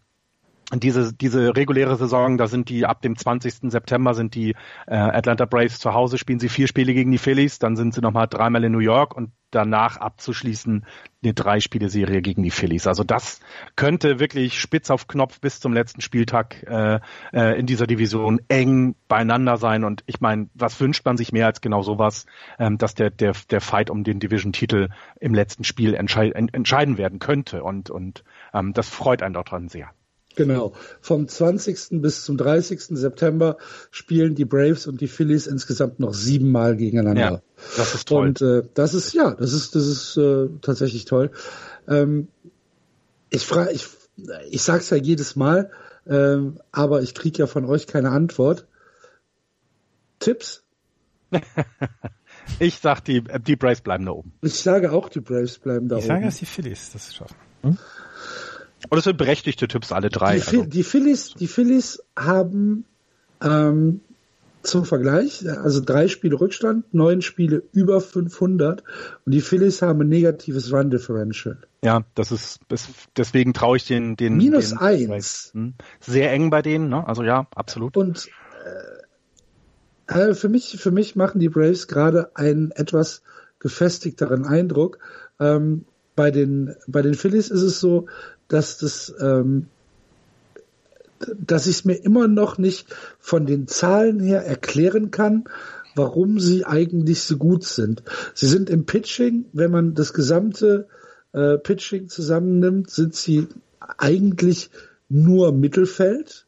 [0.80, 3.72] diese, diese reguläre Saison, da sind die ab dem 20.
[3.72, 4.56] September sind die
[4.88, 8.02] äh, Atlanta Braves zu Hause, spielen sie vier Spiele gegen die Phillies, dann sind sie
[8.02, 10.86] nochmal dreimal in New York und danach abzuschließen
[11.24, 12.88] eine Drei-Spiele-Serie gegen die Phillies.
[12.88, 13.42] Also das
[13.76, 17.00] könnte wirklich spitz auf Knopf bis zum letzten Spieltag äh,
[17.34, 19.84] äh, in dieser Division eng beieinander sein.
[19.84, 22.26] Und ich meine, was wünscht man sich mehr als genau sowas,
[22.58, 24.90] ähm, dass der, der, der Fight um den Division-Titel
[25.20, 27.64] im letzten Spiel entscheid, entscheiden werden könnte.
[27.64, 28.24] Und, und
[28.54, 29.92] ähm, das freut einen dort dran sehr.
[30.36, 30.74] Genau.
[31.02, 32.02] Vom 20.
[32.02, 32.82] bis zum 30.
[32.98, 33.58] September
[33.90, 37.22] spielen die Braves und die Phillies insgesamt noch siebenmal gegeneinander.
[37.22, 37.42] Ja,
[37.78, 38.28] das ist toll.
[38.28, 41.32] Und äh, das ist ja, das ist das ist äh, tatsächlich toll.
[41.88, 42.28] Ähm,
[43.30, 43.88] ich frage, ich
[44.50, 45.72] ich sag's ja jedes Mal,
[46.08, 48.68] ähm, aber ich kriege ja von euch keine Antwort.
[50.20, 50.64] Tipps?
[52.60, 54.34] ich sag die die Braves bleiben da oben.
[54.42, 56.12] Ich sage auch die Braves bleiben da ich oben.
[56.12, 57.36] Ich sage, dass die Phillies das schaffen.
[57.64, 57.78] Hm?
[58.90, 60.36] Und es sind berechtigte Tipps, alle drei.
[60.36, 60.64] Die, also.
[60.64, 62.86] die, Phillies, die Phillies haben
[63.42, 64.02] ähm,
[64.64, 68.84] zum Vergleich, also drei Spiele Rückstand, neun Spiele über 500
[69.26, 71.58] und die Phillies haben ein negatives Run Differential.
[71.84, 72.88] Ja, das ist, das,
[73.18, 75.52] deswegen traue ich den, den minus den, eins.
[75.54, 77.08] Hm, sehr eng bei denen, ne?
[77.08, 77.98] Also ja, absolut.
[77.98, 78.30] Und
[80.08, 83.24] äh, äh, für mich, für mich machen die Braves gerade einen etwas
[83.60, 85.00] gefestigteren Eindruck.
[85.40, 85.86] Ähm,
[86.16, 88.08] bei den bei den Phillies ist es so,
[88.48, 89.68] dass das, ähm,
[91.40, 92.88] dass ich es mir immer noch nicht
[93.20, 95.46] von den Zahlen her erklären kann,
[95.96, 98.04] warum sie eigentlich so gut sind.
[98.34, 100.88] Sie sind im Pitching, wenn man das gesamte
[101.34, 103.48] äh, Pitching zusammennimmt, sind sie
[103.98, 104.70] eigentlich
[105.10, 106.46] nur Mittelfeld.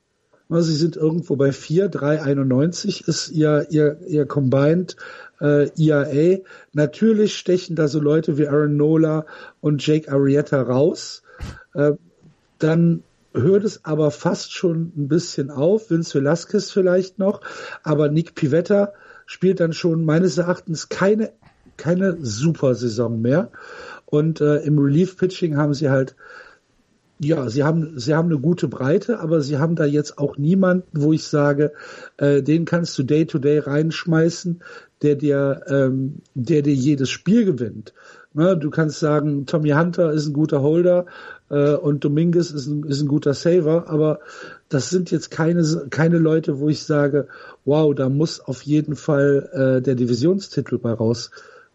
[0.49, 4.97] Sie sind irgendwo bei 4, 3,91 ist ihr, ihr, ihr Combined
[5.41, 6.39] äh, IAA.
[6.73, 9.25] Natürlich stechen da so Leute wie Aaron Nola
[9.61, 11.23] und Jake Arrieta raus.
[11.73, 11.93] Äh,
[12.59, 13.03] dann
[13.33, 15.89] hört es aber fast schon ein bisschen auf.
[15.89, 17.41] Vince Velasquez vielleicht noch,
[17.83, 18.93] aber Nick Pivetta
[19.25, 21.31] spielt dann schon meines Erachtens keine
[21.75, 23.49] keine super Saison mehr.
[24.05, 26.15] Und äh, im Relief Pitching haben sie halt
[27.19, 30.87] ja, sie haben, sie haben eine gute Breite, aber sie haben da jetzt auch niemanden,
[30.93, 31.71] wo ich sage,
[32.17, 34.61] äh, den kannst du Day to Day reinschmeißen,
[35.03, 37.93] der dir, ähm, der dir jedes Spiel gewinnt.
[38.35, 41.05] Ne, du kannst sagen, Tommy Hunter ist ein guter Holder
[41.49, 44.21] äh, und Dominguez ist ein, ist ein guter Saver, aber
[44.69, 47.27] das sind jetzt keine, keine Leute, wo ich sage,
[47.63, 50.93] wow, da muss auf jeden Fall äh, der Divisionstitel bei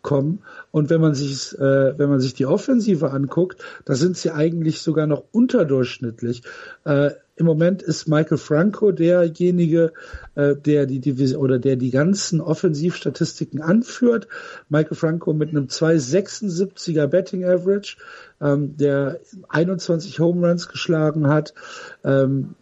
[0.09, 0.41] rauskommen.
[0.71, 4.81] Und wenn man sich, äh, wenn man sich die Offensive anguckt, da sind sie eigentlich
[4.81, 6.43] sogar noch unterdurchschnittlich.
[6.85, 9.93] Äh, im Moment ist Michael Franco derjenige,
[10.35, 14.27] äh, der die Division oder der die ganzen Offensivstatistiken anführt.
[14.69, 17.97] Michael Franco mit einem 2,76er Betting Average,
[18.41, 21.55] ähm, der 21 Home Runs geschlagen hat.
[22.03, 22.55] Ähm,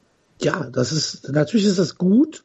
[0.42, 2.44] ja, das ist natürlich ist das gut.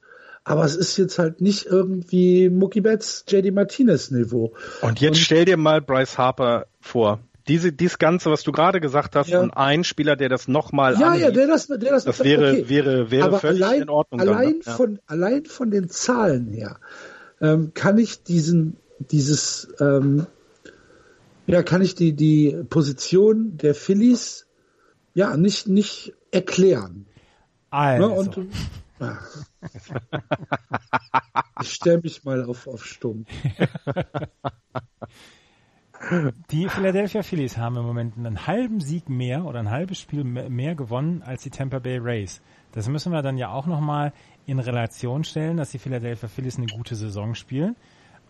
[0.51, 4.53] Aber es ist jetzt halt nicht irgendwie Mookie Betts, JD Martinez Niveau.
[4.81, 8.79] Und jetzt Und, stell dir mal Bryce Harper vor diese, dies Ganze, was du gerade
[8.79, 9.39] gesagt hast, ja.
[9.41, 12.51] und ein Spieler, der das nochmal Ja, anhielt, ja, der das, der das, das wäre,
[12.51, 12.69] okay.
[12.69, 14.21] wäre, wäre Aber völlig allein, in Ordnung.
[14.21, 14.71] Allein dann, ja.
[14.73, 16.79] von, allein von den Zahlen her,
[17.41, 20.27] ähm, kann ich diesen, dieses, ähm,
[21.47, 24.45] ja, kann ich die, die Position der Phillies,
[25.13, 27.07] ja, nicht, nicht erklären.
[27.69, 28.07] Also.
[28.07, 28.43] Ne, und, ja.
[31.61, 33.25] Ich stelle mich mal auf, auf stumm.
[36.49, 40.73] Die Philadelphia Phillies haben im Moment einen halben Sieg mehr oder ein halbes Spiel mehr
[40.73, 42.41] gewonnen als die Tampa Bay Rays.
[42.71, 44.11] Das müssen wir dann ja auch nochmal
[44.45, 47.75] in Relation stellen, dass die Philadelphia Phillies eine gute Saison spielen.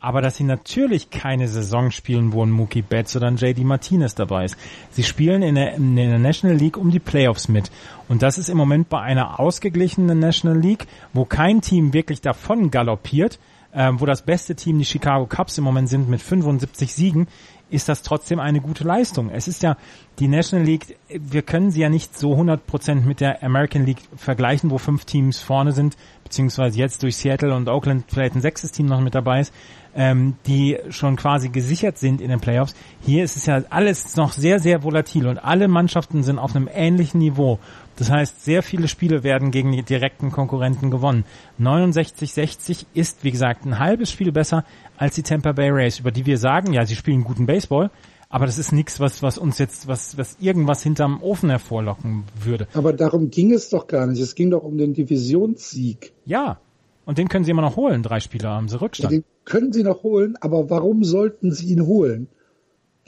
[0.01, 4.15] Aber dass sie natürlich keine Saison spielen, wo ein Mookie Betts oder ein JD Martinez
[4.15, 4.57] dabei ist.
[4.89, 7.71] Sie spielen in der, in der National League um die Playoffs mit.
[8.09, 12.71] Und das ist im Moment bei einer ausgeglichenen National League, wo kein Team wirklich davon
[12.71, 13.39] galoppiert,
[13.73, 17.27] ähm, wo das beste Team die Chicago Cubs im Moment sind mit 75 Siegen,
[17.69, 19.29] ist das trotzdem eine gute Leistung.
[19.29, 19.77] Es ist ja
[20.19, 24.69] die National League, wir können sie ja nicht so 100% mit der American League vergleichen,
[24.71, 28.87] wo fünf Teams vorne sind, beziehungsweise jetzt durch Seattle und Oakland vielleicht ein sechstes Team
[28.87, 29.53] noch mit dabei ist,
[29.95, 32.75] ähm, die schon quasi gesichert sind in den Playoffs.
[33.01, 36.69] Hier ist es ja alles noch sehr, sehr volatil und alle Mannschaften sind auf einem
[36.71, 37.59] ähnlichen Niveau.
[37.97, 41.25] Das heißt, sehr viele Spiele werden gegen die direkten Konkurrenten gewonnen.
[41.59, 44.63] 69-60 ist, wie gesagt, ein halbes Spiel besser
[44.97, 47.91] als die Tampa Bay Rays, über die wir sagen, ja, sie spielen guten Baseball,
[48.31, 52.65] aber das ist nichts, was, was uns jetzt, was, was irgendwas hinterm Ofen hervorlocken würde.
[52.73, 54.21] Aber darum ging es doch gar nicht.
[54.21, 56.13] Es ging doch um den Divisionssieg.
[56.25, 56.59] Ja.
[57.03, 58.03] Und den können sie immer noch holen.
[58.03, 59.11] Drei Spieler haben sie Rückstand.
[59.11, 62.27] Ja, den können sie noch holen, aber warum sollten sie ihn holen?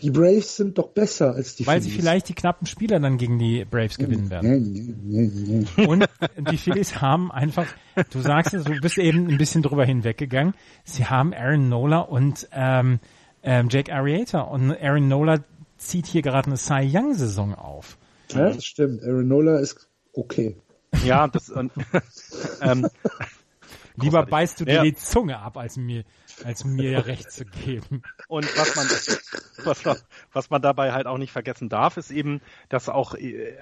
[0.02, 1.94] Die Braves sind doch besser als die Weil Phillies.
[1.96, 5.68] sie vielleicht die knappen Spieler dann gegen die Braves gewinnen werden.
[5.88, 6.10] Und
[6.52, 7.68] die Phillies haben einfach,
[8.12, 12.50] du sagst es, du bist eben ein bisschen drüber hinweggegangen, sie haben Aaron Nola und
[12.52, 13.00] ähm,
[13.44, 15.40] ähm, Jake Arrieta und Aaron Nola
[15.78, 17.98] zieht hier gerade eine Cy Young Saison auf.
[18.34, 19.04] Ja, das stimmt.
[19.04, 20.58] Aaron Nola ist okay.
[21.06, 21.72] Ja, das und,
[22.62, 22.88] ähm,
[23.96, 24.84] Lieber beißt du dir ja.
[24.84, 26.04] die Zunge ab, als mir,
[26.44, 28.02] als mir Recht zu geben.
[28.28, 28.88] Und was man,
[29.66, 33.16] was, was man dabei halt auch nicht vergessen darf, ist eben, dass auch,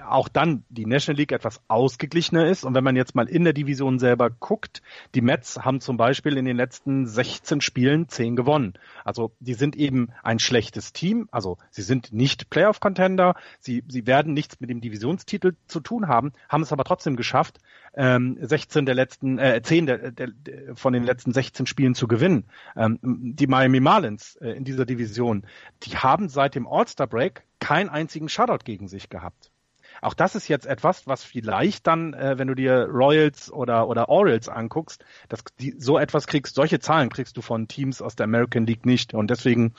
[0.08, 2.64] auch dann die National League etwas ausgeglichener ist.
[2.64, 4.82] Und wenn man jetzt mal in der Division selber guckt,
[5.14, 8.74] die Mets haben zum Beispiel in den letzten 16 Spielen 10 gewonnen.
[9.04, 11.28] Also die sind eben ein schlechtes Team.
[11.30, 13.34] Also sie sind nicht Playoff-Contender.
[13.60, 17.58] Sie, sie werden nichts mit dem Divisionstitel zu tun haben, haben es aber trotzdem geschafft,
[17.94, 22.08] ähm, 16 der letzten, äh, 10 der, der, der, von den letzten 16 Spielen zu
[22.08, 22.44] gewinnen.
[22.76, 25.46] Ähm, die Miami Marlins äh, in dieser Division,
[25.82, 29.51] die haben seit dem All-Star Break keinen einzigen Shutout gegen sich gehabt.
[30.02, 34.08] Auch das ist jetzt etwas, was vielleicht dann, äh, wenn du dir Royals oder, oder
[34.08, 38.24] Orioles anguckst, dass die, so etwas kriegst, solche Zahlen kriegst du von Teams aus der
[38.24, 39.14] American League nicht.
[39.14, 39.74] Und deswegen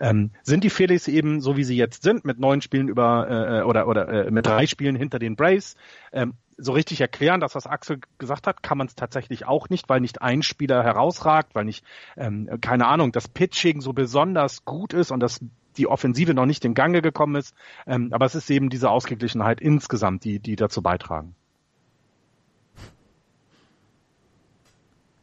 [0.00, 3.62] ähm, sind die Phillies eben so, wie sie jetzt sind, mit neun Spielen über äh,
[3.62, 5.76] oder, oder äh, mit drei Spielen hinter den Braves.
[6.12, 9.88] Ähm, so richtig erklären, das, was Axel gesagt hat, kann man es tatsächlich auch nicht,
[9.88, 11.84] weil nicht ein Spieler herausragt, weil nicht,
[12.16, 15.40] ähm, keine Ahnung, das Pitching so besonders gut ist und das
[15.78, 17.54] die Offensive noch nicht in Gange gekommen ist.
[17.86, 21.34] Ähm, aber es ist eben diese Ausgeglichenheit insgesamt, die, die dazu beitragen.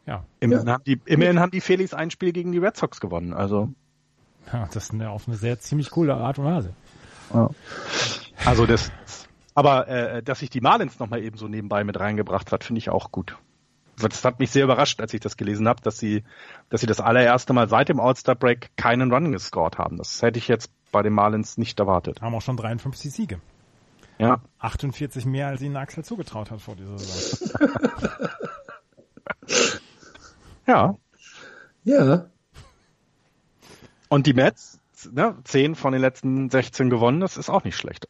[0.05, 0.23] Ja.
[0.39, 0.73] Immerhin, ja.
[0.73, 3.33] Haben die, immerhin haben die Felix ein Spiel gegen die Red Sox gewonnen.
[3.33, 3.73] Also.
[4.53, 6.73] Ja, das ist eine, auf eine sehr ziemlich coole Art und Weise.
[7.33, 7.49] Ja.
[8.45, 8.91] Also das,
[9.55, 12.89] aber äh, dass sich die Marlins nochmal eben so nebenbei mit reingebracht hat, finde ich
[12.89, 13.37] auch gut.
[14.01, 16.23] Das hat mich sehr überrascht, als ich das gelesen habe, dass sie,
[16.69, 19.97] dass sie das allererste Mal seit dem All-Star Break keinen Run gescored haben.
[19.97, 22.21] Das hätte ich jetzt bei den Marlins nicht erwartet.
[22.21, 23.39] Haben auch schon 53 Siege.
[24.17, 24.41] Ja.
[24.59, 27.69] 48 mehr, als ihnen Axel zugetraut hat vor dieser Saison.
[30.67, 30.95] ja.
[31.83, 32.25] Ja.
[34.09, 34.79] Und die Mets,
[35.11, 38.07] ne, 10 von den letzten 16 gewonnen, das ist auch nicht schlecht.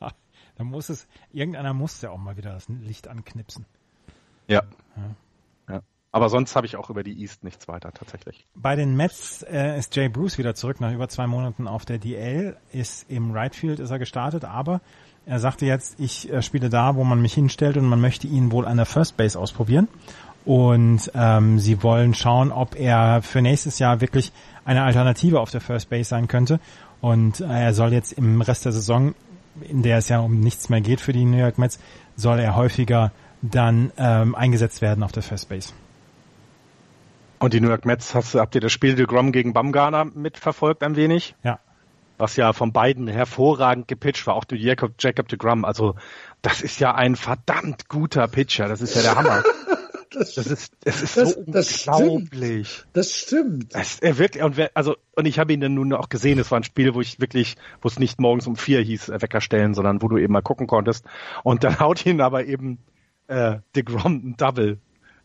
[0.56, 3.64] Da muss es, irgendeiner muss ja auch mal wieder das Licht anknipsen.
[4.50, 4.62] Ja.
[4.96, 5.74] ja.
[5.74, 5.80] ja.
[6.12, 8.46] Aber sonst habe ich auch über die East nichts weiter tatsächlich.
[8.54, 11.98] Bei den Mets äh, ist Jay Bruce wieder zurück nach über zwei Monaten auf der
[11.98, 14.80] DL, ist im Right Field ist er gestartet, aber
[15.24, 18.50] er sagte jetzt, ich äh, spiele da, wo man mich hinstellt und man möchte ihn
[18.50, 19.88] wohl an der First Base ausprobieren.
[20.44, 24.32] Und ähm, sie wollen schauen, ob er für nächstes Jahr wirklich
[24.64, 26.60] eine Alternative auf der First Base sein könnte.
[27.02, 29.14] Und äh, er soll jetzt im Rest der Saison
[29.68, 31.78] in der es ja um nichts mehr geht für die New York Mets,
[32.16, 33.12] soll er häufiger
[33.42, 35.72] dann ähm, eingesetzt werden auf der First Base.
[37.38, 40.82] Und die New York Mets, hast, habt ihr das Spiel de Grom gegen Bamgarner mitverfolgt
[40.82, 41.34] ein wenig?
[41.42, 41.58] Ja.
[42.18, 45.64] Was ja von beiden hervorragend gepitcht war, auch durch Jacob, Jacob de Grom.
[45.64, 45.94] Also
[46.42, 49.42] das ist ja ein verdammt guter Pitcher, das ist ja der Hammer.
[50.12, 52.68] Das, das ist, das ist das, so das unglaublich.
[52.68, 52.88] Stimmt.
[52.94, 53.74] Das stimmt.
[53.76, 56.50] Das, er wirklich, und wer, also, und ich habe ihn dann nun auch gesehen, es
[56.50, 59.40] war ein Spiel, wo ich wirklich, wo es nicht morgens um vier hieß, äh, Wecker
[59.40, 61.04] stellen, sondern wo du eben mal gucken konntest.
[61.44, 62.78] Und dann haut ihn aber eben
[63.30, 64.78] äh, DeGrom ein Double,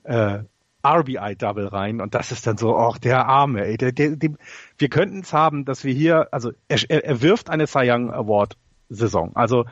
[0.03, 0.43] äh,
[0.85, 4.31] RBI-Double rein und das ist dann so, ach, der Arme, ey, der, der, der,
[4.77, 8.55] wir könnten es haben, dass wir hier, also er, er wirft eine Cy Young Award
[8.89, 9.35] Saison.
[9.35, 9.65] Also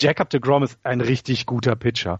[0.00, 2.18] Jacob de Grom ist ein richtig guter Pitcher.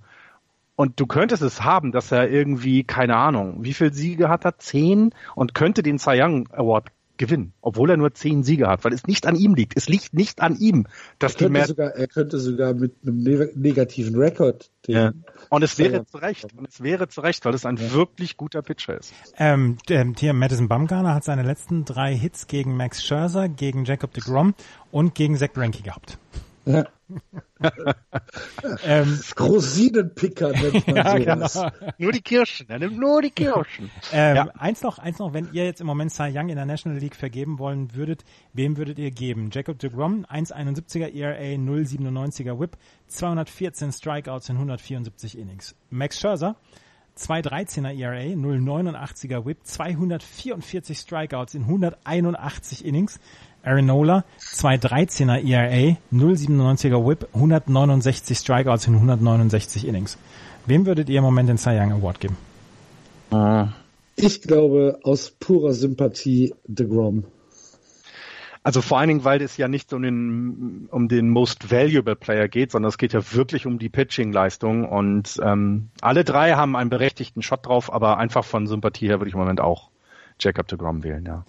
[0.76, 4.58] Und du könntest es haben, dass er irgendwie, keine Ahnung, wie viel Siege hat er?
[4.58, 5.10] Zehn?
[5.34, 9.06] Und könnte den Cy Young Award gewinnen, obwohl er nur zehn Siege hat, weil es
[9.06, 9.76] nicht an ihm liegt.
[9.76, 10.86] Es liegt nicht an ihm,
[11.18, 11.66] dass er die mehr.
[11.66, 14.70] Sogar, er könnte sogar mit einem negativen Rekord.
[14.86, 15.12] Ja.
[15.48, 16.46] Und es wäre zu Recht.
[16.56, 17.92] Und es wäre zu Recht, weil es ein ja.
[17.92, 19.12] wirklich guter Pitcher ist.
[19.36, 24.12] Ähm, der, hier Madison Bumgarner hat seine letzten drei Hits gegen Max Scherzer, gegen Jacob
[24.12, 24.54] de Grom
[24.90, 26.18] und gegen Zach Greinke gehabt.
[26.64, 26.86] Ja.
[28.84, 31.54] ähm, Rosinenpicker nennt man ja, sowas.
[31.54, 31.92] Genau.
[31.98, 33.90] Nur die Kirschen, er nimmt nur die Kirschen.
[34.12, 34.48] Ähm, ja.
[34.58, 37.16] Eins noch, eins noch, wenn ihr jetzt im Moment Cy Young in der National League
[37.16, 39.50] vergeben wollen würdet, wem würdet ihr geben?
[39.52, 42.76] Jacob de Grom, 1,71er ERA, 0,97er Whip,
[43.08, 45.74] 214 Strikeouts in 174 Innings.
[45.90, 46.56] Max Scherzer,
[47.18, 53.20] 2,13er ERA, 0,89er Whip, 244 Strikeouts in 181 Innings.
[53.64, 60.18] Aaron Nola, 2,13er ERA, 0,97er Whip, 169 Strikeouts in 169 Innings.
[60.66, 62.36] Wem würdet ihr im Moment den Cy Young Award geben?
[64.16, 67.24] Ich glaube aus purer Sympathie The Grom.
[68.64, 72.46] Also vor allen Dingen, weil es ja nicht um den, um den Most Valuable Player
[72.46, 76.90] geht, sondern es geht ja wirklich um die Pitching-Leistung und ähm, alle drei haben einen
[76.90, 79.90] berechtigten Shot drauf, aber einfach von Sympathie her würde ich im Moment auch
[80.38, 81.44] Jacob de Grom wählen, ja.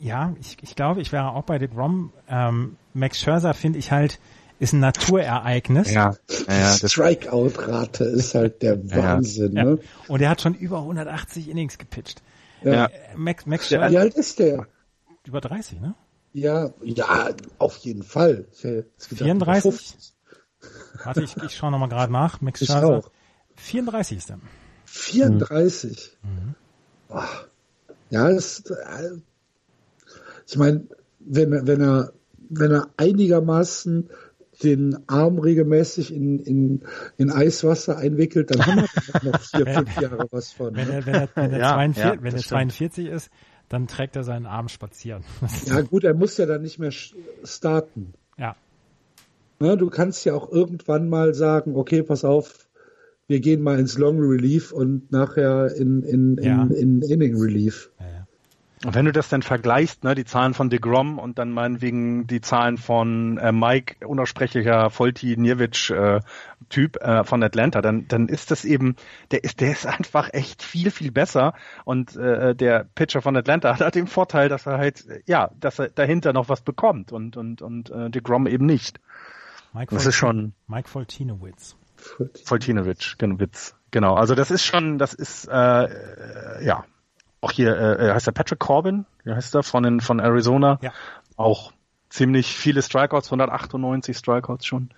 [0.00, 2.12] Ja, ich, ich glaube, ich wäre auch bei de Grom.
[2.28, 4.18] Ähm, Max Scherzer finde ich halt,
[4.58, 5.92] ist ein Naturereignis.
[5.92, 6.16] Ja,
[6.48, 9.56] ja Die Strikeout-Rate ist halt der Wahnsinn.
[9.56, 9.64] Ja.
[9.64, 9.78] Ne?
[10.08, 12.22] Und er hat schon über 180 Innings gepitcht.
[12.62, 12.90] Ja.
[13.14, 13.90] Max, Max Scherzer.
[13.90, 14.66] Wie alt ist der?
[15.26, 15.94] Über 30, ne?
[16.32, 18.46] Ja, ja, auf jeden Fall.
[18.98, 20.14] 34?
[21.04, 22.40] Warte, ich, ich schaue nochmal gerade nach.
[22.40, 23.10] Max ich Auch.
[23.56, 24.40] 34 ist er.
[24.84, 26.16] 34?
[26.22, 26.54] Mhm.
[28.10, 29.10] Ja, das, äh,
[30.50, 30.86] ich meine,
[31.20, 32.12] wenn, wenn er,
[32.48, 34.10] wenn er einigermaßen
[34.62, 36.82] den Arm regelmäßig in, in,
[37.16, 38.82] in Eiswasser einwickelt, dann haben
[39.22, 40.74] wir noch vier, fünf Jahre was von.
[40.74, 43.30] Wenn er, wenn er, wenn er, ja, 42, ja, wenn er 42 ist,
[43.68, 45.22] dann trägt er seinen Arm spazieren.
[45.66, 48.12] Ja gut, er muss ja dann nicht mehr starten.
[48.36, 48.56] Ja.
[49.60, 52.66] Na, du kannst ja auch irgendwann mal sagen, okay, pass auf,
[53.28, 56.62] wir gehen mal ins Long Relief und nachher in, in, in, ja.
[56.64, 57.90] in, in Inning Relief.
[58.00, 58.19] Ja, ja.
[58.82, 62.40] Und wenn du das dann vergleichst, ne, die Zahlen von DeGrom und dann meinetwegen die
[62.40, 66.20] Zahlen von äh, Mike, unaussprechlicher Volti Nierwitsch äh,
[66.70, 68.96] Typ äh, von Atlanta, dann, dann ist das eben,
[69.32, 71.52] der ist, der ist einfach echt viel, viel besser.
[71.84, 75.78] Und äh, der Pitcher von Atlanta hat, hat den Vorteil, dass er halt, ja, dass
[75.78, 78.98] er dahinter noch was bekommt und, und, und äh, DeGrom eben nicht.
[79.74, 80.54] Mike das ist schon.
[80.68, 81.76] Mike Voltinowitz.
[82.46, 83.74] Voltinowitsch, genau, Witz.
[83.90, 84.14] Genau.
[84.14, 86.86] Also das ist schon, das ist äh, äh ja
[87.40, 90.78] auch hier äh, äh, heißt er Patrick Corbin, wie heißt er von den, von Arizona,
[90.82, 90.92] ja.
[91.36, 91.72] auch
[92.08, 94.90] ziemlich viele Strikeouts, 198 Strikeouts schon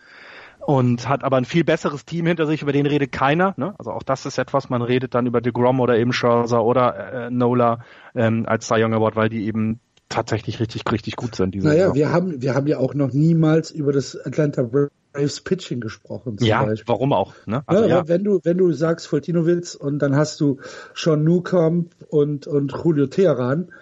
[0.66, 3.54] und hat aber ein viel besseres Team hinter sich, über den redet keiner.
[3.56, 3.74] Ne?
[3.78, 7.30] Also auch das ist etwas, man redet dann über DeGrom oder eben Scherzer oder äh,
[7.30, 7.80] Nola
[8.14, 11.54] ähm, als Cy Young Award, weil die eben tatsächlich richtig, richtig gut sind.
[11.54, 11.94] Diese naja, Saison.
[11.96, 14.72] wir haben, wir haben ja auch noch niemals über das Atlanta
[15.12, 16.36] Braves Pitching gesprochen.
[16.40, 16.88] ja, Beispiel.
[16.88, 17.34] warum auch?
[17.46, 17.62] Ne?
[17.66, 18.08] Also, ja, ja.
[18.08, 20.58] Wenn du, wenn du sagst Voltinowitz und dann hast du
[20.94, 23.72] Sean Newcomb und, und Julio Teheran,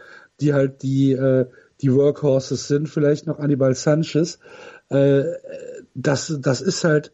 [0.40, 1.46] die halt die, äh,
[1.80, 4.38] die Workhorses sind, vielleicht noch Anibal Sanchez,
[4.88, 5.24] äh,
[5.94, 7.12] das, das ist halt,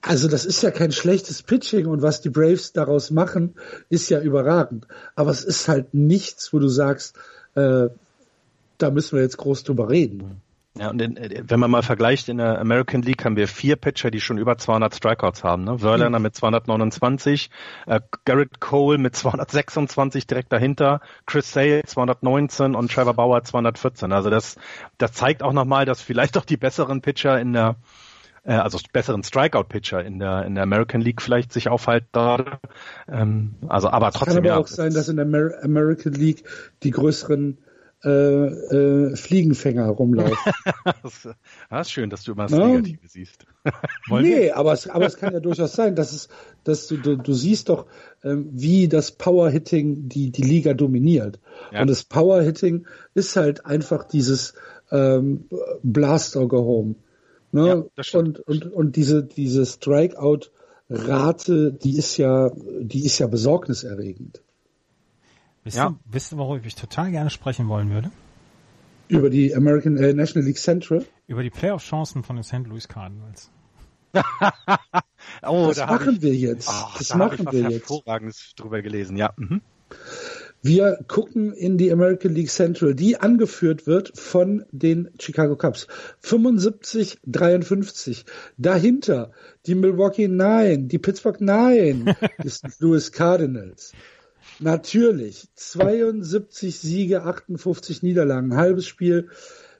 [0.00, 3.54] also das ist ja kein schlechtes Pitching und was die Braves daraus machen,
[3.88, 4.86] ist ja überragend.
[5.16, 7.16] Aber es ist halt nichts, wo du sagst,
[7.54, 7.88] äh,
[8.78, 10.42] da müssen wir jetzt groß drüber reden.
[10.78, 13.76] Ja, und in, äh, wenn man mal vergleicht, in der American League haben wir vier
[13.76, 15.64] Pitcher, die schon über 200 Strikeouts haben.
[15.64, 15.78] Ne?
[15.78, 16.24] Verlander mhm.
[16.24, 17.50] mit 229,
[17.86, 24.12] äh, Garrett Cole mit 226 direkt dahinter, Chris Sale 219 und Trevor Bauer 214.
[24.12, 24.56] Also das,
[24.98, 27.76] das zeigt auch nochmal, dass vielleicht auch die besseren Pitcher in der
[28.46, 32.06] äh, also besseren Strikeout-Pitcher in der in der American League vielleicht sich aufhalten.
[33.08, 34.34] Ähm, also aber trotzdem.
[34.34, 36.44] Kann aber ja, auch sein, dass in der Amer American League
[36.82, 37.58] die größeren
[38.04, 40.52] äh, äh, Fliegenfänger rumlaufen.
[41.02, 41.28] das,
[41.80, 42.66] ist schön, dass du immer das ja?
[42.66, 43.46] Negative siehst.
[44.10, 46.28] nee, aber es, aber es kann ja durchaus sein, dass es,
[46.64, 47.86] dass du, du, du siehst doch,
[48.22, 51.40] ähm, wie das Power-Hitting die, die Liga dominiert.
[51.72, 51.80] Ja.
[51.80, 54.54] Und das Power-Hitting ist halt einfach dieses
[54.90, 55.48] ähm,
[55.82, 56.96] Blast-Home.
[57.52, 57.86] Ne?
[57.96, 62.50] Ja, und, und, und diese, diese Strikeout-Rate, die ist ja,
[62.80, 64.42] die ist ja besorgniserregend.
[65.66, 65.88] Wisst, ja.
[65.88, 68.12] ihr, wisst ihr, worüber ich total gerne sprechen wollen würde?
[69.08, 71.04] Über die American äh, National League Central?
[71.26, 72.68] Über die Playoff-Chancen von den St.
[72.68, 73.50] Louis Cardinals.
[75.42, 76.68] oh, das da machen ich, wir jetzt.
[76.68, 77.90] Oh, das da machen wir jetzt.
[77.90, 79.32] Hervorragendes drüber gelesen, ja.
[79.36, 79.60] Mhm.
[80.62, 85.88] Wir gucken in die American League Central, die angeführt wird von den Chicago Cubs.
[86.20, 88.24] 75, 53.
[88.56, 89.32] Dahinter
[89.66, 92.78] die Milwaukee Nine, die Pittsburgh Nine, die St.
[92.78, 93.92] Louis Cardinals.
[94.58, 95.48] Natürlich.
[95.54, 98.52] 72 Siege, 58 Niederlagen.
[98.52, 99.28] Ein halbes Spiel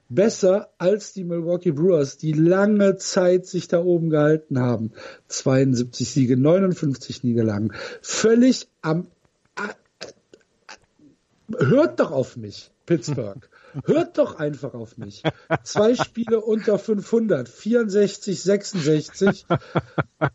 [0.09, 4.91] besser als die Milwaukee Brewers, die lange Zeit sich da oben gehalten haben.
[5.27, 7.73] 72 Siege, 59 Niederlagen.
[8.01, 9.07] Völlig am...
[11.57, 13.49] Hört doch auf mich, Pittsburgh.
[13.85, 15.23] hört doch einfach auf mich.
[15.63, 19.45] Zwei Spiele unter 500, 64, 66,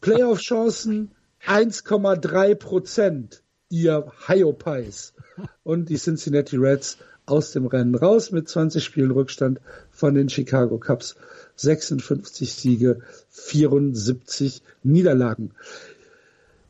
[0.00, 1.12] Playoff-Chancen
[1.46, 3.42] 1,3 Prozent,
[3.72, 5.14] ihr Hyopies.
[5.64, 10.78] Und die Cincinnati Reds aus dem Rennen raus mit 20 Spielen Rückstand von den Chicago
[10.78, 11.16] Cubs.
[11.56, 13.00] 56 Siege,
[13.30, 15.52] 74 Niederlagen.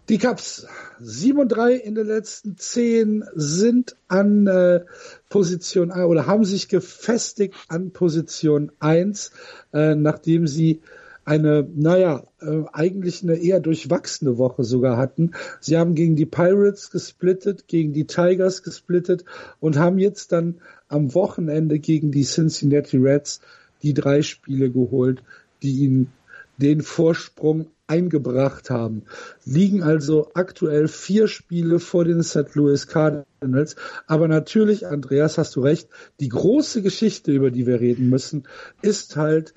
[0.09, 0.67] Die Cubs
[1.01, 4.85] 7 und 3 in den letzten 10 sind an äh,
[5.29, 9.31] Position oder haben sich gefestigt an Position 1,
[9.73, 10.83] äh, nachdem sie
[11.25, 15.33] eine, naja, äh, eigentlich eine eher durchwachsene Woche sogar hatten.
[15.61, 19.25] Sie haben gegen die Pirates gesplittet, gegen die Tigers gesplittet
[19.61, 23.41] und haben jetzt dann am Wochenende gegen die Cincinnati Reds
[23.83, 25.23] die drei Spiele geholt,
[25.63, 26.13] die ihnen
[26.59, 29.03] den Vorsprung eingebracht haben.
[29.45, 32.55] Liegen also aktuell vier Spiele vor den St.
[32.55, 33.77] Louis Cardinals.
[34.07, 35.89] Aber natürlich, Andreas, hast du recht,
[36.21, 38.45] die große Geschichte, über die wir reden müssen,
[38.81, 39.55] ist halt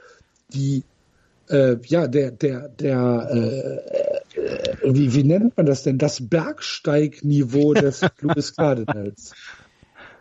[0.54, 0.84] die,
[1.50, 5.98] äh, ja, der, der, der, äh, äh wie, wie nennt man das denn?
[5.98, 8.02] Das Bergsteigniveau des.
[8.22, 9.34] Louis Cardinals.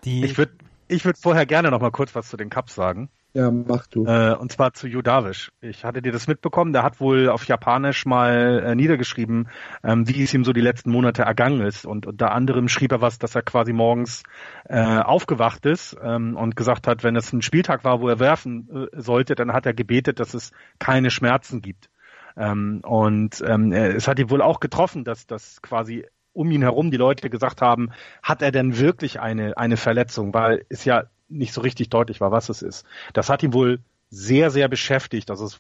[0.05, 0.53] Die ich würde
[0.89, 3.09] ich würd vorher gerne noch mal kurz was zu den Cups sagen.
[3.35, 4.07] Ja, mach du.
[4.07, 5.51] Äh, und zwar zu Judavish.
[5.61, 9.49] Ich hatte dir das mitbekommen, der hat wohl auf Japanisch mal äh, niedergeschrieben,
[9.83, 11.85] ähm, wie es ihm so die letzten Monate ergangen ist.
[11.85, 14.23] Und unter anderem schrieb er was, dass er quasi morgens
[14.69, 18.69] äh, aufgewacht ist ähm, und gesagt hat, wenn es ein Spieltag war, wo er werfen
[18.71, 21.91] äh, sollte, dann hat er gebetet, dass es keine Schmerzen gibt.
[22.37, 26.91] Ähm, und ähm, es hat ihn wohl auch getroffen, dass das quasi um ihn herum
[26.93, 27.91] die Leute gesagt haben,
[28.23, 30.35] hat er denn wirklich eine, eine Verletzung?
[30.35, 32.85] Weil es ja nicht so richtig deutlich war, was es ist.
[33.13, 33.81] Das hat ihn wohl
[34.11, 35.31] sehr, sehr beschäftigt.
[35.31, 35.59] Also es,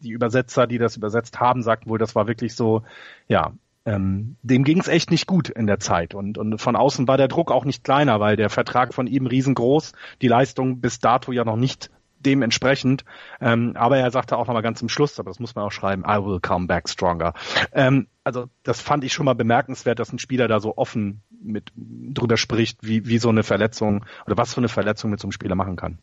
[0.00, 2.82] die Übersetzer, die das übersetzt haben, sagten wohl, das war wirklich so,
[3.28, 3.52] ja,
[3.84, 6.14] ähm, dem ging es echt nicht gut in der Zeit.
[6.14, 9.26] Und, und von außen war der Druck auch nicht kleiner, weil der Vertrag von ihm
[9.26, 11.90] riesengroß, die Leistung bis dato ja noch nicht
[12.20, 13.04] dementsprechend.
[13.40, 16.02] Ähm, aber er sagte auch nochmal ganz zum Schluss, aber das muss man auch schreiben,
[16.06, 17.32] I will come back stronger.
[17.72, 21.72] Ähm, also das fand ich schon mal bemerkenswert, dass ein Spieler da so offen mit
[21.76, 25.32] drüber spricht, wie, wie so eine Verletzung oder was so eine Verletzung mit so einem
[25.32, 25.98] Spieler machen kann.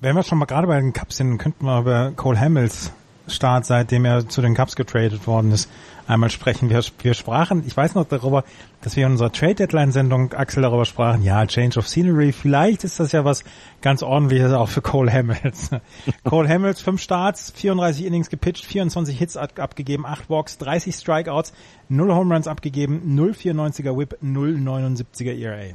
[0.00, 2.92] Wenn wir schon mal gerade bei den Cups sind, könnten wir über Cole Hamels
[3.32, 5.68] Start, seitdem er zu den Cups getradet worden ist,
[6.06, 6.70] einmal sprechen.
[6.70, 8.44] Wir, wir sprachen, ich weiß noch darüber,
[8.80, 12.84] dass wir in unserer Trade Deadline Sendung Axel darüber sprachen, ja, Change of Scenery, vielleicht
[12.84, 13.44] ist das ja was
[13.80, 15.70] ganz ordentliches auch für Cole Hamels.
[16.24, 21.52] Cole Hamels, fünf Starts, 34 Innings gepitcht, 24 Hits abgegeben, 8 Walks, 30 Strikeouts,
[21.88, 25.74] 0 Home Runs abgegeben, 0,94er Whip, 0,79er ERA.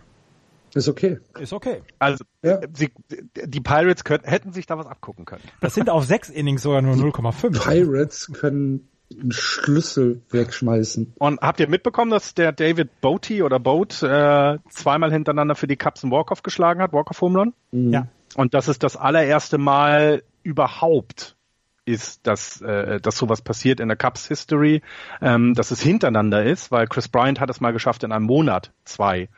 [0.78, 1.20] Ist okay.
[1.40, 1.82] Ist okay.
[2.00, 2.60] Also ja.
[2.74, 5.44] sie, die Pirates können, hätten sich da was abgucken können.
[5.62, 7.64] Das sind auf sechs Innings sogar nur 0,5.
[7.64, 11.14] Pirates können einen Schlüssel wegschmeißen.
[11.18, 15.78] Und habt ihr mitbekommen, dass der David Boaty oder Boat äh, zweimal hintereinander für die
[15.78, 17.54] Cubs einen Walk-Off geschlagen hat, Walk-Off Home Run?
[17.72, 17.94] Mhm.
[17.94, 18.08] Ja.
[18.36, 21.36] Und das ist das allererste Mal überhaupt
[21.88, 24.82] ist, dass, äh, dass sowas passiert in der Cubs History,
[25.22, 28.74] ähm, dass es hintereinander ist, weil Chris Bryant hat es mal geschafft, in einem Monat
[28.84, 29.30] zwei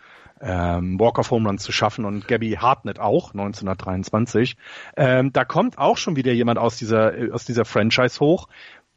[0.41, 4.55] ähm, Walk of Home Runs zu schaffen und Gabby Hartnett auch 1923.
[4.95, 8.47] Ähm, da kommt auch schon wieder jemand aus dieser aus dieser Franchise hoch,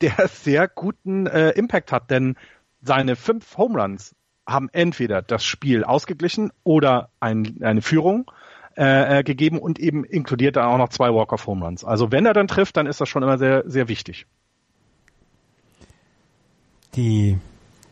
[0.00, 2.36] der sehr guten äh, Impact hat, denn
[2.80, 4.14] seine fünf Home Runs
[4.46, 8.30] haben entweder das Spiel ausgeglichen oder ein, eine Führung
[8.76, 11.84] äh, äh gegeben und eben inkludiert dann auch noch zwei Walk of Home Runs.
[11.84, 14.26] Also wenn er dann trifft, dann ist das schon immer sehr sehr wichtig.
[16.94, 17.38] Die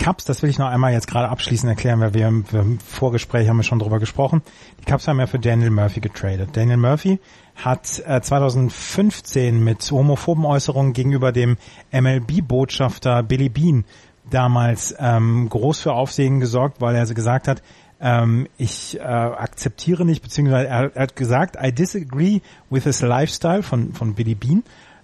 [0.00, 3.48] Cups, das will ich noch einmal jetzt gerade abschließend erklären, weil wir, wir im Vorgespräch
[3.48, 4.40] haben wir schon drüber gesprochen.
[4.80, 6.50] Die Cups haben ja für Daniel Murphy getradet.
[6.54, 7.20] Daniel Murphy
[7.54, 11.58] hat äh, 2015 mit homophoben Äußerungen gegenüber dem
[11.92, 13.84] MLB-Botschafter Billy Bean
[14.30, 17.62] damals ähm, groß für Aufsehen gesorgt, weil er gesagt hat,
[18.00, 22.40] ähm, ich äh, akzeptiere nicht, beziehungsweise er, er, hat gesagt, I disagree
[22.70, 24.62] with his lifestyle von, von Billy Bean.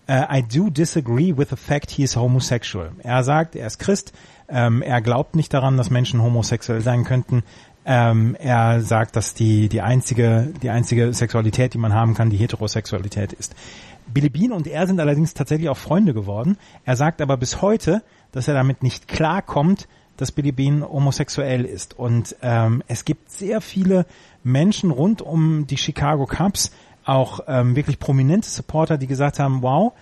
[0.09, 2.93] Uh, I do disagree with the fact he is homosexual.
[3.03, 4.13] Er sagt, er ist Christ,
[4.49, 7.43] ähm, er glaubt nicht daran, dass Menschen homosexuell sein könnten.
[7.85, 12.37] Ähm, er sagt, dass die, die einzige, die einzige Sexualität, die man haben kann, die
[12.37, 13.55] Heterosexualität ist.
[14.07, 16.59] Billy Bean und er sind allerdings tatsächlich auch Freunde geworden.
[16.85, 18.03] Er sagt aber bis heute,
[18.33, 21.99] dass er damit nicht klarkommt, dass Billy Bean homosexuell ist.
[21.99, 24.07] Und ähm, es gibt sehr viele
[24.43, 26.73] Menschen rund um die Chicago Cubs,
[27.05, 29.93] auch ähm, wirklich prominente Supporter, die gesagt haben, wow,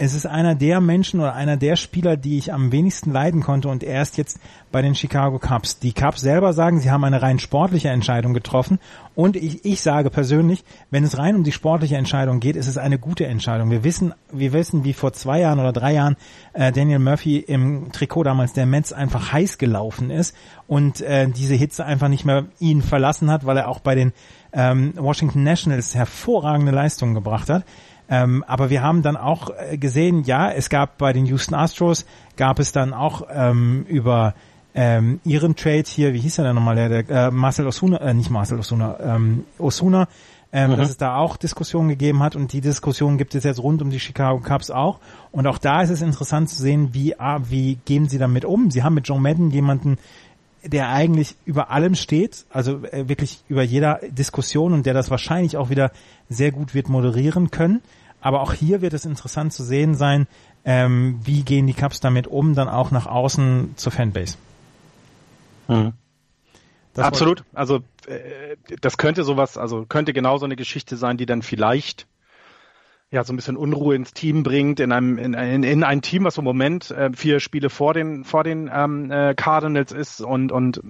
[0.00, 3.68] es ist einer der Menschen oder einer der Spieler, die ich am wenigsten leiden konnte
[3.68, 4.38] und er ist jetzt
[4.70, 5.80] bei den Chicago Cubs.
[5.80, 8.78] Die Cubs selber sagen, sie haben eine rein sportliche Entscheidung getroffen
[9.16, 12.78] und ich, ich sage persönlich, wenn es rein um die sportliche Entscheidung geht, ist es
[12.78, 13.72] eine gute Entscheidung.
[13.72, 16.16] Wir wissen, wir wissen, wie vor zwei Jahren oder drei Jahren
[16.52, 20.36] äh, Daniel Murphy im Trikot damals der Mets einfach heiß gelaufen ist
[20.68, 24.12] und äh, diese Hitze einfach nicht mehr ihn verlassen hat, weil er auch bei den
[24.52, 27.64] ähm, Washington Nationals hervorragende Leistungen gebracht hat.
[28.08, 32.06] Ähm, aber wir haben dann auch äh, gesehen, ja, es gab bei den Houston Astros,
[32.36, 34.34] gab es dann auch ähm, über
[34.74, 38.14] ähm, ihren Trade hier, wie hieß er denn nochmal, der, der äh, Marcel Osuna, äh,
[38.14, 40.08] nicht Marcel Osuna, ähm, Osuna,
[40.52, 40.76] ähm, mhm.
[40.76, 43.90] dass es da auch Diskussionen gegeben hat und die Diskussion gibt es jetzt rund um
[43.90, 45.00] die Chicago Cubs auch.
[45.30, 48.70] Und auch da ist es interessant zu sehen, wie, ah, wie gehen sie damit um.
[48.70, 49.98] Sie haben mit Joe Madden jemanden,
[50.64, 55.56] der eigentlich über allem steht, also äh, wirklich über jeder Diskussion und der das wahrscheinlich
[55.56, 55.92] auch wieder
[56.28, 57.80] sehr gut wird moderieren können.
[58.20, 60.26] Aber auch hier wird es interessant zu sehen sein,
[60.64, 64.36] ähm, wie gehen die Cups damit um, dann auch nach außen zur Fanbase.
[65.68, 65.92] Mhm.
[66.96, 67.44] Absolut.
[67.54, 67.76] Also
[68.06, 72.06] äh, das könnte sowas, also könnte genauso eine Geschichte sein, die dann vielleicht
[73.10, 76.24] ja so ein bisschen Unruhe ins Team bringt, in einem in, in, in ein Team,
[76.24, 80.52] was im Moment äh, vier Spiele vor den vor den ähm, äh, Cardinals ist und
[80.52, 80.82] und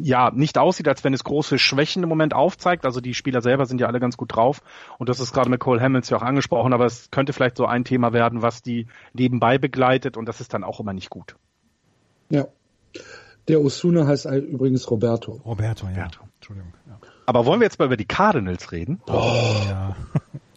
[0.00, 2.86] ja nicht aussieht, als wenn es große Schwächen im Moment aufzeigt.
[2.86, 4.62] Also die Spieler selber sind ja alle ganz gut drauf
[4.98, 7.66] und das ist gerade mit Cole Hamilton ja auch angesprochen, aber es könnte vielleicht so
[7.66, 11.36] ein Thema werden, was die nebenbei begleitet und das ist dann auch immer nicht gut.
[12.30, 12.46] Ja.
[13.48, 15.40] Der Osuna heißt übrigens Roberto.
[15.44, 15.92] Roberto, ja.
[15.92, 16.20] Roberto.
[16.36, 16.72] Entschuldigung.
[16.86, 16.98] Ja.
[17.26, 19.02] Aber wollen wir jetzt mal über die Cardinals reden?
[19.06, 19.12] Oh,
[19.68, 19.96] ja.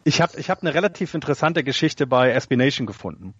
[0.05, 3.35] Ich habe ich hab eine relativ interessante Geschichte bei SB Nation gefunden.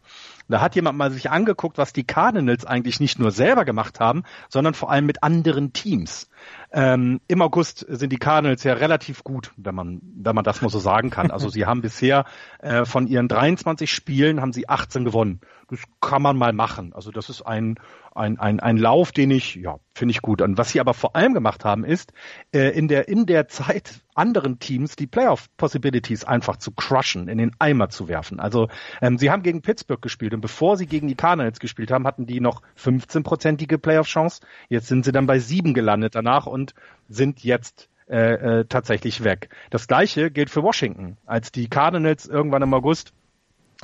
[0.48, 4.24] Da hat jemand mal sich angeguckt, was die Cardinals eigentlich nicht nur selber gemacht haben,
[4.50, 6.30] sondern vor allem mit anderen Teams.
[6.72, 10.70] Ähm, Im August sind die Cardinals ja relativ gut, wenn man, wenn man das mal
[10.70, 11.32] so sagen kann.
[11.32, 12.26] Also sie haben bisher
[12.60, 15.42] äh, von ihren 23 Spielen haben sie 18 gewonnen.
[15.70, 16.94] Das kann man mal machen.
[16.94, 17.80] Also das ist ein
[18.16, 20.42] ein, ein, ein Lauf, den ich, ja, finde ich gut.
[20.42, 22.14] Und was sie aber vor allem gemacht haben, ist,
[22.54, 27.52] äh, in der, in der Zeit anderen Teams die Playoff-Possibilities einfach zu crushen, in den
[27.60, 28.40] Eimer zu werfen.
[28.40, 28.68] Also
[29.02, 32.28] ähm, sie haben gegen Pittsburgh gespielt und bevor sie gegen die Cardinals gespielt haben, hatten
[32.28, 34.42] die noch 15-prozentige Playoff-Chance.
[34.70, 36.74] Jetzt sind sie dann bei sieben gelandet danach und
[37.10, 39.50] sind jetzt äh, äh, tatsächlich weg.
[39.72, 41.18] Das gleiche gilt für Washington.
[41.26, 43.14] Als die Cardinals irgendwann im August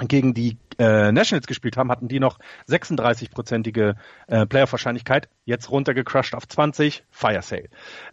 [0.07, 3.95] gegen die äh, Nationals gespielt haben, hatten die noch 36-prozentige
[4.27, 7.69] äh, Playoff-Wahrscheinlichkeit, jetzt runtergecrushed auf 20, Fire Sale.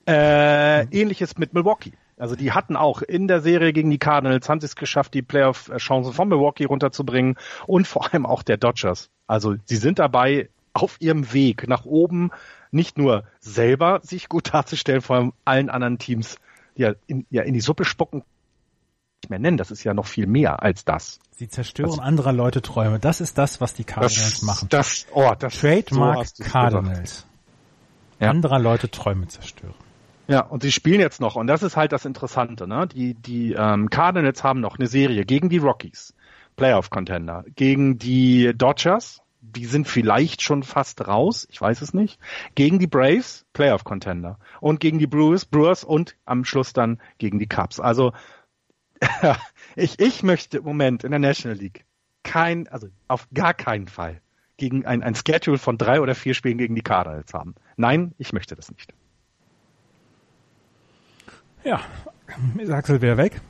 [0.06, 0.88] Äh, mhm.
[0.90, 1.92] Ähnliches mit Milwaukee.
[2.18, 5.22] Also die hatten auch in der Serie gegen die Cardinals, haben sie es geschafft, die
[5.22, 7.36] Playoff-Chancen von Milwaukee runterzubringen
[7.66, 9.10] und vor allem auch der Dodgers.
[9.26, 12.30] Also sie sind dabei auf ihrem Weg nach oben,
[12.70, 16.36] nicht nur selber sich gut darzustellen, vor allem allen anderen Teams
[16.74, 18.22] ja in, ja in die Suppe spucken
[19.30, 19.56] mehr nennen.
[19.56, 21.20] Das ist ja noch viel mehr als das.
[21.30, 22.98] Sie zerstören also, anderer Leute Träume.
[22.98, 24.68] Das ist das, was die Cardinals das, machen.
[24.70, 27.26] Das, oh, das Trademark so Cardinals.
[28.20, 28.30] Ja.
[28.30, 29.74] Anderer Leute Träume zerstören.
[30.28, 32.88] Ja, und sie spielen jetzt noch, und das ist halt das Interessante, ne?
[32.88, 36.14] Die, die ähm, Cardinals haben noch eine Serie gegen die Rockies,
[36.56, 42.18] Playoff-Contender, gegen die Dodgers, die sind vielleicht schon fast raus, ich weiß es nicht,
[42.56, 47.46] gegen die Braves, Playoff-Contender, und gegen die Brewers, Brewers und am Schluss dann gegen die
[47.46, 47.78] Cubs.
[47.78, 48.12] Also
[49.76, 51.84] ich, ich möchte im Moment in der National League
[52.22, 54.20] kein, also auf gar keinen Fall
[54.56, 57.54] gegen ein, ein Schedule von drei oder vier Spielen gegen die Cardinals haben.
[57.76, 58.92] Nein, ich möchte das nicht.
[61.64, 61.80] Ja,
[62.58, 63.40] ist Axel wieder weg?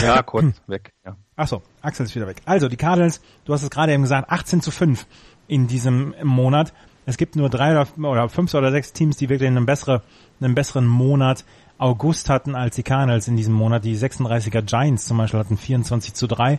[0.00, 1.16] Ja, kurz weg, ja.
[1.36, 2.42] Achso, Axel ist wieder weg.
[2.44, 5.06] Also, die Cardinals, du hast es gerade eben gesagt, 18 zu 5
[5.48, 6.72] in diesem Monat.
[7.06, 10.02] Es gibt nur drei oder, oder fünf oder sechs Teams, die wirklich einen, bessere,
[10.40, 11.44] einen besseren Monat
[11.78, 13.84] August hatten als die Cardinals in diesem Monat.
[13.84, 16.58] Die 36er Giants zum Beispiel hatten 24 zu 3.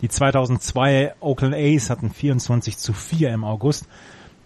[0.00, 3.86] Die 2002 Oakland A's hatten 24 zu 4 im August.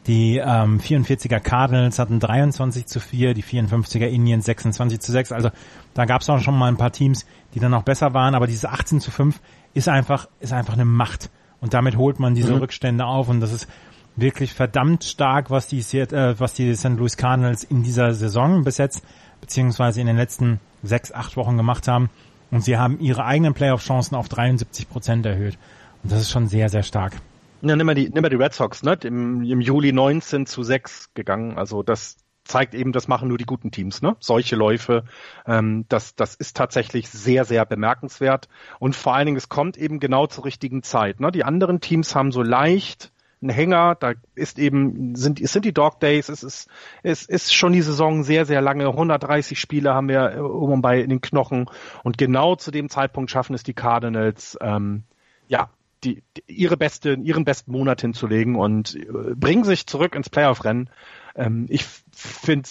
[0.06, 5.30] Die ähm, 44er Cardinals hatten 23 zu 4, die 54er Indians 26 zu 6.
[5.32, 5.50] Also
[5.94, 7.24] da gab es auch schon mal ein paar Teams,
[7.54, 9.40] die dann noch besser waren, aber diese 18 zu 5
[9.74, 11.30] ist einfach, ist einfach eine Macht.
[11.60, 12.60] Und damit holt man diese mhm.
[12.60, 13.68] Rückstände auf und das ist
[14.16, 16.96] wirklich verdammt stark, was die, äh, was die St.
[16.96, 19.04] Louis Cardinals in dieser Saison bis jetzt
[19.42, 22.08] beziehungsweise in den letzten sechs, acht Wochen gemacht haben.
[22.50, 25.58] Und sie haben ihre eigenen Playoff-Chancen auf 73 Prozent erhöht.
[26.02, 27.12] Und das ist schon sehr, sehr stark.
[27.60, 28.98] Ja, nimm mal die, nimm mal die Red Sox, ne?
[29.04, 31.58] Im, Im Juli 19 zu 6 gegangen.
[31.58, 34.16] Also das zeigt eben, das machen nur die guten Teams, ne?
[34.20, 35.04] Solche Läufe,
[35.46, 38.48] ähm, das, das ist tatsächlich sehr, sehr bemerkenswert.
[38.78, 41.20] Und vor allen Dingen, es kommt eben genau zur richtigen Zeit.
[41.20, 41.30] Ne?
[41.32, 43.12] Die anderen Teams haben so leicht
[43.42, 46.68] ein Hänger, da ist eben, sind, sind die Dog Days, es ist,
[47.02, 51.00] es ist schon die Saison sehr, sehr lange, 130 Spiele haben wir um und bei
[51.00, 51.68] in den Knochen
[52.04, 55.04] und genau zu dem Zeitpunkt schaffen es die Cardinals, ähm,
[55.48, 55.70] ja,
[56.04, 60.90] die, die, ihre beste, ihren besten Monat hinzulegen und äh, bringen sich zurück ins Playoff-Rennen.
[61.34, 62.68] Ähm, ich finde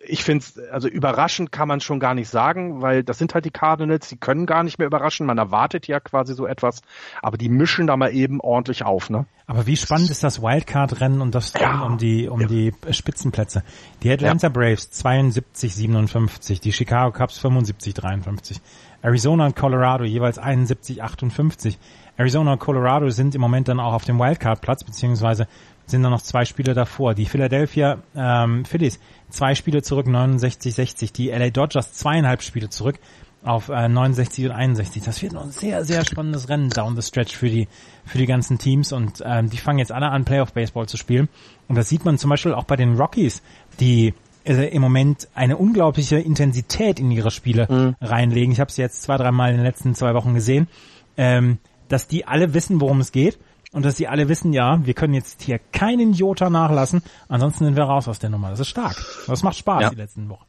[0.00, 3.44] ich finde es, also überraschend kann man schon gar nicht sagen, weil das sind halt
[3.44, 5.26] die Cardinals, die können gar nicht mehr überraschen.
[5.26, 6.82] Man erwartet ja quasi so etwas,
[7.22, 9.26] aber die mischen da mal eben ordentlich auf, ne?
[9.46, 12.46] Aber wie spannend ist das Wildcard-Rennen und das ja, um die um ja.
[12.46, 13.62] die Spitzenplätze?
[14.02, 14.52] Die Atlanta ja.
[14.52, 18.60] Braves 72 57, die Chicago Cubs 75 53,
[19.00, 21.78] Arizona und Colorado jeweils 71 58.
[22.18, 25.46] Arizona und Colorado sind im Moment dann auch auf dem Wildcard-Platz beziehungsweise
[25.90, 27.14] sind dann noch zwei Spiele davor.
[27.14, 29.00] Die Philadelphia ähm, Phillies
[29.30, 31.12] zwei Spiele zurück, 69-60.
[31.12, 32.98] Die LA Dodgers zweieinhalb Spiele zurück
[33.42, 35.02] auf äh, 69 und 61.
[35.04, 37.68] Das wird noch ein sehr, sehr spannendes Rennen down the stretch für die,
[38.04, 41.28] für die ganzen Teams und ähm, die fangen jetzt alle an, Playoff Baseball zu spielen.
[41.68, 43.42] Und das sieht man zum Beispiel auch bei den Rockies,
[43.80, 47.96] die äh, im Moment eine unglaubliche Intensität in ihre Spiele mhm.
[48.00, 48.52] reinlegen.
[48.52, 50.68] Ich habe es jetzt zwei, dreimal in den letzten zwei Wochen gesehen,
[51.16, 51.58] ähm,
[51.88, 53.38] dass die alle wissen, worum es geht
[53.72, 57.76] und dass sie alle wissen, ja, wir können jetzt hier keinen Jota nachlassen, ansonsten sind
[57.76, 58.50] wir raus aus der Nummer.
[58.50, 58.96] Das ist stark.
[59.26, 59.90] Das macht Spaß ja.
[59.90, 60.47] die letzten Wochen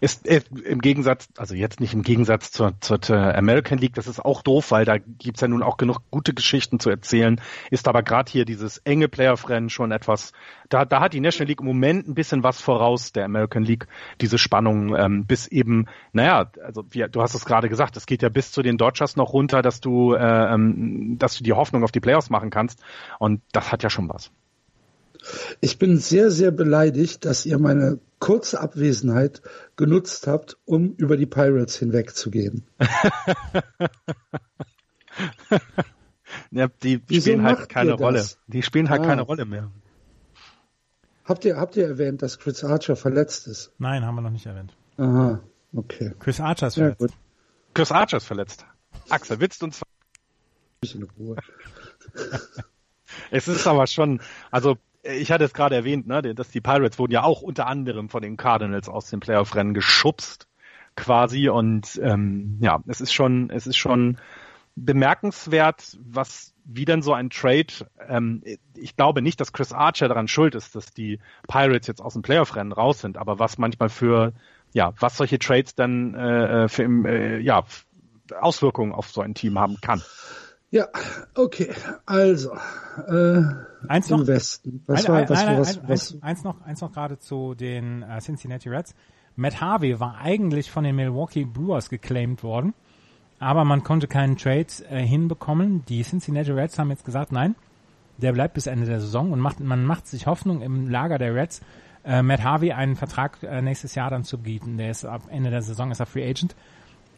[0.00, 4.06] ist, ist im Gegensatz, also jetzt nicht im Gegensatz zur, zur, zur American League, das
[4.06, 7.88] ist auch doof, weil da gibt's ja nun auch genug gute Geschichten zu erzählen, ist
[7.88, 10.32] aber gerade hier dieses enge Playoff-Rennen schon etwas,
[10.68, 13.86] da, da hat die National League im Moment ein bisschen was voraus, der American League,
[14.20, 18.22] diese Spannung, ähm, bis eben, naja, also wie, du hast es gerade gesagt, es geht
[18.22, 21.84] ja bis zu den Dodgers noch runter, dass du, äh, ähm, dass du die Hoffnung
[21.84, 22.82] auf die Playoffs machen kannst
[23.18, 24.30] und das hat ja schon was.
[25.60, 29.42] Ich bin sehr, sehr beleidigt, dass ihr meine kurze Abwesenheit
[29.76, 32.66] genutzt habt, um über die Pirates hinwegzugehen.
[36.50, 38.26] ja, die Wieso spielen halt keine Rolle.
[38.46, 39.06] Die spielen halt ah.
[39.06, 39.70] keine Rolle mehr.
[41.24, 43.70] Habt ihr, habt ihr erwähnt, dass Chris Archer verletzt ist?
[43.78, 44.74] Nein, haben wir noch nicht erwähnt.
[44.96, 45.40] Aha,
[45.74, 46.14] okay.
[46.18, 47.00] Chris Archer ist verletzt.
[47.02, 47.08] Ja,
[47.74, 48.64] Chris Archer ist verletzt.
[49.10, 49.82] Axel, willst du uns...
[50.94, 51.36] In Ruhe.
[53.30, 54.78] es ist aber schon, also
[55.08, 58.22] ich hatte es gerade erwähnt, ne, dass die Pirates wurden ja auch unter anderem von
[58.22, 60.48] den Cardinals aus dem Playoff-Rennen geschubst,
[60.96, 61.48] quasi.
[61.48, 64.18] Und ähm, ja, es ist schon, es ist schon
[64.76, 67.88] bemerkenswert, was wie denn so ein Trade.
[68.08, 68.42] Ähm,
[68.74, 71.18] ich glaube nicht, dass Chris Archer daran schuld ist, dass die
[71.48, 74.34] Pirates jetzt aus dem Playoff-Rennen raus sind, aber was manchmal für
[74.74, 77.64] ja, was solche Trades dann äh, äh für äh, ja
[78.38, 80.02] Auswirkungen auf so ein Team haben kann.
[80.70, 80.86] Ja,
[81.34, 81.70] okay.
[82.04, 82.52] Also,
[83.06, 83.42] äh,
[83.88, 84.82] eins noch, Westen.
[84.86, 87.54] Was ein, war, was, nein, was, ein, was, eins, eins noch, eins noch gerade zu
[87.54, 88.94] den äh, Cincinnati Reds.
[89.36, 92.74] Matt Harvey war eigentlich von den Milwaukee Brewers geclaimed worden,
[93.38, 95.84] aber man konnte keinen Trade äh, hinbekommen.
[95.86, 97.54] Die Cincinnati Reds haben jetzt gesagt, nein,
[98.18, 101.34] der bleibt bis Ende der Saison und macht, man macht sich Hoffnung im Lager der
[101.34, 101.62] Reds,
[102.04, 104.76] äh, Matt Harvey einen Vertrag äh, nächstes Jahr dann zu bieten.
[104.76, 106.54] Der ist ab Ende der Saison ist er Free Agent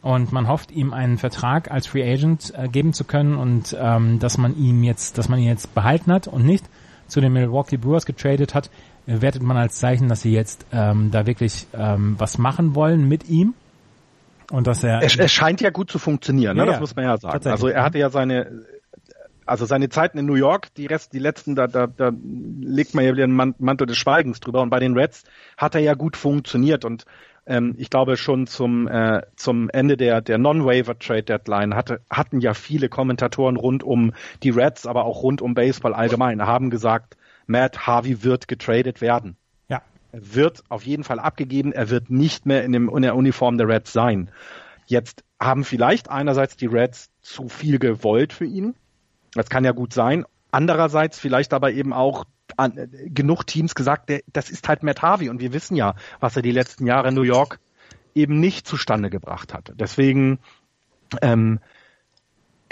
[0.01, 4.19] und man hofft ihm einen Vertrag als Free Agent äh, geben zu können und ähm,
[4.19, 6.65] dass man ihm jetzt, dass man ihn jetzt behalten hat und nicht
[7.07, 8.69] zu den Milwaukee Brewers getradet hat,
[9.05, 13.29] wertet man als Zeichen, dass sie jetzt ähm, da wirklich ähm, was machen wollen mit
[13.29, 13.53] ihm
[14.51, 16.65] und dass er es, es scheint ja gut zu funktionieren, ne?
[16.65, 17.47] Ja, das muss man ja sagen.
[17.47, 18.63] Also er hatte ja seine
[19.51, 22.11] also seine Zeiten in New York, die Rest, die letzten, da, da, da
[22.61, 24.61] legt man ja wieder einen Mantel des Schweigens drüber.
[24.61, 25.23] Und bei den Reds
[25.57, 26.85] hat er ja gut funktioniert.
[26.85, 27.05] Und
[27.45, 32.39] ähm, ich glaube schon zum, äh, zum Ende der, der Non-Waiver Trade Deadline hatte, hatten
[32.39, 34.13] ja viele Kommentatoren rund um
[34.43, 39.35] die Reds, aber auch rund um Baseball allgemein, haben gesagt, Matt Harvey wird getradet werden.
[39.67, 39.81] Ja.
[40.11, 43.57] Er wird auf jeden Fall abgegeben, er wird nicht mehr in, dem, in der Uniform
[43.57, 44.29] der Reds sein.
[44.85, 48.75] Jetzt haben vielleicht einerseits die Reds zu viel gewollt für ihn.
[49.33, 50.25] Das kann ja gut sein.
[50.51, 52.25] Andererseits vielleicht aber eben auch
[52.57, 56.35] an, äh, genug Teams gesagt, der, das ist halt Harvey und wir wissen ja, was
[56.35, 57.59] er die letzten Jahre in New York
[58.13, 59.71] eben nicht zustande gebracht hat.
[59.75, 60.39] Deswegen
[61.21, 61.59] ähm,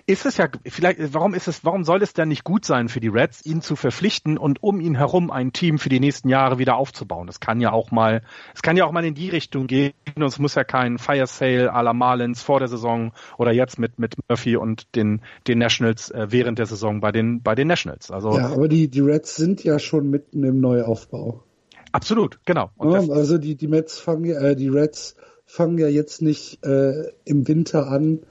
[0.10, 3.00] ist es ja vielleicht, warum ist es, warum soll es denn nicht gut sein für
[3.00, 6.58] die Reds, ihn zu verpflichten und um ihn herum ein Team für die nächsten Jahre
[6.58, 7.28] wieder aufzubauen?
[7.28, 8.24] Das kann ja auch mal,
[8.56, 11.28] es kann ja auch mal in die Richtung gehen und es muss ja kein Fire
[11.28, 15.60] Sale à la Marlins vor der Saison oder jetzt mit, mit Murphy und den, den
[15.60, 18.10] Nationals äh, während der Saison bei den, bei den Nationals.
[18.10, 18.36] Also.
[18.36, 21.44] Ja, aber die, die Reds sind ja schon mitten im Neuaufbau.
[21.92, 22.72] Absolut, genau.
[22.82, 25.16] Ja, also die, die Mets fangen, äh, die Reds
[25.46, 28.22] fangen ja jetzt nicht äh, im Winter an,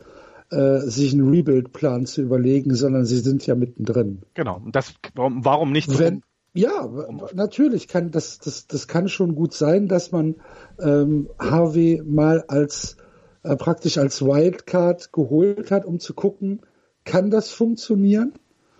[0.51, 4.23] äh, sich einen Rebuild-Plan zu überlegen, sondern sie sind ja mittendrin.
[4.35, 4.61] Genau.
[4.65, 5.99] Und das, warum, warum nicht so?
[5.99, 6.23] Wenn,
[6.55, 6.89] ja,
[7.35, 10.37] natürlich kann das, das, das kann schon gut sein, dass man
[10.81, 12.97] ähm, Harvey mal als
[13.43, 16.61] äh, praktisch als Wildcard geholt hat, um zu gucken,
[17.05, 18.33] kann das funktionieren?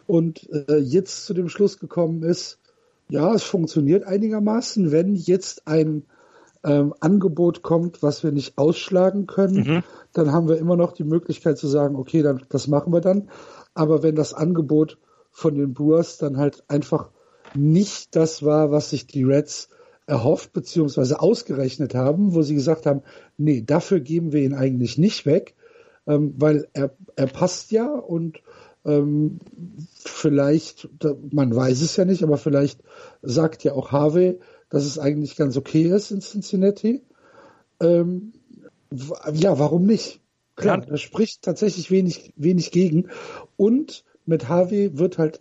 [0.07, 2.59] Und äh, jetzt zu dem Schluss gekommen ist,
[3.11, 6.05] ja, es funktioniert einigermaßen, wenn jetzt ein
[6.65, 9.83] ähm, Angebot kommt, was wir nicht ausschlagen können, mhm.
[10.13, 13.31] dann haben wir immer noch die Möglichkeit zu sagen, okay, dann, das machen wir dann.
[13.75, 14.99] aber wenn das Angebot
[15.31, 17.11] von den Brewers dann halt einfach
[17.55, 19.69] nicht das war, was sich die Reds
[20.07, 21.15] erhofft bzw.
[21.15, 23.03] ausgerechnet haben, wo sie gesagt haben,
[23.37, 25.55] nee, dafür geben wir ihn eigentlich nicht weg,
[26.07, 28.43] ähm, weil er, er passt ja und
[28.85, 29.39] ähm,
[29.95, 30.89] vielleicht,
[31.31, 32.81] man weiß es ja nicht, aber vielleicht
[33.23, 34.39] sagt ja auch Harvey,
[34.71, 37.03] dass es eigentlich ganz okay ist in Cincinnati.
[37.81, 38.33] Ähm,
[39.33, 40.21] ja, warum nicht?
[40.57, 43.11] Klar, da spricht tatsächlich wenig, wenig gegen.
[43.57, 45.41] Und mit Harvey wird halt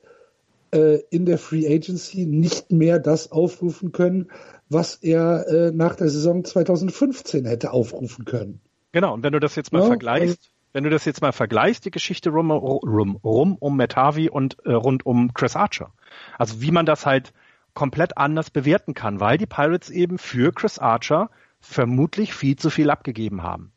[0.71, 4.27] äh, in der Free Agency nicht mehr das aufrufen können,
[4.69, 8.61] was er äh, nach der Saison 2015 hätte aufrufen können.
[8.91, 11.85] Genau, und wenn du das jetzt mal ja, vergleichst, wenn du das jetzt mal vergleichst,
[11.85, 15.91] die Geschichte rum, rum, rum um Matt Harvey und äh, rund um Chris Archer.
[16.37, 17.33] Also wie man das halt
[17.77, 21.29] komplett anders bewerten kann, weil die Pirates eben für Chris Archer
[21.59, 23.71] vermutlich viel zu viel abgegeben haben.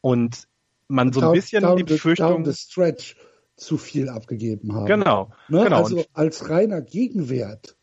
[0.00, 0.48] Und
[0.88, 2.44] man so ein bisschen down, die Befürchtung...
[2.44, 3.14] Down stretch
[3.56, 4.86] zu viel abgegeben haben.
[4.86, 5.32] Genau.
[5.48, 5.64] Ne?
[5.64, 5.82] genau.
[5.82, 7.76] Also als reiner Gegenwert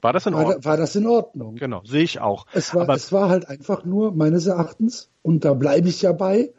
[0.00, 0.54] war das in Ordnung?
[0.54, 1.56] War, war das in Ordnung?
[1.56, 2.46] Genau, sehe ich auch.
[2.52, 6.12] Es war, Aber es war halt einfach nur, meines Erachtens, und da bleibe ich ja
[6.12, 6.52] bei,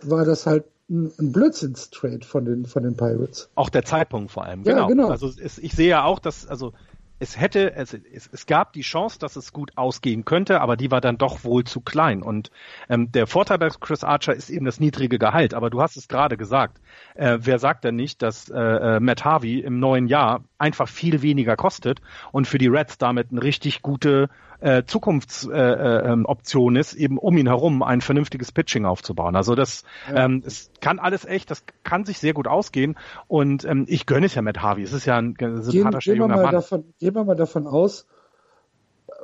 [0.00, 3.50] war das halt ein, ein Blödsinnstrade von den, von den Pirates.
[3.56, 4.62] Auch der Zeitpunkt vor allem.
[4.62, 4.86] Ja, genau.
[4.86, 5.08] genau.
[5.10, 6.72] Also es, ich sehe ja auch, dass, also
[7.18, 10.90] es hätte, es, es, es gab die Chance, dass es gut ausgehen könnte, aber die
[10.90, 12.22] war dann doch wohl zu klein.
[12.22, 12.50] Und
[12.88, 15.54] ähm, der Vorteil bei Chris Archer ist eben das niedrige Gehalt.
[15.54, 16.80] Aber du hast es gerade gesagt.
[17.14, 21.22] Äh, wer sagt denn nicht, dass äh, äh Matt Harvey im neuen Jahr einfach viel
[21.22, 22.00] weniger kostet
[22.32, 24.28] und für die Reds damit eine richtig gute
[24.60, 29.36] äh, Zukunftsoption äh, äh, ist, eben um ihn herum ein vernünftiges Pitching aufzubauen.
[29.36, 30.24] Also das ja.
[30.24, 32.96] ähm, es kann alles echt, das kann sich sehr gut ausgehen
[33.28, 34.82] und ähm, ich gönne es ja mit Harvey.
[34.82, 36.52] Es ist ja ein sympathischer gehen, junger Mann.
[36.52, 38.06] Davon, gehen wir mal davon aus,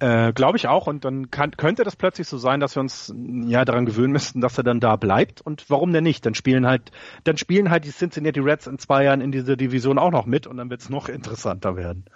[0.00, 0.86] äh, Glaube ich auch.
[0.86, 3.14] Und dann kann, könnte das plötzlich so sein, dass wir uns
[3.46, 5.40] ja daran gewöhnen müssten, dass er dann da bleibt.
[5.40, 6.24] Und warum denn nicht?
[6.26, 6.90] Dann spielen halt,
[7.24, 10.46] dann spielen halt die Cincinnati Reds in zwei Jahren in dieser Division auch noch mit
[10.46, 12.06] und dann wird es noch interessanter werden.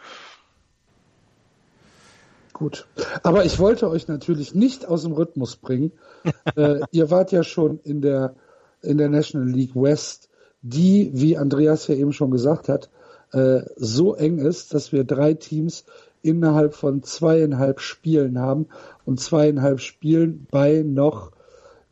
[2.55, 2.86] Gut.
[3.23, 5.93] Aber ich wollte euch natürlich nicht aus dem Rhythmus bringen.
[6.56, 8.35] äh, ihr wart ja schon in der,
[8.81, 10.31] in der National League West,
[10.62, 12.89] die, wie Andreas ja eben schon gesagt hat,
[13.32, 15.85] äh, so eng ist, dass wir drei Teams
[16.24, 18.68] innerhalb von zweieinhalb Spielen haben
[19.05, 21.32] und zweieinhalb Spielen bei noch,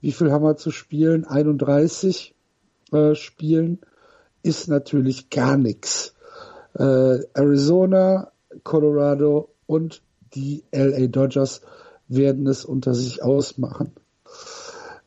[0.00, 1.24] wie viel haben wir zu spielen?
[1.26, 2.34] 31
[2.92, 3.80] äh, Spielen
[4.42, 6.14] ist natürlich gar nichts.
[6.74, 8.32] Äh, Arizona,
[8.64, 10.02] Colorado und
[10.34, 11.60] die LA Dodgers
[12.08, 13.92] werden es unter sich ausmachen.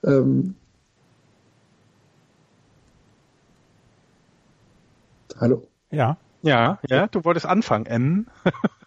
[0.03, 0.55] Ähm,
[5.39, 5.67] hallo?
[5.89, 6.17] Ja.
[6.43, 8.27] Ja, ja, du wolltest anfangen, M.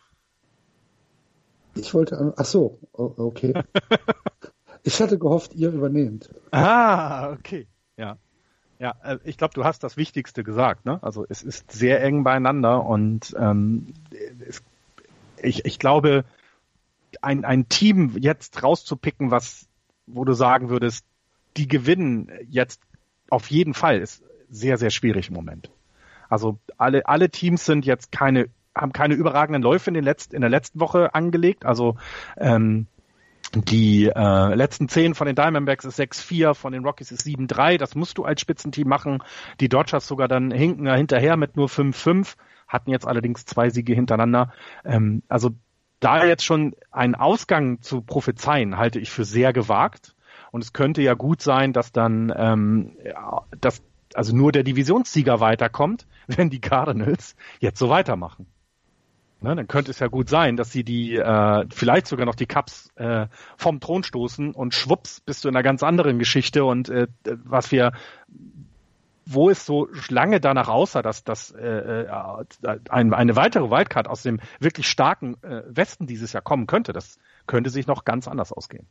[1.78, 3.54] Ich wollte, ach so, okay.
[4.82, 6.30] ich hatte gehofft, ihr übernehmt.
[6.50, 7.66] Ah, okay.
[7.96, 8.18] Ja.
[8.78, 10.84] Ja, äh, ich glaube, du hast das Wichtigste gesagt.
[10.84, 11.02] Ne?
[11.02, 13.92] Also es ist sehr eng beieinander und ähm,
[14.46, 14.62] es,
[15.42, 16.24] ich, ich glaube,
[17.22, 19.66] ein, ein Team jetzt rauszupicken, was,
[20.06, 21.04] wo du sagen würdest,
[21.56, 22.80] die gewinnen jetzt
[23.30, 25.70] auf jeden Fall, ist sehr, sehr schwierig im Moment.
[26.28, 28.48] Also alle, alle Teams sind jetzt keine
[28.80, 31.66] haben keine überragenden Läufe in, den letzten, in der letzten Woche angelegt.
[31.66, 31.96] Also
[32.36, 32.86] ähm,
[33.54, 37.78] die äh, letzten zehn von den Diamondbacks ist 6-4, von den Rockies ist 7-3.
[37.78, 39.22] Das musst du als Spitzenteam machen.
[39.60, 42.36] Die Dodgers sogar dann hinken hinterher mit nur 5-5,
[42.66, 44.52] hatten jetzt allerdings zwei Siege hintereinander.
[44.84, 45.50] Ähm, also
[46.00, 50.14] da jetzt schon einen Ausgang zu prophezeien, halte ich für sehr gewagt.
[50.50, 52.96] Und es könnte ja gut sein, dass dann ähm,
[53.60, 53.82] dass
[54.14, 58.46] also nur der Divisionssieger weiterkommt, wenn die Cardinals jetzt so weitermachen.
[59.40, 62.46] Ne, dann könnte es ja gut sein, dass sie die äh, vielleicht sogar noch die
[62.46, 66.88] Cups äh, vom Thron stoßen und schwupps bist du in einer ganz anderen Geschichte und
[66.88, 67.06] äh,
[67.44, 67.92] was wir
[69.30, 74.22] wo es so lange danach aussah, dass, dass äh, äh, ein, eine weitere Wildcard aus
[74.22, 78.52] dem wirklich starken äh, Westen dieses Jahr kommen könnte, das könnte sich noch ganz anders
[78.52, 78.86] ausgehen.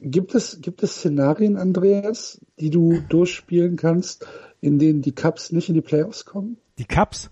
[0.00, 4.26] Gibt es, gibt es Szenarien, Andreas, die du durchspielen kannst,
[4.60, 6.56] in denen die Cups nicht in die Playoffs kommen?
[6.78, 7.30] Die Cups?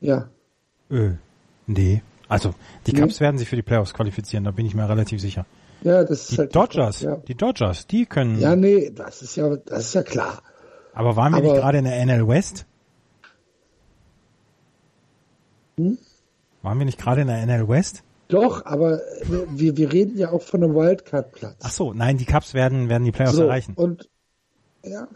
[0.00, 0.28] Ja.
[0.90, 1.12] Äh,
[1.66, 2.02] nee.
[2.28, 2.54] Also,
[2.86, 5.46] die Cubs werden sich für die Playoffs qualifizieren, da bin ich mir relativ sicher.
[5.82, 7.16] Ja, das ist die halt Dodgers, ja.
[7.16, 8.40] die Dodgers, die können.
[8.40, 10.42] Ja, nee, das ist ja, das ist ja klar.
[10.92, 12.66] Aber waren wir Aber, nicht gerade in der NL West?
[15.76, 15.98] Hm?
[16.62, 18.02] Waren wir nicht gerade in der NL West?
[18.28, 19.00] Doch, aber
[19.50, 21.58] wir, wir reden ja auch von einem Wildcard-Platz.
[21.62, 23.74] Ach so, nein, die Cubs werden, werden die Playoffs so, erreichen.
[23.76, 24.08] Und
[24.82, 25.06] ja.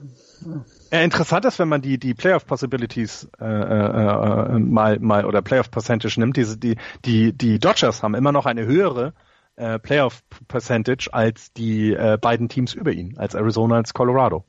[0.91, 1.01] Ja.
[1.01, 5.71] Interessant ist, wenn man die die Playoff Possibilities äh, äh, äh, mal mal oder Playoff
[5.71, 6.37] Percentage nimmt.
[6.37, 9.12] Diese die die die Dodgers haben immer noch eine höhere
[9.57, 14.45] äh, Playoff Percentage als die äh, beiden Teams über ihnen, als Arizona als Colorado.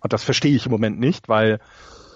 [0.00, 1.60] Und das verstehe ich im Moment nicht, weil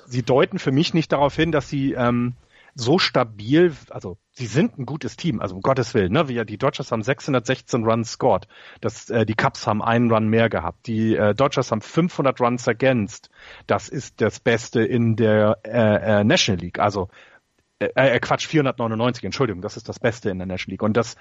[0.07, 2.35] sie deuten für mich nicht darauf hin, dass sie ähm,
[2.75, 6.29] so stabil, also sie sind ein gutes Team, also um Gottes Willen, ne?
[6.29, 8.47] Wir, die Dodgers haben 616 Runs scored,
[8.81, 12.69] das, äh, die Cubs haben einen Run mehr gehabt, die äh, Dodgers haben 500 Runs
[12.69, 13.31] against,
[13.67, 17.09] das ist das Beste in der äh, äh, National League, also
[17.81, 20.83] äh, äh, Quatsch, 499, Entschuldigung, das ist das Beste in der National League.
[20.83, 21.17] Und das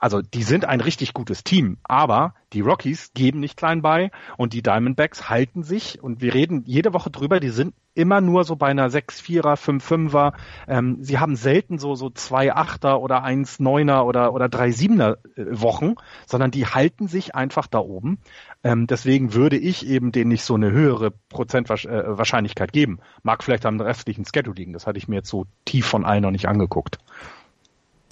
[0.00, 4.52] also die sind ein richtig gutes Team, aber die Rockies geben nicht klein bei und
[4.52, 8.54] die Diamondbacks halten sich und wir reden jede Woche drüber, die sind immer nur so
[8.54, 10.32] bei einer 6-4er, 5-5er.
[10.68, 15.94] Ähm, sie haben selten so, so zwei Achter oder 1-9er oder, oder 3-7er äh, Wochen,
[16.24, 18.18] sondern die halten sich einfach da oben.
[18.62, 23.00] Ähm, deswegen würde ich eben denen nicht so eine höhere Prozentwahrscheinlichkeit äh, geben.
[23.24, 26.22] Mag vielleicht am restlichen Schedule liegen, das hatte ich mir jetzt so tief von allen
[26.22, 26.98] noch nicht angeguckt.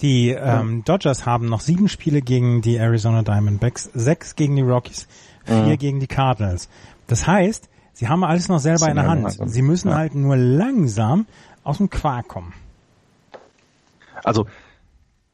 [0.01, 5.07] Die ähm, Dodgers haben noch sieben Spiele gegen die Arizona Diamondbacks, sechs gegen die Rockies,
[5.45, 5.77] vier mhm.
[5.77, 6.69] gegen die Cardinals.
[7.07, 9.37] Das heißt, sie haben alles noch selber in der Hand.
[9.49, 9.95] Sie müssen ja.
[9.95, 11.25] halt nur langsam
[11.63, 12.53] aus dem Quark kommen.
[14.23, 14.45] Also,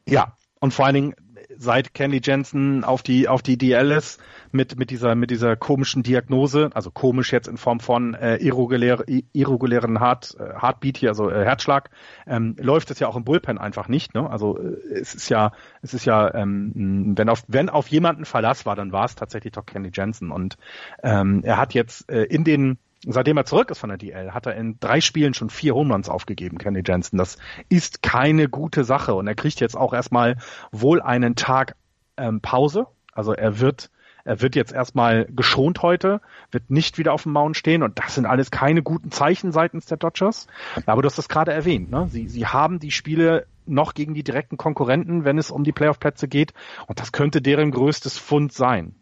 [0.07, 0.33] ja.
[0.59, 1.15] Und vor allen Dingen,
[1.63, 4.19] seit Candy Jensen auf die auf die DL ist
[4.51, 9.03] mit mit dieser mit dieser komischen Diagnose, also komisch jetzt in Form von äh, irregulär,
[9.31, 11.89] irregulären Heart, äh, Heartbeat hier, also äh, Herzschlag,
[12.27, 14.13] ähm, läuft es ja auch im Bullpen einfach nicht.
[14.13, 14.29] Ne?
[14.29, 18.65] Also äh, es ist ja es ist ja ähm, wenn auf wenn auf jemanden Verlass
[18.65, 20.57] war, dann war es tatsächlich doch Candy Jensen und
[21.01, 24.45] ähm, er hat jetzt äh, in den Seitdem er zurück ist von der DL, hat
[24.45, 27.17] er in drei Spielen schon vier Home Runs aufgegeben, Kenny Jensen.
[27.17, 30.37] Das ist keine gute Sache und er kriegt jetzt auch erstmal
[30.71, 31.75] wohl einen Tag
[32.15, 32.87] ähm, Pause.
[33.13, 33.89] Also er wird
[34.25, 38.15] er wird jetzt erstmal geschont heute, wird nicht wieder auf dem Mount stehen und das
[38.15, 40.47] sind alles keine guten Zeichen seitens der Dodgers.
[40.85, 42.07] Aber du hast das gerade erwähnt, ne?
[42.09, 46.29] Sie, sie haben die Spiele noch gegen die direkten Konkurrenten, wenn es um die Playoff-Plätze
[46.29, 46.53] geht
[46.87, 48.95] und das könnte deren größtes Fund sein.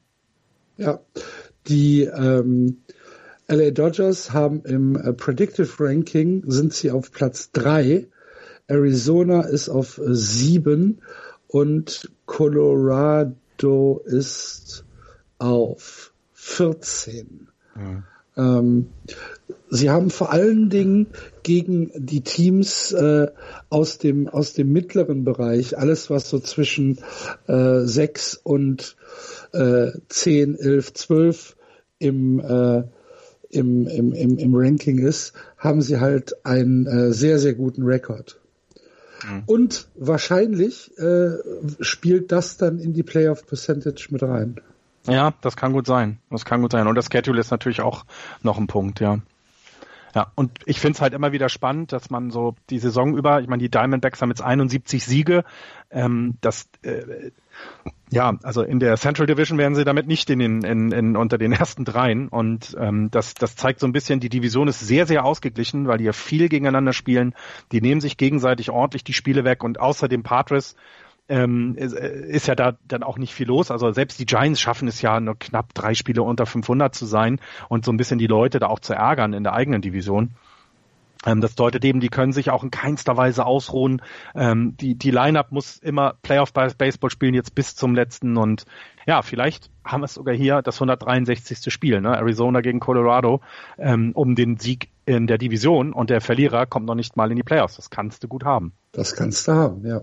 [0.78, 1.00] Ja,
[1.68, 2.78] die ähm,
[3.52, 8.08] LA Dodgers haben im äh, Predictive Ranking sind sie auf Platz drei.
[8.68, 11.02] Arizona ist auf äh, sieben
[11.48, 14.86] und Colorado ist
[15.38, 17.50] auf 14.
[17.76, 18.04] Mhm.
[18.38, 18.88] Ähm,
[19.70, 21.08] sie haben vor allen Dingen
[21.44, 23.28] gegen die Teams äh,
[23.70, 27.00] aus dem aus dem mittleren Bereich, alles was so zwischen
[27.48, 28.96] äh, 6 und
[29.52, 31.58] äh, 10, 11, 12
[32.00, 32.84] im äh,
[33.52, 38.40] im, im, im, im Ranking ist, haben sie halt einen äh, sehr, sehr guten Rekord.
[39.24, 39.44] Mhm.
[39.46, 41.32] Und wahrscheinlich äh,
[41.80, 44.60] spielt das dann in die Playoff Percentage mit rein.
[45.08, 46.20] Ja, das kann gut sein.
[46.30, 46.88] Das kann gut sein.
[46.88, 48.06] Und das Schedule ist natürlich auch
[48.44, 49.20] noch ein Punkt, ja.
[50.14, 53.40] Ja, und ich finde es halt immer wieder spannend, dass man so die Saison über,
[53.40, 55.46] ich meine, die Diamondbacks haben jetzt 71 Siege,
[55.90, 57.32] ähm, das äh,
[58.12, 61.38] ja, also in der Central Division wären sie damit nicht in den, in, in, unter
[61.38, 62.28] den ersten dreien.
[62.28, 65.98] Und ähm, das, das zeigt so ein bisschen, die Division ist sehr, sehr ausgeglichen, weil
[65.98, 67.34] die ja viel gegeneinander spielen.
[67.72, 70.76] Die nehmen sich gegenseitig ordentlich die Spiele weg und außer dem Padres
[71.30, 73.72] ähm, ist, ist ja da dann auch nicht viel los.
[73.72, 77.40] Also selbst die Giants schaffen es ja nur knapp drei Spiele unter 500 zu sein
[77.70, 80.32] und so ein bisschen die Leute da auch zu ärgern in der eigenen Division.
[81.26, 84.02] Ähm, das deutet eben, die können sich auch in keinster Weise ausruhen.
[84.36, 88.66] Ähm, die die Lineup muss immer Playoff Baseball spielen jetzt bis zum letzten und
[89.08, 91.72] ja, vielleicht haben wir es sogar hier das 163.
[91.72, 92.16] Spiel, ne?
[92.16, 93.42] Arizona gegen Colorado,
[93.78, 97.36] ähm, um den Sieg in der Division und der Verlierer kommt noch nicht mal in
[97.36, 97.76] die Playoffs.
[97.76, 98.74] Das kannst du gut haben.
[98.92, 100.02] Das kannst du haben, ja.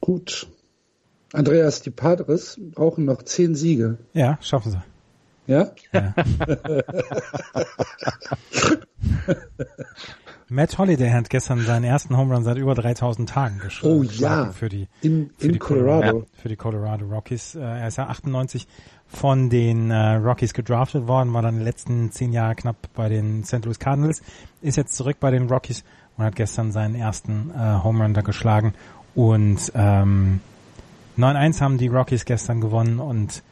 [0.00, 0.48] Gut.
[1.32, 3.98] Andreas, die Padres brauchen noch zehn Siege.
[4.14, 4.82] Ja, schaffen sie.
[5.48, 5.70] Ja?
[5.92, 6.14] ja.
[10.50, 13.94] Matt Holiday hat gestern seinen ersten Home Run seit über 3000 Tagen geschlagen.
[13.94, 14.50] Oh ja.
[14.52, 16.00] Für die, in, für in die Colorado.
[16.00, 16.26] Colorado.
[16.34, 17.54] Für die Colorado Rockies.
[17.54, 18.68] Äh, er ist ja 98
[19.06, 23.42] von den äh, Rockies gedraftet worden, war dann die letzten zehn Jahre knapp bei den
[23.44, 23.64] St.
[23.64, 24.22] Louis Cardinals,
[24.60, 25.82] ist jetzt zurück bei den Rockies
[26.18, 28.74] und hat gestern seinen ersten äh, Home Run da geschlagen.
[29.14, 30.40] Und ähm,
[31.16, 33.42] 9-1 haben die Rockies gestern gewonnen und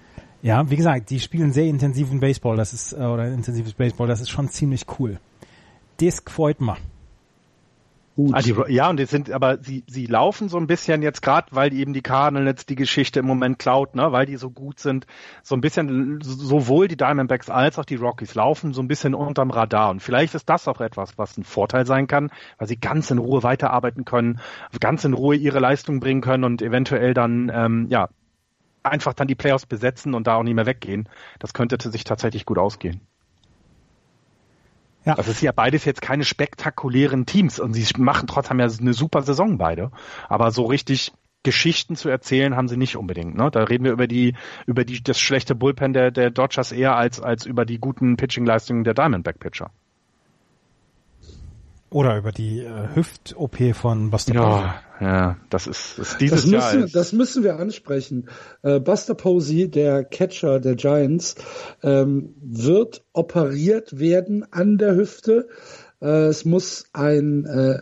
[0.42, 4.20] ja, wie gesagt, die spielen sehr intensiven Baseball, das ist, äh, oder intensives Baseball, das
[4.20, 5.18] ist schon ziemlich cool.
[5.98, 6.76] Das gefällt mir.
[8.16, 8.34] gut.
[8.34, 11.48] Ah, die, ja, und die sind, aber sie, sie laufen so ein bisschen jetzt gerade,
[11.52, 15.06] weil eben die Cardinals die Geschichte im Moment klaut, ne, weil die so gut sind,
[15.42, 19.50] so ein bisschen sowohl die Diamondbacks als auch die Rockies laufen so ein bisschen unterm
[19.50, 19.90] Radar.
[19.90, 23.18] Und vielleicht ist das auch etwas, was ein Vorteil sein kann, weil sie ganz in
[23.18, 24.40] Ruhe weiterarbeiten können,
[24.80, 28.08] ganz in Ruhe ihre Leistung bringen können und eventuell dann, ähm, ja,
[28.90, 31.08] einfach dann die Playoffs besetzen und da auch nicht mehr weggehen.
[31.38, 33.00] Das könnte sich tatsächlich gut ausgehen.
[35.04, 35.14] Ja.
[35.14, 39.22] Das ist ja beides jetzt keine spektakulären Teams und sie machen trotzdem ja eine super
[39.22, 39.92] Saison beide.
[40.28, 41.12] Aber so richtig
[41.44, 43.36] Geschichten zu erzählen haben sie nicht unbedingt.
[43.36, 43.48] Ne?
[43.52, 44.34] Da reden wir über die
[44.66, 48.82] über die das schlechte Bullpen der der Dodgers eher als als über die guten Pitching-Leistungen
[48.82, 49.70] der Diamondback Pitcher.
[51.96, 54.70] Oder über die äh, Hüft-OP von Buster ja, Posey.
[55.00, 56.74] Ja, das ist, ist dieses das Jahr.
[56.74, 58.28] Müssen, das müssen wir ansprechen.
[58.60, 61.36] Äh, Buster Posey, der Catcher der Giants,
[61.82, 65.48] ähm, wird operiert werden an der Hüfte.
[66.02, 67.78] Äh, es muss ein, äh,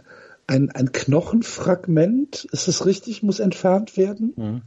[0.46, 4.32] ein, ein Knochenfragment, ist es richtig, muss entfernt werden.
[4.36, 4.62] Mhm.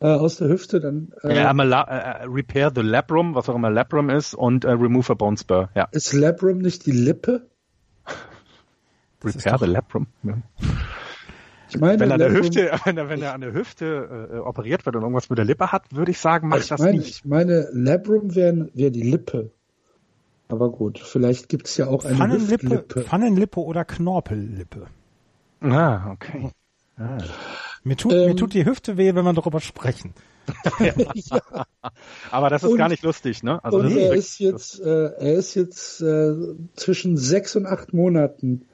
[0.00, 1.14] Äh, aus der Hüfte dann.
[1.22, 5.10] Äh, ja, la äh, repair the labrum, was auch immer labrum ist, und äh, remove
[5.10, 5.70] a bone spur.
[5.74, 5.88] Ja.
[5.90, 7.48] Ist labrum nicht die Lippe?
[9.24, 10.06] Repair the labrum.
[10.22, 10.38] Ja.
[11.68, 14.86] Ich meine, wenn er, der Hüfte, wenn er, wenn er an der Hüfte äh, operiert
[14.86, 17.10] wird und irgendwas mit der Lippe hat, würde ich sagen, mach ich das meine, nicht.
[17.10, 19.50] Ich meine, Labrum wäre wär die Lippe.
[20.48, 23.02] Aber gut, vielleicht gibt es ja auch eine Pfannenlippe, Hüftlippe.
[23.02, 24.88] Pfannenlippe oder Knorpellippe.
[25.60, 26.50] Ah, okay.
[26.96, 27.18] Ah.
[27.84, 30.12] Mir, tut, ähm, mir tut die Hüfte weh, wenn wir darüber sprechen.
[30.80, 30.92] ja.
[32.32, 33.62] Aber das ist und, gar nicht lustig, ne?
[33.62, 36.34] Also und er, ist jetzt, äh, er ist jetzt äh,
[36.74, 38.66] zwischen sechs und acht Monaten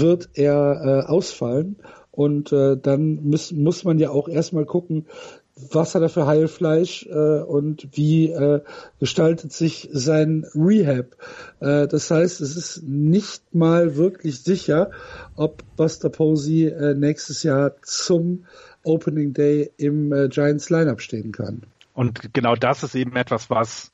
[0.00, 1.76] wird er äh, ausfallen.
[2.10, 5.06] Und äh, dann muss, muss man ja auch erstmal gucken,
[5.54, 8.60] was hat er für Heilfleisch äh, und wie äh,
[8.98, 11.16] gestaltet sich sein Rehab.
[11.60, 14.90] Äh, das heißt, es ist nicht mal wirklich sicher,
[15.36, 18.44] ob Buster Posey äh, nächstes Jahr zum
[18.82, 21.62] Opening Day im äh, Giants Lineup stehen kann.
[21.94, 23.92] Und genau das ist eben etwas, was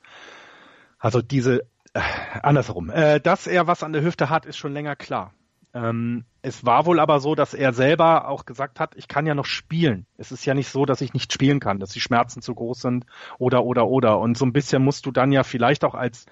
[0.98, 1.62] also diese
[1.94, 2.00] äh,
[2.42, 5.32] andersherum, äh, dass er was an der Hüfte hat, ist schon länger klar.
[5.74, 9.34] Ähm, es war wohl aber so, dass er selber auch gesagt hat, ich kann ja
[9.34, 10.06] noch spielen.
[10.16, 12.80] Es ist ja nicht so, dass ich nicht spielen kann, dass die Schmerzen zu groß
[12.80, 13.06] sind
[13.38, 14.18] oder oder oder.
[14.18, 16.26] Und so ein bisschen musst du dann ja vielleicht auch als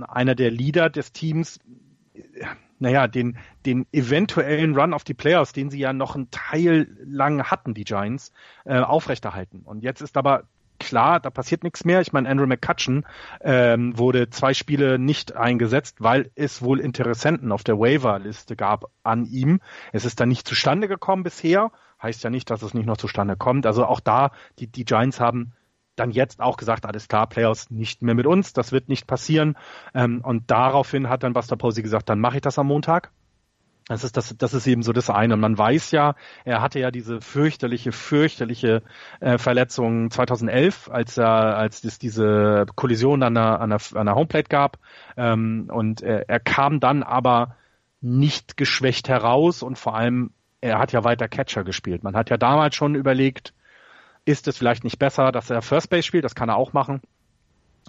[0.00, 1.58] einer der Leader des Teams
[2.82, 7.44] naja, den, den eventuellen Run auf die Playoffs, den sie ja noch einen Teil lang
[7.44, 8.32] hatten, die Giants,
[8.64, 9.62] äh, aufrechterhalten.
[9.64, 10.44] Und jetzt ist aber
[10.82, 12.00] klar, da passiert nichts mehr.
[12.00, 13.04] Ich meine, Andrew McCutcheon
[13.40, 19.24] ähm, wurde zwei Spiele nicht eingesetzt, weil es wohl Interessenten auf der Waiver-Liste gab an
[19.24, 19.60] ihm.
[19.92, 21.70] Es ist dann nicht zustande gekommen bisher.
[22.02, 23.66] Heißt ja nicht, dass es nicht noch zustande kommt.
[23.66, 25.52] Also auch da, die, die Giants haben
[25.96, 29.56] dann jetzt auch gesagt, alles klar, Playoffs nicht mehr mit uns, das wird nicht passieren.
[29.94, 33.10] Ähm, und daraufhin hat dann Buster Posey gesagt, dann mache ich das am Montag.
[33.88, 35.34] Das ist, das, das ist eben so das eine.
[35.34, 36.14] Und man weiß ja,
[36.44, 38.82] er hatte ja diese fürchterliche, fürchterliche
[39.20, 44.14] äh, Verletzung 2011, als er, als es diese Kollision an der, an der, an der
[44.14, 44.78] Homeplate gab.
[45.16, 47.56] Ähm, und er, er kam dann aber
[48.00, 50.30] nicht geschwächt heraus und vor allem,
[50.60, 52.04] er hat ja weiter Catcher gespielt.
[52.04, 53.52] Man hat ja damals schon überlegt,
[54.24, 56.24] ist es vielleicht nicht besser, dass er First Base spielt?
[56.24, 57.00] Das kann er auch machen.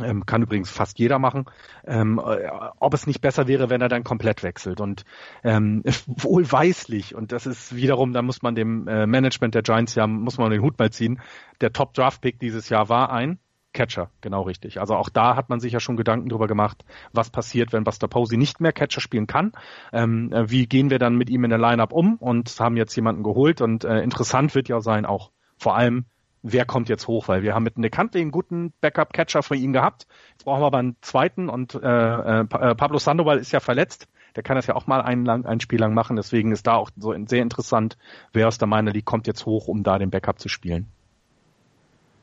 [0.02, 1.46] Ähm, kann übrigens fast jeder machen.
[1.86, 2.50] Ähm, äh,
[2.80, 4.82] ob es nicht besser wäre, wenn er dann komplett wechselt.
[4.82, 5.06] Und
[5.44, 10.08] ähm, wohlweislich, und das ist wiederum, da muss man dem äh, Management der Giants ja,
[10.08, 11.22] muss man den Hut mal ziehen,
[11.62, 13.40] der Top Draft Pick dieses Jahr war ein
[13.74, 14.80] Catcher, genau richtig.
[14.80, 18.08] Also auch da hat man sich ja schon Gedanken drüber gemacht, was passiert, wenn Buster
[18.08, 19.52] Posey nicht mehr Catcher spielen kann.
[19.92, 22.96] Ähm, äh, wie gehen wir dann mit ihm in der Lineup um und haben jetzt
[22.96, 26.06] jemanden geholt und äh, interessant wird ja sein auch vor allem
[26.44, 30.06] wer kommt jetzt hoch, weil wir haben mit Huntley einen guten Backup-Catcher von ihm gehabt.
[30.32, 34.08] Jetzt brauchen wir aber einen zweiten und äh, äh, äh, Pablo Sandoval ist ja verletzt.
[34.36, 36.16] Der kann das ja auch mal ein, lang, ein Spiel lang machen.
[36.16, 37.98] Deswegen ist da auch so sehr interessant,
[38.34, 40.88] wer aus der Minor League kommt jetzt hoch, um da den Backup zu spielen.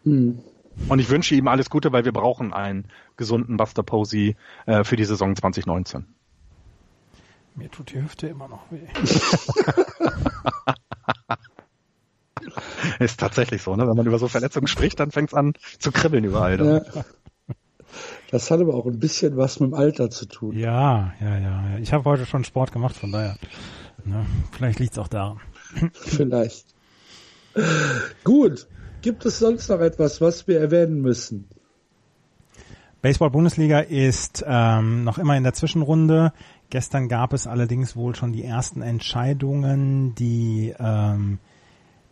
[0.04, 0.40] Hm.
[0.88, 2.86] Und ich wünsche ihm alles Gute, weil wir brauchen einen
[3.16, 4.36] gesunden Buster Posey
[4.66, 6.06] äh, für die Saison 2019.
[7.54, 8.86] Mir tut die Hüfte immer noch weh.
[13.04, 13.88] Ist tatsächlich so, ne?
[13.88, 16.84] Wenn man über so Verletzungen spricht, dann fängt es an zu kribbeln überall.
[16.94, 17.04] Ja.
[18.30, 20.56] Das hat aber auch ein bisschen was mit dem Alter zu tun.
[20.56, 21.78] Ja, ja, ja.
[21.80, 23.36] Ich habe heute schon Sport gemacht, von daher.
[24.04, 25.40] Ne, vielleicht liegt es auch daran.
[25.92, 26.66] Vielleicht.
[28.24, 28.66] Gut.
[29.02, 31.48] Gibt es sonst noch etwas, was wir erwähnen müssen?
[33.02, 36.32] Baseball-Bundesliga ist ähm, noch immer in der Zwischenrunde.
[36.68, 41.38] Gestern gab es allerdings wohl schon die ersten Entscheidungen, die ähm,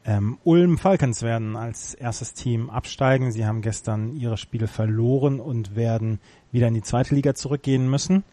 [0.09, 3.31] ähm, Ulm Falcons werden als erstes Team absteigen.
[3.31, 6.19] Sie haben gestern ihre Spiele verloren und werden
[6.51, 8.25] wieder in die zweite Liga zurückgehen müssen.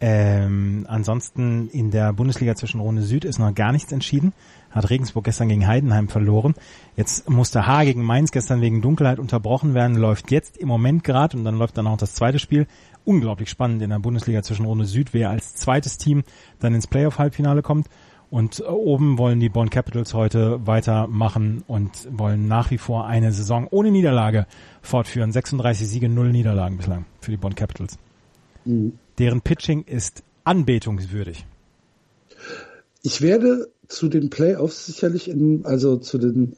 [0.00, 4.32] Ähm, ansonsten in der Bundesliga zwischen Rhone Süd ist noch gar nichts entschieden.
[4.70, 6.54] Hat Regensburg gestern gegen Heidenheim verloren.
[6.94, 9.96] Jetzt musste H gegen Mainz gestern wegen Dunkelheit unterbrochen werden.
[9.96, 12.68] Läuft jetzt im Moment gerade und dann läuft dann auch das zweite Spiel.
[13.04, 16.22] Unglaublich spannend in der Bundesliga zwischen Rhone Süd, wer als zweites Team
[16.60, 17.88] dann ins Playoff-Halbfinale kommt.
[18.30, 23.66] Und oben wollen die Bonn Capitals heute weitermachen und wollen nach wie vor eine Saison
[23.70, 24.46] ohne Niederlage
[24.82, 25.32] fortführen.
[25.32, 27.98] 36 Siege, 0 Niederlagen bislang für die Bonn Capitals.
[28.66, 28.98] Mhm.
[29.18, 31.46] Deren Pitching ist anbetungswürdig.
[33.02, 36.56] Ich werde zu den Playoffs sicherlich in, also zu den,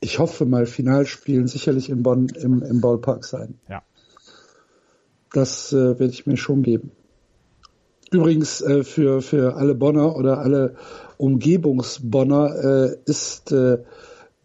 [0.00, 3.58] ich hoffe mal, Finalspielen sicherlich in Bonn im, im Ballpark sein.
[3.68, 3.82] Ja.
[5.32, 6.92] Das äh, werde ich mir schon geben.
[8.10, 10.76] Übrigens äh, für, für alle Bonner oder alle
[11.18, 13.78] Umgebungsbonner äh, ist äh,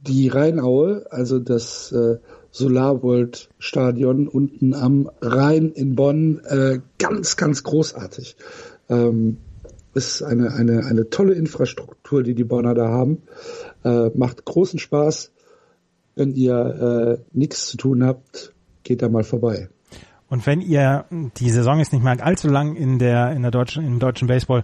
[0.02, 2.18] die Rheinaue, also das äh,
[2.52, 8.36] Solarworld Stadion unten am Rhein in Bonn, äh, ganz, ganz großartig.
[8.90, 9.38] Ähm,
[9.94, 13.24] ist eine, eine, eine tolle Infrastruktur, die die Bonner da haben.
[13.84, 15.32] Äh, macht großen Spaß.
[16.16, 19.70] Wenn ihr äh, nichts zu tun habt, geht da mal vorbei.
[20.30, 21.06] Und wenn ihr,
[21.38, 24.64] die Saison ist nicht mehr allzu lang in der, in der deutschen, im deutschen Baseball,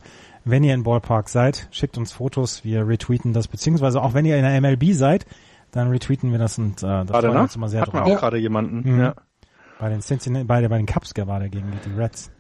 [0.50, 4.38] wenn ihr in Ballpark seid, schickt uns Fotos, wir retweeten das, beziehungsweise auch wenn ihr
[4.38, 5.26] in der MLB seid,
[5.72, 7.42] dann retweeten wir das und äh, das gerade, freuen ne?
[7.44, 8.02] uns immer sehr Hat drauf.
[8.02, 8.16] auch ja.
[8.16, 8.92] gerade jemanden.
[8.92, 9.00] Mhm.
[9.00, 9.14] Ja.
[9.80, 12.32] Bei den Cincinnati, bei, bei den Cubs war der gegen die Reds.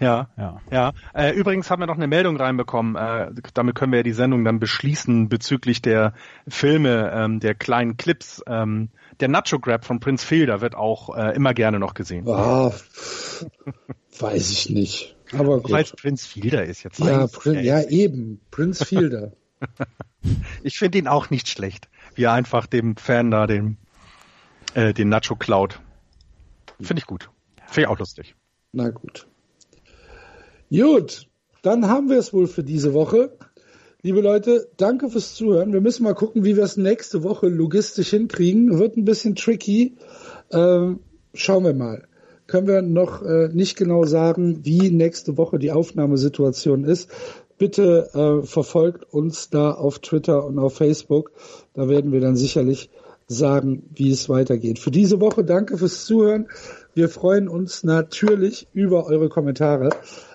[0.00, 0.60] Ja, ja.
[0.70, 0.92] ja.
[1.12, 2.96] Äh, übrigens haben wir noch eine Meldung reinbekommen.
[2.96, 6.14] Äh, damit können wir ja die Sendung dann beschließen bezüglich der
[6.48, 8.42] Filme, ähm, der kleinen Clips.
[8.46, 8.90] Ähm,
[9.20, 12.28] der Nacho Grab von Prince Fielder wird auch äh, immer gerne noch gesehen.
[12.28, 12.72] Ah,
[14.18, 15.16] weiß ich nicht.
[15.38, 15.62] Aber.
[15.64, 16.98] Weil es Prince Fielder ist jetzt.
[16.98, 18.40] Ja, Prin ja, eben.
[18.50, 19.32] Prince Fielder.
[20.62, 23.78] ich finde ihn auch nicht schlecht, wie er einfach dem Fan da den,
[24.74, 25.80] äh, den Nacho klaut.
[26.80, 27.30] Finde ich gut.
[27.66, 28.34] Finde ich auch lustig.
[28.72, 29.26] Na gut.
[30.70, 31.28] Gut,
[31.62, 33.36] dann haben wir es wohl für diese Woche.
[34.02, 35.72] Liebe Leute, danke fürs Zuhören.
[35.72, 38.78] Wir müssen mal gucken, wie wir es nächste Woche logistisch hinkriegen.
[38.78, 39.96] Wird ein bisschen tricky.
[40.50, 41.00] Ähm,
[41.32, 42.06] schauen wir mal.
[42.46, 47.10] Können wir noch äh, nicht genau sagen, wie nächste Woche die Aufnahmesituation ist.
[47.56, 51.32] Bitte äh, verfolgt uns da auf Twitter und auf Facebook.
[51.72, 52.90] Da werden wir dann sicherlich
[53.26, 54.78] sagen, wie es weitergeht.
[54.78, 56.48] Für diese Woche danke fürs Zuhören.
[56.94, 59.90] Wir freuen uns natürlich über eure Kommentare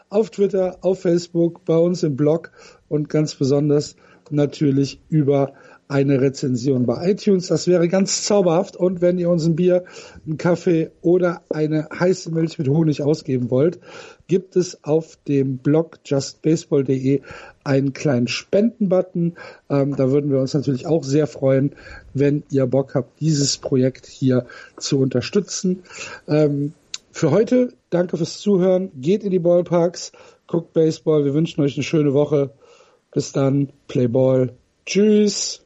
[0.09, 2.51] auf Twitter, auf Facebook, bei uns im Blog
[2.87, 3.95] und ganz besonders
[4.31, 5.53] natürlich über
[5.89, 7.47] eine Rezension bei iTunes.
[7.47, 8.77] Das wäre ganz zauberhaft.
[8.77, 9.85] Und wenn ihr uns ein Bier,
[10.25, 13.79] einen Kaffee oder eine heiße Milch mit Honig ausgeben wollt,
[14.27, 17.21] gibt es auf dem Blog justbaseball.de
[17.63, 19.33] einen kleinen Spendenbutton.
[19.69, 21.75] Ähm, da würden wir uns natürlich auch sehr freuen,
[22.13, 24.45] wenn ihr Bock habt, dieses Projekt hier
[24.77, 25.81] zu unterstützen.
[26.27, 26.73] Ähm,
[27.11, 28.91] für heute danke fürs Zuhören.
[29.01, 30.11] Geht in die Ballparks,
[30.45, 31.25] guckt Baseball.
[31.25, 32.51] Wir wünschen euch eine schöne Woche.
[33.11, 33.69] Bis dann.
[33.87, 34.53] Play Ball.
[34.85, 35.65] Tschüss.